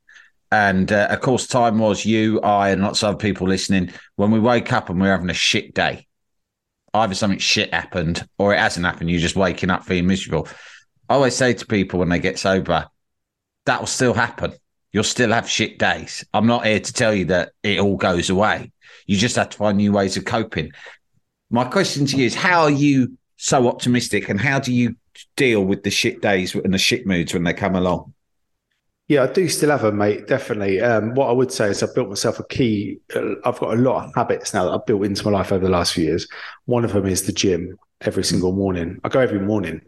And 0.52 0.90
uh, 0.90 1.06
of 1.10 1.20
course, 1.20 1.46
time 1.46 1.78
was 1.78 2.04
you, 2.04 2.40
I, 2.40 2.70
and 2.70 2.82
lots 2.82 3.02
of 3.02 3.10
other 3.10 3.18
people 3.18 3.46
listening. 3.46 3.92
When 4.16 4.32
we 4.32 4.40
wake 4.40 4.72
up 4.72 4.90
and 4.90 5.00
we're 5.00 5.12
having 5.12 5.30
a 5.30 5.34
shit 5.34 5.74
day, 5.74 6.08
either 6.94 7.14
something 7.14 7.38
shit 7.38 7.72
happened 7.72 8.26
or 8.38 8.54
it 8.54 8.58
hasn't 8.58 8.86
happened. 8.86 9.10
You're 9.10 9.20
just 9.20 9.36
waking 9.36 9.70
up 9.70 9.84
feeling 9.84 10.06
miserable. 10.06 10.48
I 11.08 11.14
always 11.14 11.36
say 11.36 11.52
to 11.52 11.66
people 11.66 11.98
when 11.98 12.08
they 12.08 12.18
get 12.18 12.38
sober, 12.38 12.86
that 13.70 13.78
will 13.78 13.86
still 13.86 14.14
happen. 14.14 14.52
You'll 14.92 15.04
still 15.04 15.30
have 15.30 15.48
shit 15.48 15.78
days. 15.78 16.24
I'm 16.34 16.48
not 16.48 16.66
here 16.66 16.80
to 16.80 16.92
tell 16.92 17.14
you 17.14 17.26
that 17.26 17.52
it 17.62 17.78
all 17.78 17.96
goes 17.96 18.28
away. 18.28 18.72
You 19.06 19.16
just 19.16 19.36
have 19.36 19.50
to 19.50 19.56
find 19.56 19.78
new 19.78 19.92
ways 19.92 20.16
of 20.16 20.24
coping. 20.24 20.72
My 21.50 21.62
question 21.62 22.04
to 22.06 22.16
you 22.16 22.26
is 22.26 22.34
how 22.34 22.62
are 22.62 22.70
you 22.70 23.16
so 23.36 23.68
optimistic 23.68 24.28
and 24.28 24.40
how 24.40 24.58
do 24.58 24.74
you 24.74 24.96
deal 25.36 25.64
with 25.64 25.84
the 25.84 25.90
shit 25.90 26.20
days 26.20 26.52
and 26.56 26.74
the 26.74 26.78
shit 26.78 27.06
moods 27.06 27.32
when 27.32 27.44
they 27.44 27.54
come 27.54 27.76
along? 27.76 28.12
Yeah, 29.06 29.22
I 29.22 29.28
do 29.28 29.48
still 29.48 29.70
have 29.70 29.84
a 29.84 29.92
mate, 29.92 30.26
definitely. 30.26 30.80
Um, 30.80 31.14
what 31.14 31.28
I 31.28 31.32
would 31.32 31.52
say 31.52 31.68
is 31.68 31.80
I've 31.80 31.94
built 31.94 32.08
myself 32.08 32.40
a 32.40 32.44
key. 32.44 32.98
Uh, 33.14 33.34
I've 33.44 33.60
got 33.60 33.74
a 33.74 33.80
lot 33.80 34.04
of 34.04 34.14
habits 34.16 34.52
now 34.52 34.64
that 34.64 34.72
I've 34.72 34.86
built 34.86 35.04
into 35.04 35.24
my 35.24 35.30
life 35.30 35.52
over 35.52 35.64
the 35.64 35.70
last 35.70 35.92
few 35.92 36.06
years. 36.06 36.26
One 36.64 36.84
of 36.84 36.92
them 36.92 37.06
is 37.06 37.22
the 37.22 37.32
gym 37.32 37.78
every 38.00 38.24
single 38.24 38.50
morning. 38.50 38.98
I 39.04 39.08
go 39.08 39.20
every 39.20 39.40
morning. 39.40 39.80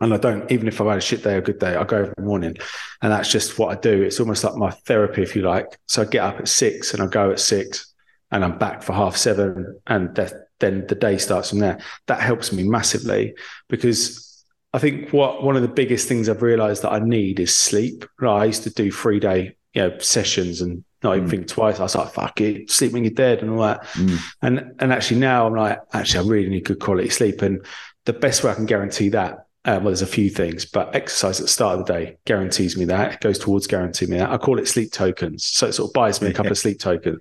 And 0.00 0.14
I 0.14 0.16
don't, 0.16 0.50
even 0.50 0.68
if 0.68 0.80
I've 0.80 0.86
had 0.86 0.98
a 0.98 1.00
shit 1.00 1.24
day 1.24 1.34
or 1.34 1.38
a 1.38 1.42
good 1.42 1.58
day, 1.58 1.74
I 1.74 1.84
go 1.84 1.98
every 1.98 2.24
morning. 2.24 2.56
And 3.02 3.12
that's 3.12 3.30
just 3.30 3.58
what 3.58 3.76
I 3.76 3.80
do. 3.80 4.02
It's 4.02 4.20
almost 4.20 4.44
like 4.44 4.54
my 4.54 4.70
therapy, 4.70 5.22
if 5.22 5.34
you 5.34 5.42
like. 5.42 5.78
So 5.86 6.02
I 6.02 6.04
get 6.04 6.22
up 6.22 6.38
at 6.38 6.48
six 6.48 6.94
and 6.94 7.02
I 7.02 7.06
go 7.06 7.32
at 7.32 7.40
six 7.40 7.92
and 8.30 8.44
I'm 8.44 8.58
back 8.58 8.82
for 8.82 8.92
half 8.92 9.16
seven. 9.16 9.80
And 9.86 10.14
then 10.60 10.86
the 10.86 10.94
day 10.94 11.18
starts 11.18 11.50
from 11.50 11.58
there. 11.58 11.78
That 12.06 12.20
helps 12.20 12.52
me 12.52 12.62
massively 12.62 13.34
because 13.68 14.44
I 14.72 14.78
think 14.78 15.12
what 15.12 15.42
one 15.42 15.56
of 15.56 15.62
the 15.62 15.68
biggest 15.68 16.06
things 16.08 16.28
I've 16.28 16.42
realized 16.42 16.82
that 16.82 16.92
I 16.92 17.00
need 17.00 17.40
is 17.40 17.56
sleep. 17.56 18.04
Right? 18.20 18.42
I 18.42 18.44
used 18.44 18.64
to 18.64 18.70
do 18.70 18.92
three 18.92 19.18
day 19.18 19.56
you 19.74 19.82
know 19.82 19.98
sessions 19.98 20.60
and 20.60 20.84
not 21.02 21.16
even 21.16 21.28
mm. 21.28 21.30
think 21.30 21.48
twice. 21.48 21.78
I 21.78 21.84
was 21.84 21.94
like, 21.94 22.12
fuck 22.12 22.40
it, 22.40 22.70
sleep 22.70 22.92
when 22.92 23.04
you're 23.04 23.12
dead 23.12 23.40
and 23.40 23.50
all 23.50 23.62
that. 23.62 23.84
Mm. 23.84 24.18
And 24.42 24.72
and 24.78 24.92
actually 24.92 25.20
now 25.20 25.46
I'm 25.46 25.54
like, 25.54 25.80
actually, 25.92 26.26
I 26.26 26.30
really 26.30 26.48
need 26.48 26.64
good 26.64 26.80
quality 26.80 27.08
sleep. 27.08 27.42
And 27.42 27.64
the 28.04 28.12
best 28.12 28.42
way 28.42 28.50
I 28.50 28.54
can 28.54 28.66
guarantee 28.66 29.10
that, 29.10 29.46
um, 29.68 29.84
well, 29.84 29.90
there's 29.90 30.00
a 30.00 30.06
few 30.06 30.30
things, 30.30 30.64
but 30.64 30.94
exercise 30.94 31.38
at 31.40 31.44
the 31.44 31.52
start 31.52 31.78
of 31.78 31.84
the 31.84 31.92
day 31.92 32.16
guarantees 32.24 32.74
me 32.74 32.86
that. 32.86 33.12
It 33.12 33.20
goes 33.20 33.38
towards 33.38 33.66
guaranteeing 33.66 34.10
me 34.10 34.16
that. 34.16 34.30
I 34.30 34.38
call 34.38 34.58
it 34.58 34.66
sleep 34.66 34.92
tokens. 34.92 35.44
So 35.44 35.66
it 35.66 35.74
sort 35.74 35.90
of 35.90 35.92
buys 35.92 36.22
me 36.22 36.28
a 36.28 36.32
couple 36.32 36.52
of 36.52 36.56
sleep 36.56 36.80
tokens. 36.80 37.20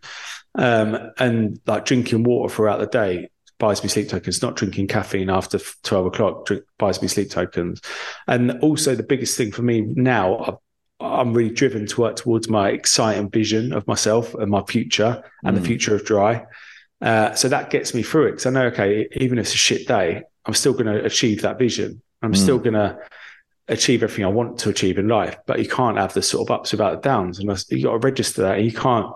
Um, 0.55 1.11
and 1.19 1.59
like 1.67 1.83
drinking 1.83 2.23
water 2.23 2.53
throughout 2.53 2.79
the 2.79 2.87
day 2.87 3.27
buys 3.59 3.83
me 3.83 3.89
sleep 3.89 4.07
tokens. 4.07 4.41
Not 4.41 4.55
drinking 4.55 4.87
caffeine 4.87 5.29
after 5.29 5.59
twelve 5.83 6.05
o'clock 6.05 6.45
drink, 6.45 6.63
buys 6.77 7.01
me 7.01 7.09
sleep 7.09 7.31
tokens. 7.31 7.81
And 8.27 8.59
also 8.61 8.95
the 8.95 9.03
biggest 9.03 9.37
thing 9.37 9.51
for 9.51 9.61
me 9.61 9.81
now, 9.81 10.61
I'm 11.01 11.33
really 11.33 11.53
driven 11.53 11.85
to 11.85 12.01
work 12.01 12.15
towards 12.15 12.47
my 12.47 12.69
exciting 12.69 13.29
vision 13.29 13.73
of 13.73 13.85
myself 13.87 14.33
and 14.35 14.49
my 14.49 14.63
future 14.63 15.21
and 15.43 15.57
mm. 15.57 15.59
the 15.59 15.67
future 15.67 15.95
of 15.95 16.05
Dryy. 16.05 16.47
Uh, 17.01 17.35
so 17.35 17.49
that 17.49 17.71
gets 17.71 17.93
me 17.93 18.03
through 18.03 18.27
it 18.27 18.31
because 18.31 18.45
I 18.45 18.51
know, 18.51 18.67
okay, 18.67 19.09
even 19.17 19.37
if 19.37 19.47
it's 19.47 19.53
a 19.53 19.57
shit 19.57 19.85
day, 19.85 20.21
I'm 20.45 20.53
still 20.53 20.71
going 20.71 20.85
to 20.85 21.03
achieve 21.03 21.41
that 21.41 21.59
vision. 21.59 22.01
I'm 22.21 22.33
mm. 22.33 22.37
still 22.37 22.57
going 22.57 22.73
to 22.73 22.99
achieve 23.67 24.03
everything 24.03 24.25
I 24.25 24.29
want 24.29 24.59
to 24.59 24.69
achieve 24.69 24.97
in 24.97 25.07
life. 25.07 25.37
But 25.45 25.59
you 25.59 25.67
can't 25.67 25.97
have 25.97 26.13
the 26.13 26.21
sort 26.21 26.47
of 26.47 26.51
ups 26.51 26.71
without 26.71 27.01
the 27.01 27.07
downs, 27.09 27.39
and 27.39 27.49
you 27.69 27.83
got 27.83 27.91
to 27.91 27.97
register 27.97 28.41
that. 28.43 28.57
And 28.57 28.65
you 28.65 28.73
can't 28.73 29.11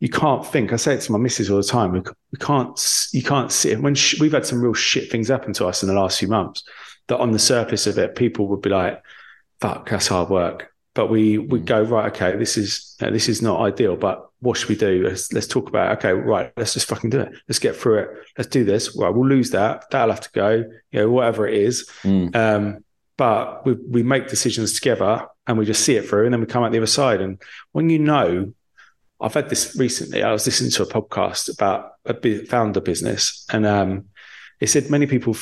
you 0.00 0.08
can't 0.08 0.46
think. 0.46 0.72
I 0.72 0.76
say 0.76 0.94
it 0.94 1.00
to 1.02 1.12
my 1.12 1.18
missus 1.18 1.50
all 1.50 1.56
the 1.56 1.62
time. 1.62 1.92
We, 1.92 2.00
we 2.00 2.38
can't. 2.38 3.08
You 3.12 3.22
can't 3.22 3.50
sit 3.50 3.80
when 3.80 3.94
sh- 3.94 4.20
we've 4.20 4.32
had 4.32 4.46
some 4.46 4.60
real 4.60 4.74
shit 4.74 5.10
things 5.10 5.28
happen 5.28 5.52
to 5.54 5.66
us 5.66 5.82
in 5.82 5.88
the 5.88 5.94
last 5.94 6.18
few 6.18 6.28
months. 6.28 6.64
That 7.08 7.18
on 7.18 7.32
the 7.32 7.38
surface 7.38 7.86
of 7.86 7.98
it, 7.98 8.16
people 8.16 8.48
would 8.48 8.60
be 8.60 8.70
like, 8.70 9.02
"Fuck, 9.60 9.88
that's 9.88 10.08
hard 10.08 10.28
work." 10.28 10.70
But 10.94 11.08
we 11.08 11.38
we 11.38 11.60
go 11.60 11.82
right. 11.82 12.12
Okay, 12.12 12.36
this 12.36 12.58
is 12.58 12.96
this 12.98 13.28
is 13.28 13.40
not 13.40 13.60
ideal. 13.60 13.96
But 13.96 14.25
what 14.40 14.56
should 14.56 14.68
we 14.68 14.76
do? 14.76 15.02
Let's 15.04 15.32
let's 15.32 15.46
talk 15.46 15.68
about. 15.68 15.92
It. 15.92 15.98
Okay, 15.98 16.12
right. 16.12 16.52
Let's 16.56 16.74
just 16.74 16.88
fucking 16.88 17.10
do 17.10 17.20
it. 17.20 17.32
Let's 17.48 17.58
get 17.58 17.76
through 17.76 17.98
it. 17.98 18.10
Let's 18.36 18.50
do 18.50 18.64
this. 18.64 18.96
Right, 18.96 19.12
we'll 19.12 19.28
lose 19.28 19.50
that. 19.50 19.84
That'll 19.90 20.14
have 20.14 20.20
to 20.20 20.30
go. 20.32 20.64
You 20.90 21.00
know, 21.00 21.10
whatever 21.10 21.46
it 21.48 21.54
is. 21.54 21.88
Mm. 22.02 22.34
Um, 22.36 22.84
but 23.16 23.64
we 23.64 23.74
we 23.74 24.02
make 24.02 24.28
decisions 24.28 24.74
together 24.74 25.26
and 25.46 25.56
we 25.56 25.64
just 25.64 25.84
see 25.84 25.96
it 25.96 26.08
through, 26.08 26.24
and 26.24 26.32
then 26.32 26.40
we 26.40 26.46
come 26.46 26.62
out 26.62 26.72
the 26.72 26.78
other 26.78 26.86
side. 26.86 27.20
And 27.20 27.40
when 27.72 27.88
you 27.88 27.98
know 27.98 28.52
I've 29.20 29.34
had 29.34 29.48
this 29.48 29.76
recently. 29.76 30.22
I 30.22 30.32
was 30.32 30.44
listening 30.44 30.70
to 30.72 30.82
a 30.82 30.86
podcast 30.86 31.52
about 31.52 31.92
a 32.04 32.44
founder 32.44 32.80
business, 32.80 33.46
and 33.50 33.64
um, 33.66 34.06
it 34.60 34.68
said 34.68 34.90
many 34.90 35.06
people 35.06 35.36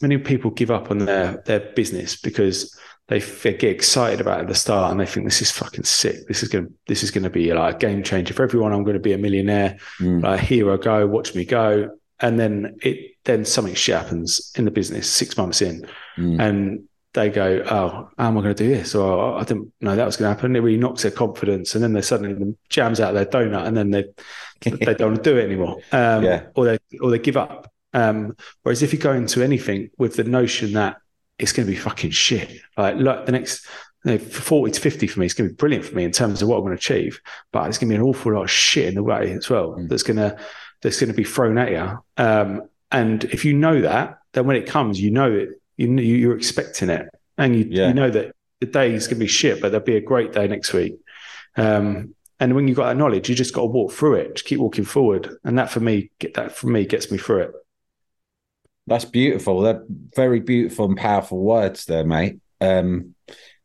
many 0.00 0.18
people 0.18 0.50
give 0.50 0.70
up 0.70 0.90
on 0.90 0.98
their 0.98 1.42
their 1.46 1.60
business 1.60 2.16
because 2.16 2.76
they, 3.10 3.20
get 3.54 3.64
excited 3.64 4.20
about 4.20 4.38
it 4.38 4.42
at 4.42 4.48
the 4.48 4.54
start 4.54 4.92
and 4.92 5.00
they 5.00 5.06
think 5.06 5.26
this 5.26 5.42
is 5.42 5.50
fucking 5.50 5.82
sick. 5.82 6.28
This 6.28 6.44
is 6.44 6.48
gonna 6.48 6.68
this 6.86 7.02
is 7.02 7.10
gonna 7.10 7.28
be 7.28 7.52
like 7.52 7.74
a 7.74 7.78
game 7.78 8.04
changer 8.04 8.32
for 8.32 8.44
everyone. 8.44 8.72
I'm 8.72 8.84
going 8.84 8.94
to 8.94 9.00
be 9.00 9.12
a 9.12 9.18
millionaire. 9.18 9.78
Mm. 9.98 10.22
Like 10.22 10.40
here 10.40 10.72
I 10.72 10.76
go, 10.76 11.06
watch 11.08 11.34
me 11.34 11.44
go. 11.44 11.90
And 12.20 12.38
then 12.38 12.78
it 12.82 13.16
then 13.24 13.44
something 13.44 13.74
shit 13.74 13.96
happens 13.96 14.52
in 14.56 14.64
the 14.64 14.70
business 14.70 15.10
six 15.10 15.36
months 15.36 15.60
in, 15.60 15.86
mm. 16.16 16.40
and 16.40 16.84
they 17.14 17.30
go, 17.30 17.64
oh, 17.68 18.08
how 18.16 18.28
am 18.28 18.38
I 18.38 18.42
going 18.42 18.54
to 18.54 18.64
do 18.64 18.68
this? 18.68 18.94
Or 18.94 19.38
I 19.38 19.42
didn't 19.42 19.72
know 19.80 19.96
that 19.96 20.06
was 20.06 20.16
going 20.16 20.30
to 20.30 20.34
happen. 20.34 20.54
It 20.54 20.60
really 20.60 20.78
knocks 20.78 21.02
their 21.02 21.10
confidence, 21.10 21.74
and 21.74 21.82
then 21.82 21.94
they 21.94 22.02
suddenly 22.02 22.56
jams 22.68 23.00
out 23.00 23.14
their 23.14 23.26
donut, 23.26 23.66
and 23.66 23.76
then 23.76 23.90
they 23.90 24.04
they 24.60 24.94
don't 24.94 25.12
want 25.12 25.24
to 25.24 25.30
do 25.30 25.36
it 25.36 25.44
anymore, 25.44 25.78
um, 25.90 26.22
yeah. 26.22 26.46
or 26.54 26.66
they 26.66 26.78
or 27.00 27.10
they 27.10 27.18
give 27.18 27.36
up. 27.36 27.72
Um, 27.92 28.36
whereas 28.62 28.82
if 28.82 28.92
you 28.92 29.00
go 29.00 29.12
into 29.12 29.42
anything 29.42 29.90
with 29.98 30.14
the 30.14 30.22
notion 30.22 30.74
that 30.74 30.98
it's 31.40 31.52
going 31.52 31.66
to 31.66 31.72
be 31.72 31.78
fucking 31.78 32.10
shit, 32.10 32.60
like 32.76 32.96
look, 32.96 33.26
the 33.26 33.32
next 33.32 33.66
you 34.04 34.12
know, 34.12 34.18
40 34.18 34.72
to 34.72 34.80
50 34.80 35.06
for 35.08 35.20
me, 35.20 35.26
it's 35.26 35.34
going 35.34 35.48
to 35.48 35.54
be 35.54 35.56
brilliant 35.56 35.84
for 35.84 35.94
me 35.94 36.04
in 36.04 36.12
terms 36.12 36.40
of 36.40 36.48
what 36.48 36.56
I'm 36.56 36.62
going 36.62 36.76
to 36.76 36.80
achieve, 36.80 37.20
but 37.52 37.68
it's 37.68 37.76
going 37.76 37.88
to 37.88 37.92
be 37.92 38.00
an 38.00 38.02
awful 38.02 38.32
lot 38.32 38.44
of 38.44 38.50
shit 38.50 38.88
in 38.88 38.94
the 38.94 39.02
way 39.02 39.32
as 39.32 39.50
well. 39.50 39.72
Mm. 39.72 39.88
That's 39.88 40.02
going 40.02 40.16
to 40.16 40.38
that's 40.82 40.98
going 40.98 41.10
to 41.10 41.16
be 41.16 41.24
thrown 41.24 41.58
at 41.58 41.70
you. 41.70 41.98
Um, 42.16 42.62
and 42.90 43.24
if 43.24 43.44
you 43.44 43.52
know 43.52 43.82
that, 43.82 44.18
then 44.32 44.46
when 44.46 44.56
it 44.56 44.66
comes, 44.66 45.00
you 45.00 45.10
know 45.10 45.30
it 45.32 45.50
you 45.76 45.88
you're 45.88 46.36
expecting 46.36 46.90
it, 46.90 47.08
and 47.38 47.56
you 47.56 47.66
yeah. 47.68 47.88
you 47.88 47.94
know 47.94 48.10
that 48.10 48.34
the 48.60 48.66
day 48.66 48.92
is 48.92 49.06
going 49.06 49.18
to 49.18 49.24
be 49.24 49.28
shit, 49.28 49.60
but 49.60 49.70
there'll 49.70 49.84
be 49.84 49.96
a 49.96 50.00
great 50.00 50.32
day 50.32 50.46
next 50.46 50.72
week. 50.72 50.98
Um, 51.56 52.14
and 52.38 52.54
when 52.54 52.68
you've 52.68 52.76
got 52.76 52.86
that 52.86 52.96
knowledge, 52.96 53.28
you 53.28 53.34
just 53.34 53.54
got 53.54 53.62
to 53.62 53.66
walk 53.66 53.92
through 53.92 54.14
it. 54.14 54.34
Just 54.36 54.46
keep 54.46 54.60
walking 54.60 54.84
forward, 54.84 55.36
and 55.44 55.58
that 55.58 55.70
for 55.70 55.80
me, 55.80 56.10
get 56.18 56.34
that 56.34 56.52
for 56.52 56.68
me 56.68 56.84
gets 56.86 57.10
me 57.10 57.18
through 57.18 57.40
it. 57.42 57.52
That's 58.90 59.04
beautiful. 59.04 59.60
They're 59.60 59.84
very 60.16 60.40
beautiful 60.40 60.86
and 60.86 60.96
powerful 60.96 61.38
words 61.38 61.84
there, 61.84 62.04
mate. 62.04 62.40
Um, 62.60 63.14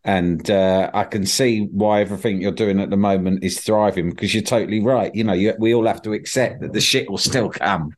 and 0.04 0.48
uh, 0.52 0.92
I 0.94 1.04
can 1.06 1.26
see 1.26 1.62
why 1.62 2.02
everything 2.02 2.40
you're 2.40 2.52
doing 2.52 2.80
at 2.80 2.92
the 2.92 2.96
moment 2.96 3.44
is 3.44 3.60
thriving 3.60 4.12
because 4.12 4.36
you're 4.36 4.44
totally 4.44 4.82
right. 4.82 5.14
You 5.16 5.24
know, 5.24 5.34
you, 5.34 5.56
we 5.58 5.74
all 5.74 5.88
have 5.88 6.04
to 6.04 6.14
accept 6.14 6.62
that 6.62 6.74
the 6.74 6.80
shit 6.80 7.10
will 7.10 7.18
still 7.18 7.50
come 7.50 7.96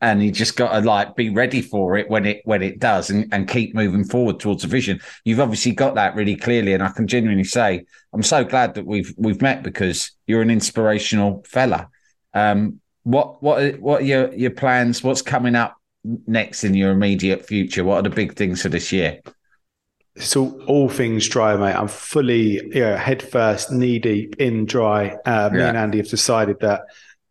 and 0.00 0.22
you 0.22 0.30
just 0.30 0.56
got 0.56 0.70
to 0.70 0.80
like 0.86 1.16
be 1.16 1.30
ready 1.30 1.62
for 1.62 1.96
it 1.96 2.08
when 2.08 2.24
it 2.24 2.42
when 2.44 2.62
it 2.62 2.78
does 2.78 3.10
and, 3.10 3.26
and 3.34 3.48
keep 3.48 3.74
moving 3.74 4.04
forward 4.04 4.38
towards 4.38 4.62
a 4.62 4.68
vision 4.68 5.00
you've 5.24 5.40
obviously 5.40 5.72
got 5.72 5.96
that 5.96 6.14
really 6.14 6.36
clearly 6.36 6.72
and 6.72 6.84
i 6.84 6.88
can 6.88 7.08
genuinely 7.08 7.42
say 7.42 7.84
i'm 8.12 8.22
so 8.22 8.44
glad 8.44 8.74
that 8.74 8.86
we've 8.86 9.12
we've 9.16 9.42
met 9.42 9.64
because 9.64 10.12
you're 10.28 10.40
an 10.40 10.50
inspirational 10.50 11.42
fella 11.48 11.88
um, 12.32 12.80
what 13.02 13.42
what 13.42 13.80
what 13.80 14.02
are 14.02 14.04
your 14.04 14.32
your 14.34 14.52
plans 14.52 15.02
what's 15.02 15.20
coming 15.20 15.56
up 15.56 15.77
next 16.04 16.64
in 16.64 16.74
your 16.74 16.90
immediate 16.90 17.46
future 17.46 17.84
what 17.84 17.96
are 17.96 18.02
the 18.02 18.10
big 18.10 18.34
things 18.34 18.62
for 18.62 18.68
this 18.68 18.92
year 18.92 19.20
so 20.16 20.60
all 20.62 20.88
things 20.88 21.28
Dryy, 21.28 21.58
mate. 21.60 21.76
I'm 21.76 21.86
fully, 21.86 22.54
you 22.54 22.80
know, 22.80 22.96
head 22.96 23.22
first, 23.22 23.70
knee 23.70 24.00
deep 24.00 24.34
in 24.40 24.66
Dryy. 24.66 25.16
Uh, 25.24 25.48
me 25.52 25.60
Yeah. 25.60 25.68
and 25.68 25.78
Andy 25.78 25.98
have 25.98 26.08
decided 26.08 26.58
that 26.58 26.82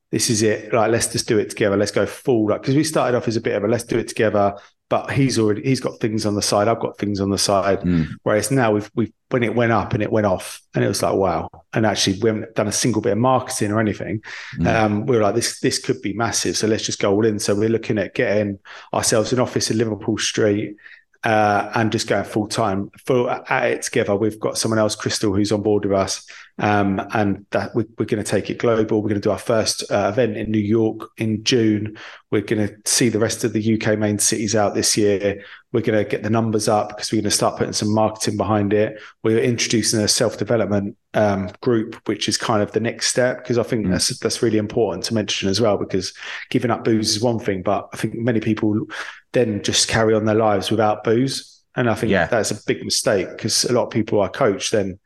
this 0.10 0.30
is 0.30 0.42
it. 0.42 0.72
Like, 0.72 0.90
let's 0.90 1.08
just 1.08 1.28
do 1.28 1.38
it 1.38 1.50
together. 1.50 1.76
Let's 1.76 1.92
go 1.92 2.06
full. 2.06 2.48
Like, 2.48 2.62
because 2.62 2.76
we 2.78 2.86
started 2.86 3.18
off 3.18 3.28
as 3.28 3.36
a 3.36 3.42
bit 3.42 3.56
of 3.58 3.66
a 3.66 3.68
let's 3.68 3.84
do 3.84 3.98
it 3.98 4.08
together. 4.08 4.56
But 4.90 5.12
he's 5.12 5.38
already 5.38 5.64
he's 5.64 5.82
got 5.82 6.00
things 6.00 6.26
on 6.26 6.36
the 6.36 6.42
side. 6.42 6.70
I've 6.70 6.80
got 6.80 6.98
things 6.98 7.20
on 7.20 7.30
the 7.30 7.38
side. 7.38 7.82
Mm. 7.82 8.08
Whereas 8.24 8.52
now 8.52 8.72
we've 8.72 8.90
we 8.96 9.14
when 9.30 9.44
it 9.44 9.54
went 9.54 9.74
up 9.74 9.94
and 9.94 10.02
it 10.02 10.12
went 10.12 10.26
off, 10.26 10.62
and 10.74 10.84
it 10.84 10.88
was 10.88 11.04
like 11.04 11.14
wow. 11.14 11.50
And 11.74 11.86
actually, 11.86 12.20
we 12.20 12.30
haven't 12.30 12.56
done 12.56 12.68
a 12.68 12.72
single 12.72 13.02
bit 13.02 13.12
of 13.12 13.18
marketing 13.18 13.72
or 13.72 13.82
anything. 13.82 14.22
Mm. 14.58 14.68
Um, 14.68 15.06
we 15.06 15.18
were 15.18 15.24
like 15.24 15.36
this 15.36 15.60
this 15.60 15.80
could 15.80 16.02
be 16.02 16.14
massive. 16.14 16.56
So 16.56 16.68
let's 16.68 16.86
just 16.86 17.00
go 17.00 17.12
all 17.12 17.26
in. 17.26 17.38
So 17.40 17.54
we're 17.54 17.68
looking 17.68 17.98
at 17.98 18.16
getting 18.16 18.60
ourselves 18.94 19.34
an 19.34 19.40
office 19.40 19.70
in 19.70 19.78
Liverpool 19.78 20.18
Street 20.18 20.78
uh, 21.24 21.72
and 21.76 21.92
just 21.92 22.08
going 22.08 22.24
full 22.24 22.48
time, 22.48 22.90
full 23.06 23.30
at 23.30 23.72
it 23.72 23.82
together. 23.82 24.16
We've 24.16 24.40
got 24.40 24.58
someone 24.58 24.80
else, 24.80 24.96
Crystal, 24.96 25.34
who's 25.34 25.52
on 25.52 25.62
board 25.62 25.84
with 25.84 25.94
us, 25.94 26.26
um, 26.60 27.00
and 27.14 27.46
that 27.52 27.76
we, 27.76 27.84
we're 27.98 28.06
going 28.06 28.24
to 28.24 28.30
take 28.30 28.50
it 28.50 28.58
global. 28.58 28.98
We're 29.02 29.10
going 29.10 29.22
to 29.22 29.28
do 29.28 29.32
our 29.32 29.38
first 29.38 29.84
uh, 29.92 30.10
event 30.12 30.38
in 30.38 30.50
New 30.52 30.58
York 30.60 31.10
in 31.18 31.44
June. 31.44 31.98
We're 32.32 32.42
going 32.42 32.68
to 32.68 32.76
see 32.86 33.10
the 33.10 33.20
rest 33.20 33.44
of 33.44 33.54
the 33.54 33.80
UK 33.82 33.98
main 34.00 34.18
cities 34.18 34.56
out 34.56 34.74
this 34.74 34.98
year. 34.98 35.44
We're 35.72 35.82
going 35.82 36.04
to 36.04 36.10
get 36.10 36.24
the 36.24 36.30
numbers 36.30 36.68
up 36.68 36.90
because 36.90 37.12
we're 37.12 37.18
going 37.18 37.30
to 37.30 37.32
start 37.32 37.58
putting 37.58 37.74
some 37.74 37.94
marketing 37.94 38.38
behind 38.38 38.74
it. 38.74 39.00
We're 39.24 39.40
introducing 39.40 40.00
a 40.00 40.08
self 40.08 40.38
development 40.38 40.98
um, 41.14 41.52
group, 41.62 41.96
which 42.08 42.28
is 42.28 42.38
kind 42.38 42.64
of 42.64 42.72
the 42.72 42.80
next 42.80 43.08
step 43.08 43.38
because 43.44 43.58
I 43.58 43.64
think 43.64 43.86
Mm. 43.86 43.92
that's 43.92 44.18
that's 44.20 44.42
really 44.42 44.58
important 44.58 45.04
to 45.06 45.14
mention 45.14 45.50
as 45.50 45.62
well. 45.62 45.78
Because 45.78 46.14
giving 46.50 46.72
up 46.72 46.84
booze 46.84 47.16
is 47.16 47.22
one 47.22 47.40
thing, 47.40 47.62
but 47.62 47.88
I 47.94 47.98
think 47.98 48.16
many 48.16 48.40
people 48.40 48.88
then 49.34 49.62
just 49.62 49.88
carry 49.88 50.14
on 50.16 50.26
their 50.26 50.36
lives 50.36 50.72
without 50.72 51.04
booze, 51.04 51.62
and 51.76 51.88
I 51.90 51.94
think 51.94 52.12
Yeah. 52.12 52.26
that's 52.28 52.50
a 52.50 52.58
big 52.66 52.84
mistake 52.84 53.28
because 53.30 53.64
a 53.66 53.74
lot 53.74 53.84
of 53.84 53.90
people 53.92 54.22
I 54.22 54.28
coach 54.30 54.72
then 54.72 54.98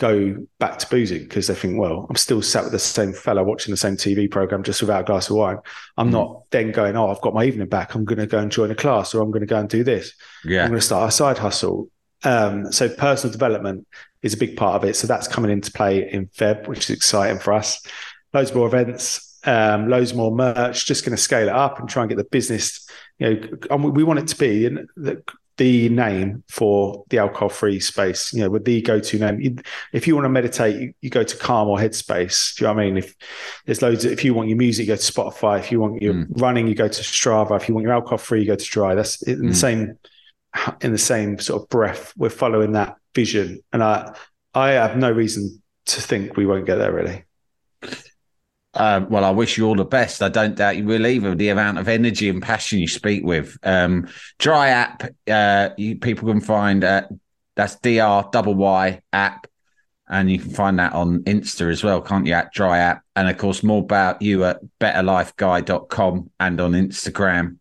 go 0.00 0.34
back 0.58 0.78
to 0.78 0.88
boozing 0.88 1.22
because 1.22 1.46
they 1.46 1.54
think, 1.54 1.78
well, 1.78 2.06
I'm 2.08 2.16
still 2.16 2.40
sat 2.42 2.64
with 2.64 2.72
the 2.72 2.78
same 2.78 3.12
fella 3.12 3.44
watching 3.44 3.70
the 3.70 3.76
same 3.76 3.96
TV 3.96 4.28
program 4.28 4.62
just 4.64 4.80
without 4.80 5.02
a 5.02 5.04
glass 5.04 5.28
of 5.30 5.36
wine. 5.36 5.58
I'm 5.96 6.08
Mm. 6.08 6.12
not 6.12 6.42
then 6.50 6.72
going, 6.72 6.96
oh, 6.96 7.10
I've 7.10 7.20
got 7.20 7.34
my 7.34 7.44
evening 7.44 7.68
back. 7.68 7.94
I'm 7.94 8.04
going 8.06 8.18
to 8.18 8.26
go 8.26 8.38
and 8.38 8.50
join 8.50 8.70
a 8.70 8.74
class 8.74 9.14
or 9.14 9.20
I'm 9.22 9.30
going 9.30 9.42
to 9.42 9.46
go 9.46 9.58
and 9.60 9.68
do 9.68 9.84
this. 9.84 10.12
I'm 10.64 10.70
going 10.70 10.80
to 10.80 10.84
start 10.86 11.08
a 11.08 11.12
side 11.12 11.38
hustle. 11.38 11.90
Um, 12.24 12.72
so 12.72 12.88
personal 12.88 13.30
development 13.30 13.86
is 14.22 14.34
a 14.34 14.38
big 14.38 14.56
part 14.56 14.74
of 14.76 14.88
it. 14.88 14.96
So 14.96 15.06
that's 15.06 15.28
coming 15.28 15.50
into 15.50 15.70
play 15.72 16.10
in 16.10 16.26
Feb, 16.28 16.66
which 16.66 16.90
is 16.90 16.96
exciting 16.96 17.38
for 17.38 17.52
us. 17.52 17.80
Loads 18.32 18.54
more 18.54 18.66
events, 18.66 19.38
um, 19.44 19.88
loads 19.88 20.14
more 20.14 20.34
merch. 20.34 20.86
Just 20.86 21.04
going 21.04 21.16
to 21.16 21.22
scale 21.22 21.48
it 21.48 21.54
up 21.54 21.78
and 21.78 21.88
try 21.88 22.02
and 22.02 22.08
get 22.10 22.16
the 22.18 22.24
business. 22.24 22.88
You 23.18 23.30
know, 23.34 23.48
and 23.70 23.84
we- 23.84 23.90
we 23.90 24.02
want 24.04 24.18
it 24.18 24.28
to 24.28 24.36
be 24.36 24.64
in 24.66 24.86
the, 24.96 25.22
the 25.60 25.90
name 25.90 26.42
for 26.48 27.04
the 27.10 27.18
alcohol-free 27.18 27.78
space. 27.80 28.32
You 28.32 28.40
know, 28.40 28.50
with 28.50 28.64
the 28.64 28.80
go-to 28.80 29.18
name. 29.18 29.62
If 29.92 30.06
you 30.06 30.14
want 30.16 30.24
to 30.24 30.30
meditate, 30.30 30.80
you, 30.80 30.94
you 31.02 31.10
go 31.10 31.22
to 31.22 31.36
Calm 31.36 31.68
or 31.68 31.78
Headspace. 31.78 32.56
Do 32.56 32.64
you 32.64 32.68
know 32.68 32.74
what 32.74 32.82
I 32.82 32.84
mean? 32.86 32.96
If 32.96 33.14
there's 33.66 33.82
loads. 33.82 34.04
Of, 34.04 34.12
if 34.12 34.24
you 34.24 34.32
want 34.32 34.48
your 34.48 34.56
music, 34.58 34.86
you 34.86 34.92
go 34.94 34.96
to 34.96 35.12
Spotify. 35.12 35.58
If 35.58 35.70
you 35.70 35.78
want 35.78 36.00
your 36.02 36.14
Mm. 36.14 36.26
running, 36.30 36.66
you 36.66 36.74
go 36.74 36.88
to 36.88 37.02
Strava. 37.02 37.56
If 37.56 37.68
you 37.68 37.74
want 37.74 37.84
your 37.84 37.92
alcohol-free, 37.92 38.40
you 38.40 38.46
go 38.46 38.56
to 38.56 38.64
Dryy. 38.64 38.96
That's 38.96 39.22
in 39.22 39.46
the 39.46 39.52
Mm. 39.52 39.54
same 39.54 39.98
in 40.80 40.90
the 40.90 40.98
same 40.98 41.38
sort 41.38 41.62
of 41.62 41.68
breath, 41.68 42.12
we're 42.16 42.28
following 42.28 42.72
that 42.72 42.96
vision. 43.14 43.60
And 43.72 43.84
I, 43.84 44.12
I 44.52 44.70
have 44.70 44.96
no 44.96 45.10
reason 45.10 45.62
to 45.86 46.00
think 46.00 46.36
we 46.36 46.44
won't 46.44 46.66
get 46.66 46.76
there 46.76 46.92
really. 46.92 47.24
Um, 48.74 49.08
well, 49.08 49.24
I 49.24 49.30
wish 49.30 49.58
you 49.58 49.66
all 49.66 49.74
the 49.74 49.84
best. 49.84 50.22
I 50.22 50.28
don't 50.28 50.54
doubt 50.54 50.76
you 50.76 50.84
will 50.84 51.06
either. 51.06 51.34
The 51.34 51.48
amount 51.48 51.78
of 51.78 51.88
energy 51.88 52.28
and 52.28 52.40
passion 52.40 52.78
you 52.78 52.86
speak 52.86 53.24
with. 53.24 53.58
Um, 53.62 54.08
Dryy 54.38 54.68
app, 54.68 55.02
uh, 55.28 55.70
you, 55.76 55.96
people 55.98 56.28
can 56.28 56.40
find 56.40 56.84
uh, 56.84 57.02
that's 57.56 57.76
dr 57.76 58.30
double 58.30 58.54
y 58.54 59.00
app, 59.12 59.48
and 60.08 60.30
you 60.30 60.38
can 60.38 60.50
find 60.50 60.78
that 60.78 60.92
on 60.92 61.24
Insta 61.24 61.70
as 61.70 61.82
well, 61.82 62.00
can't 62.00 62.26
you? 62.26 62.34
At 62.34 62.54
Dryy 62.54 62.78
app, 62.78 63.02
and 63.16 63.28
of 63.28 63.36
course 63.38 63.64
more 63.64 63.82
about 63.82 64.22
you 64.22 64.44
at 64.44 64.60
betterlifeguy.com 64.80 66.30
and 66.38 66.60
on 66.60 66.72
Instagram. 66.72 67.56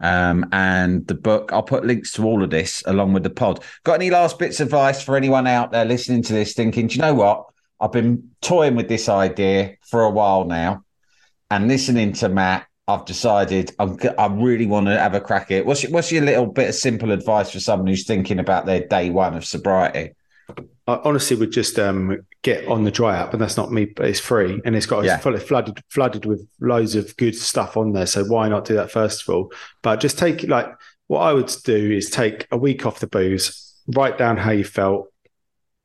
Um, 0.00 0.46
and 0.52 1.06
the 1.06 1.14
book, 1.14 1.52
I'll 1.52 1.62
put 1.62 1.86
links 1.86 2.12
to 2.12 2.24
all 2.24 2.42
of 2.42 2.50
this 2.50 2.82
along 2.86 3.12
with 3.12 3.22
the 3.22 3.30
pod. 3.30 3.62
Got 3.84 3.94
any 3.94 4.10
last 4.10 4.38
bits 4.38 4.60
of 4.60 4.68
advice 4.68 5.02
for 5.02 5.16
anyone 5.16 5.46
out 5.46 5.72
there 5.72 5.84
listening 5.84 6.22
to 6.24 6.32
this, 6.32 6.54
thinking, 6.54 6.86
do 6.86 6.94
you 6.96 7.00
know 7.00 7.14
what? 7.14 7.46
I've 7.80 7.92
been 7.92 8.30
toying 8.40 8.74
with 8.76 8.88
this 8.88 9.08
idea 9.08 9.76
for 9.82 10.02
a 10.02 10.10
while 10.10 10.44
now, 10.44 10.84
and 11.50 11.68
listening 11.68 12.12
to 12.14 12.28
Matt, 12.28 12.66
I've 12.88 13.04
decided 13.04 13.72
I'm, 13.78 13.98
I 14.16 14.26
really 14.26 14.66
want 14.66 14.86
to 14.86 14.98
have 14.98 15.14
a 15.14 15.20
crack 15.20 15.50
at 15.50 15.58
it. 15.58 15.66
What's 15.66 15.82
your, 15.82 15.92
what's 15.92 16.12
your 16.12 16.24
little 16.24 16.46
bit 16.46 16.68
of 16.68 16.74
simple 16.74 17.10
advice 17.10 17.50
for 17.50 17.60
someone 17.60 17.88
who's 17.88 18.06
thinking 18.06 18.38
about 18.38 18.64
their 18.64 18.86
day 18.86 19.10
one 19.10 19.34
of 19.34 19.44
sobriety? 19.44 20.12
I 20.86 21.00
honestly 21.02 21.36
would 21.36 21.50
just 21.50 21.80
um, 21.80 22.24
get 22.42 22.66
on 22.68 22.84
the 22.84 22.92
Dryy 22.92 23.14
app, 23.14 23.32
and 23.32 23.42
that's 23.42 23.56
not 23.56 23.72
me, 23.72 23.86
but 23.86 24.06
it's 24.06 24.20
free 24.20 24.60
and 24.64 24.76
it's 24.76 24.86
got 24.86 25.04
Yeah. 25.04 25.14
it's 25.16 25.22
fully 25.24 25.40
flooded 25.40 25.82
flooded 25.88 26.24
with 26.24 26.46
loads 26.60 26.94
of 26.94 27.16
good 27.16 27.34
stuff 27.34 27.76
on 27.76 27.92
there. 27.92 28.06
So 28.06 28.24
why 28.24 28.48
not 28.48 28.64
do 28.64 28.74
that 28.74 28.92
first 28.92 29.28
of 29.28 29.34
all? 29.34 29.52
But 29.82 29.98
just 29.98 30.16
take 30.16 30.44
like 30.44 30.68
what 31.08 31.20
I 31.20 31.32
would 31.32 31.52
do 31.64 31.90
is 31.90 32.08
take 32.08 32.46
a 32.52 32.56
week 32.56 32.86
off 32.86 33.00
the 33.00 33.08
booze, 33.08 33.74
write 33.88 34.16
down 34.16 34.36
how 34.36 34.52
you 34.52 34.62
felt, 34.62 35.12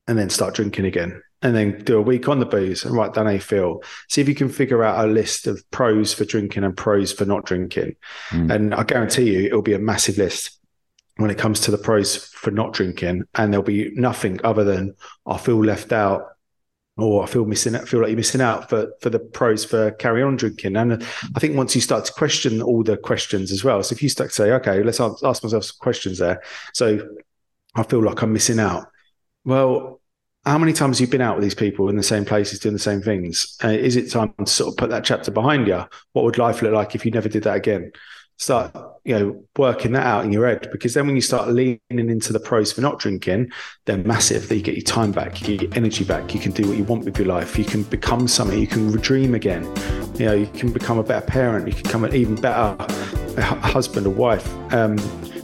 and 0.06 0.16
then 0.16 0.30
start 0.30 0.54
drinking 0.54 0.84
again. 0.84 1.20
And 1.42 1.56
then 1.56 1.82
do 1.82 1.98
a 1.98 2.02
week 2.02 2.28
on 2.28 2.38
the 2.38 2.46
booze 2.46 2.84
and 2.84 2.94
write 2.94 3.14
down 3.14 3.26
how 3.26 3.32
you 3.32 3.40
feel. 3.40 3.82
See 4.08 4.20
if 4.20 4.28
you 4.28 4.34
can 4.34 4.48
figure 4.48 4.84
out 4.84 5.04
a 5.04 5.10
list 5.10 5.48
of 5.48 5.68
pros 5.72 6.14
for 6.14 6.24
drinking 6.24 6.62
and 6.62 6.76
pros 6.76 7.12
for 7.12 7.24
not 7.24 7.44
drinking. 7.44 7.96
Mm. 8.30 8.54
And 8.54 8.74
I 8.74 8.84
guarantee 8.84 9.32
you, 9.32 9.46
it'll 9.46 9.62
be 9.62 9.74
a 9.74 9.78
massive 9.78 10.18
list 10.18 10.60
when 11.16 11.30
it 11.30 11.38
comes 11.38 11.60
to 11.60 11.70
the 11.70 11.78
pros 11.78 12.26
for 12.26 12.50
not 12.50 12.72
drinking, 12.72 13.24
and 13.34 13.52
there'll 13.52 13.64
be 13.64 13.90
nothing 13.94 14.40
other 14.44 14.64
than 14.64 14.94
I 15.26 15.36
feel 15.36 15.62
left 15.62 15.92
out 15.92 16.28
or 16.96 17.22
I 17.22 17.26
feel 17.26 17.46
missing 17.46 17.74
out, 17.74 17.88
feel 17.88 18.00
like 18.00 18.10
you're 18.10 18.16
missing 18.16 18.40
out 18.40 18.68
for 18.68 18.92
for 19.00 19.08
the 19.08 19.18
pros 19.18 19.64
for 19.64 19.92
carry 19.92 20.22
on 20.22 20.36
drinking. 20.36 20.76
And 20.76 21.02
I 21.34 21.40
think 21.40 21.56
once 21.56 21.74
you 21.74 21.80
start 21.80 22.04
to 22.04 22.12
question 22.12 22.60
all 22.60 22.82
the 22.82 22.96
questions 22.96 23.50
as 23.50 23.64
well, 23.64 23.82
so 23.82 23.94
if 23.94 24.02
you 24.02 24.08
start 24.08 24.30
to 24.30 24.34
say, 24.34 24.52
okay, 24.52 24.82
let's 24.82 25.00
ask, 25.00 25.24
ask 25.24 25.42
myself 25.42 25.64
some 25.64 25.76
questions 25.80 26.18
there. 26.18 26.42
So 26.74 27.08
I 27.74 27.82
feel 27.82 28.02
like 28.02 28.20
I'm 28.22 28.32
missing 28.32 28.60
out. 28.60 28.88
Well, 29.44 30.01
how 30.44 30.58
many 30.58 30.72
times 30.72 30.98
have 30.98 31.06
you 31.06 31.10
been 31.10 31.20
out 31.20 31.36
with 31.36 31.44
these 31.44 31.54
people 31.54 31.88
in 31.88 31.96
the 31.96 32.02
same 32.02 32.24
places 32.24 32.58
doing 32.58 32.72
the 32.72 32.78
same 32.78 33.00
things? 33.00 33.56
Uh, 33.62 33.68
is 33.68 33.94
it 33.96 34.10
time 34.10 34.34
to 34.38 34.46
sort 34.46 34.72
of 34.72 34.76
put 34.76 34.90
that 34.90 35.04
chapter 35.04 35.30
behind 35.30 35.68
you? 35.68 35.84
What 36.12 36.24
would 36.24 36.38
life 36.38 36.62
look 36.62 36.72
like 36.72 36.94
if 36.94 37.04
you 37.04 37.12
never 37.12 37.28
did 37.28 37.44
that 37.44 37.56
again? 37.56 37.92
Start, 38.38 38.74
you 39.04 39.16
know, 39.16 39.44
working 39.56 39.92
that 39.92 40.04
out 40.04 40.24
in 40.24 40.32
your 40.32 40.48
head 40.48 40.68
because 40.72 40.94
then 40.94 41.06
when 41.06 41.14
you 41.14 41.22
start 41.22 41.48
leaning 41.50 41.78
into 41.90 42.32
the 42.32 42.40
pros 42.40 42.72
for 42.72 42.80
not 42.80 42.98
drinking, 42.98 43.52
they're 43.84 43.98
massive. 43.98 44.48
That 44.48 44.56
you 44.56 44.62
get 44.62 44.74
your 44.74 44.82
time 44.82 45.12
back, 45.12 45.40
you 45.40 45.46
get 45.46 45.62
your 45.62 45.76
energy 45.76 46.02
back, 46.02 46.34
you 46.34 46.40
can 46.40 46.50
do 46.50 46.66
what 46.66 46.76
you 46.76 46.82
want 46.82 47.04
with 47.04 47.16
your 47.18 47.28
life, 47.28 47.56
you 47.56 47.64
can 47.64 47.84
become 47.84 48.26
something, 48.26 48.58
you 48.58 48.66
can 48.66 48.90
dream 48.96 49.36
again. 49.36 49.62
You 50.18 50.26
know, 50.26 50.34
you 50.34 50.46
can 50.48 50.72
become 50.72 50.98
a 50.98 51.04
better 51.04 51.24
parent, 51.24 51.68
you 51.68 51.74
can 51.74 51.84
become 51.84 52.04
an 52.04 52.16
even 52.16 52.34
better 52.34 52.74
husband 53.40 54.08
or 54.08 54.10
wife. 54.10 54.52
Um, 54.72 54.96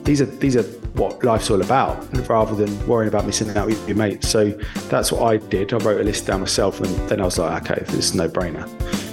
these 0.02 0.20
are 0.20 0.26
these 0.26 0.56
are 0.56 0.64
what 0.94 1.22
life's 1.24 1.50
all 1.50 1.60
about, 1.60 2.28
rather 2.28 2.54
than 2.54 2.86
worrying 2.86 3.08
about 3.08 3.26
missing 3.26 3.54
out 3.56 3.66
with 3.66 3.88
your 3.88 3.96
mates. 3.96 4.28
So 4.28 4.50
that's 4.88 5.12
what 5.12 5.22
I 5.22 5.36
did. 5.36 5.72
I 5.72 5.78
wrote 5.78 6.00
a 6.00 6.04
list 6.04 6.26
down 6.26 6.40
myself, 6.40 6.80
and 6.80 7.08
then 7.08 7.20
I 7.20 7.24
was 7.24 7.38
like, 7.38 7.70
okay, 7.70 7.82
this 7.84 7.94
is 7.94 8.14
no 8.14 8.28
brainer. 8.28 8.66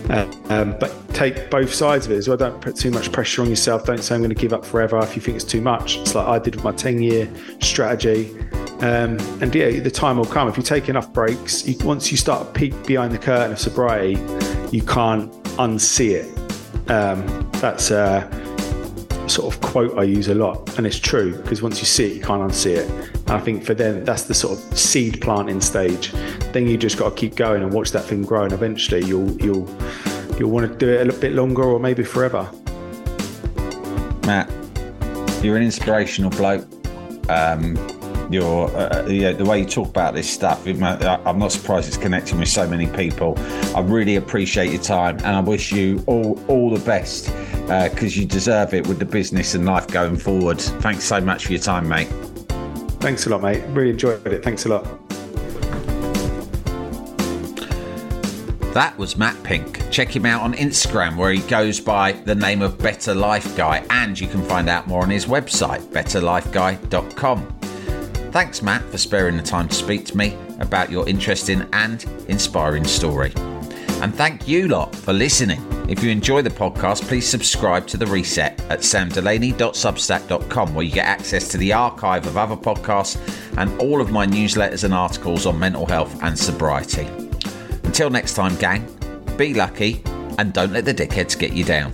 Uh, 0.10 0.32
um, 0.54 0.76
but 0.80 0.94
take 1.14 1.50
both 1.50 1.74
sides 1.74 2.06
of 2.06 2.12
it 2.12 2.18
as 2.18 2.28
well. 2.28 2.38
Don't 2.38 2.62
put 2.62 2.76
too 2.76 2.92
much 2.92 3.12
pressure 3.12 3.42
on 3.42 3.50
yourself. 3.50 3.86
Don't 3.86 4.04
say 4.04 4.16
I'm 4.16 4.22
going 4.22 4.30
to 4.30 4.40
give 4.40 4.54
up 4.54 4.66
forever 4.66 5.00
if 5.00 5.16
you 5.16 5.22
think 5.22 5.36
it's 5.36 5.46
too 5.46 5.62
much. 5.62 5.98
It's 5.98 6.14
like 6.14 6.28
I 6.28 6.40
did 6.40 6.56
with 6.56 6.64
my 6.64 6.72
10 6.72 7.02
year 7.02 7.30
strategy. 7.60 8.38
Um, 8.82 9.18
and 9.42 9.54
yeah, 9.56 9.80
the 9.80 9.92
time 9.92 10.18
will 10.18 10.26
come. 10.26 10.48
If 10.48 10.58
you 10.58 10.64
take 10.64 10.90
enough 10.90 11.12
breaks, 11.12 11.66
you, 11.66 11.78
once 11.86 12.12
you 12.12 12.18
start 12.18 12.54
to 12.54 12.60
peek 12.60 12.86
behind 12.86 13.14
the 13.14 13.18
curtain 13.18 13.54
of 13.54 13.60
sobriety, 13.60 14.20
you 14.72 14.84
can't 14.84 15.32
unsee 15.58 16.12
it. 16.12 16.92
Um, 16.92 17.50
that's 17.54 17.90
a 17.90 18.30
sort 19.28 19.54
of 19.54 19.62
quote 19.62 19.98
I 19.98 20.04
use 20.04 20.28
a 20.28 20.36
lot, 20.36 20.78
and 20.78 20.86
it's 20.86 21.00
true 21.00 21.36
because 21.36 21.62
once 21.62 21.80
you 21.80 21.86
see 21.86 22.06
it, 22.06 22.16
you 22.16 22.22
can't 22.22 22.42
unsee 22.42 22.78
it. 22.78 22.90
And 22.90 23.32
I 23.32 23.40
think 23.40 23.64
for 23.64 23.74
them, 23.74 24.06
that's 24.06 24.24
the 24.24 24.34
sort 24.34 24.58
of 24.58 24.78
seed 24.78 25.22
planting 25.22 25.62
stage. 25.62 26.12
Then 26.54 26.68
you 26.68 26.78
just 26.78 26.98
got 26.98 27.10
to 27.10 27.16
keep 27.16 27.36
going 27.36 27.64
and 27.64 27.74
watch 27.74 27.92
that 27.92 28.06
thing 28.06 28.24
grow, 28.24 28.44
and 28.44 28.54
eventually 28.54 29.04
you'll 29.06 29.32
you'll 29.42 29.68
you'll 30.38 30.52
want 30.52 30.72
to 30.72 30.78
do 30.78 30.90
it 30.90 31.02
a 31.02 31.06
little 31.06 31.22
bit 31.22 31.34
longer 31.34 31.64
or 31.64 31.80
maybe 31.80 32.04
forever. 32.04 32.50
Matt, 34.26 34.50
you're 35.44 35.58
an 35.58 35.64
inspirational 35.64 36.32
bloke. 36.32 36.68
Um, 37.30 37.76
your 38.32 38.70
uh, 38.76 39.02
know, 39.08 39.34
the 39.34 39.46
way 39.46 39.60
you 39.60 39.66
talk 39.66 39.90
about 39.90 40.14
this 40.14 40.30
stuff. 40.30 40.66
I'm 40.66 41.40
not 41.40 41.52
surprised 41.52 41.88
it's 41.88 41.98
connecting 41.98 42.40
with 42.40 42.50
so 42.50 42.68
many 42.68 42.88
people. 42.88 43.36
I 43.76 43.82
really 43.82 44.16
appreciate 44.16 44.72
your 44.72 44.82
time, 44.82 45.18
and 45.18 45.28
I 45.28 45.40
wish 45.40 45.72
you 45.72 46.04
all 46.08 46.40
all 46.48 46.70
the 46.70 46.84
best 46.86 47.26
because 47.66 48.18
uh, 48.18 48.20
you 48.20 48.26
deserve 48.26 48.74
it 48.74 48.88
with 48.88 49.00
the 49.00 49.06
business 49.06 49.56
and 49.56 49.66
life 49.66 49.88
going 49.88 50.18
forward. 50.18 50.60
Thanks 50.60 51.04
so 51.04 51.20
much 51.20 51.46
for 51.46 51.52
your 51.54 51.62
time, 51.62 51.88
mate. 51.88 52.08
Thanks 53.00 53.26
a 53.28 53.30
lot, 53.30 53.42
mate. 53.42 53.64
Really 53.70 53.92
enjoyed 53.92 54.26
it. 54.28 54.44
Thanks 54.44 54.66
a 54.66 54.70
lot. 54.70 54.86
That 58.76 58.98
was 58.98 59.16
Matt 59.16 59.42
Pink. 59.42 59.90
Check 59.90 60.14
him 60.14 60.26
out 60.26 60.42
on 60.42 60.54
Instagram 60.56 61.16
where 61.16 61.32
he 61.32 61.40
goes 61.44 61.80
by 61.80 62.12
the 62.12 62.36
name 62.36 62.62
of 62.62 62.78
Better 62.78 63.16
Life 63.16 63.56
Guy, 63.56 63.86
and 63.90 64.20
you 64.20 64.28
can 64.28 64.44
find 64.44 64.68
out 64.68 64.86
more 64.86 65.02
on 65.02 65.10
his 65.10 65.28
website, 65.28 65.80
betterlifeguy.com. 65.94 67.55
Thanks, 68.36 68.62
Matt, 68.62 68.84
for 68.92 68.98
sparing 68.98 69.38
the 69.38 69.44
time 69.44 69.70
to 69.70 69.74
speak 69.74 70.04
to 70.08 70.18
me 70.18 70.38
about 70.60 70.92
your 70.92 71.08
interesting 71.08 71.66
and 71.72 72.04
inspiring 72.28 72.84
story. 72.84 73.32
And 74.02 74.14
thank 74.14 74.46
you 74.46 74.68
lot 74.68 74.94
for 74.94 75.14
listening. 75.14 75.66
If 75.88 76.04
you 76.04 76.12
enjoy 76.12 76.42
the 76.42 76.50
podcast, 76.50 77.04
please 77.04 77.26
subscribe 77.26 77.88
to 77.88 77.96
The 77.96 78.06
Reset 78.06 78.60
at 78.70 78.80
samdelaney.substack.com 78.80 80.76
where 80.76 80.84
you 80.84 80.92
get 80.92 81.06
access 81.06 81.48
to 81.48 81.58
the 81.58 81.72
archive 81.72 82.28
of 82.28 82.36
other 82.36 82.58
podcasts 82.58 83.16
and 83.58 83.72
all 83.80 84.02
of 84.02 84.12
my 84.12 84.28
newsletters 84.28 84.84
and 84.84 84.94
articles 84.94 85.46
on 85.46 85.58
mental 85.58 85.86
health 85.86 86.22
and 86.22 86.38
sobriety. 86.38 87.08
Until 87.86 88.10
next 88.10 88.34
time, 88.34 88.58
gang, 88.58 88.86
be 89.38 89.54
lucky 89.54 90.04
and 90.38 90.52
don't 90.52 90.74
let 90.74 90.84
the 90.84 90.94
dickheads 90.94 91.40
get 91.40 91.54
you 91.54 91.64
down. 91.64 91.94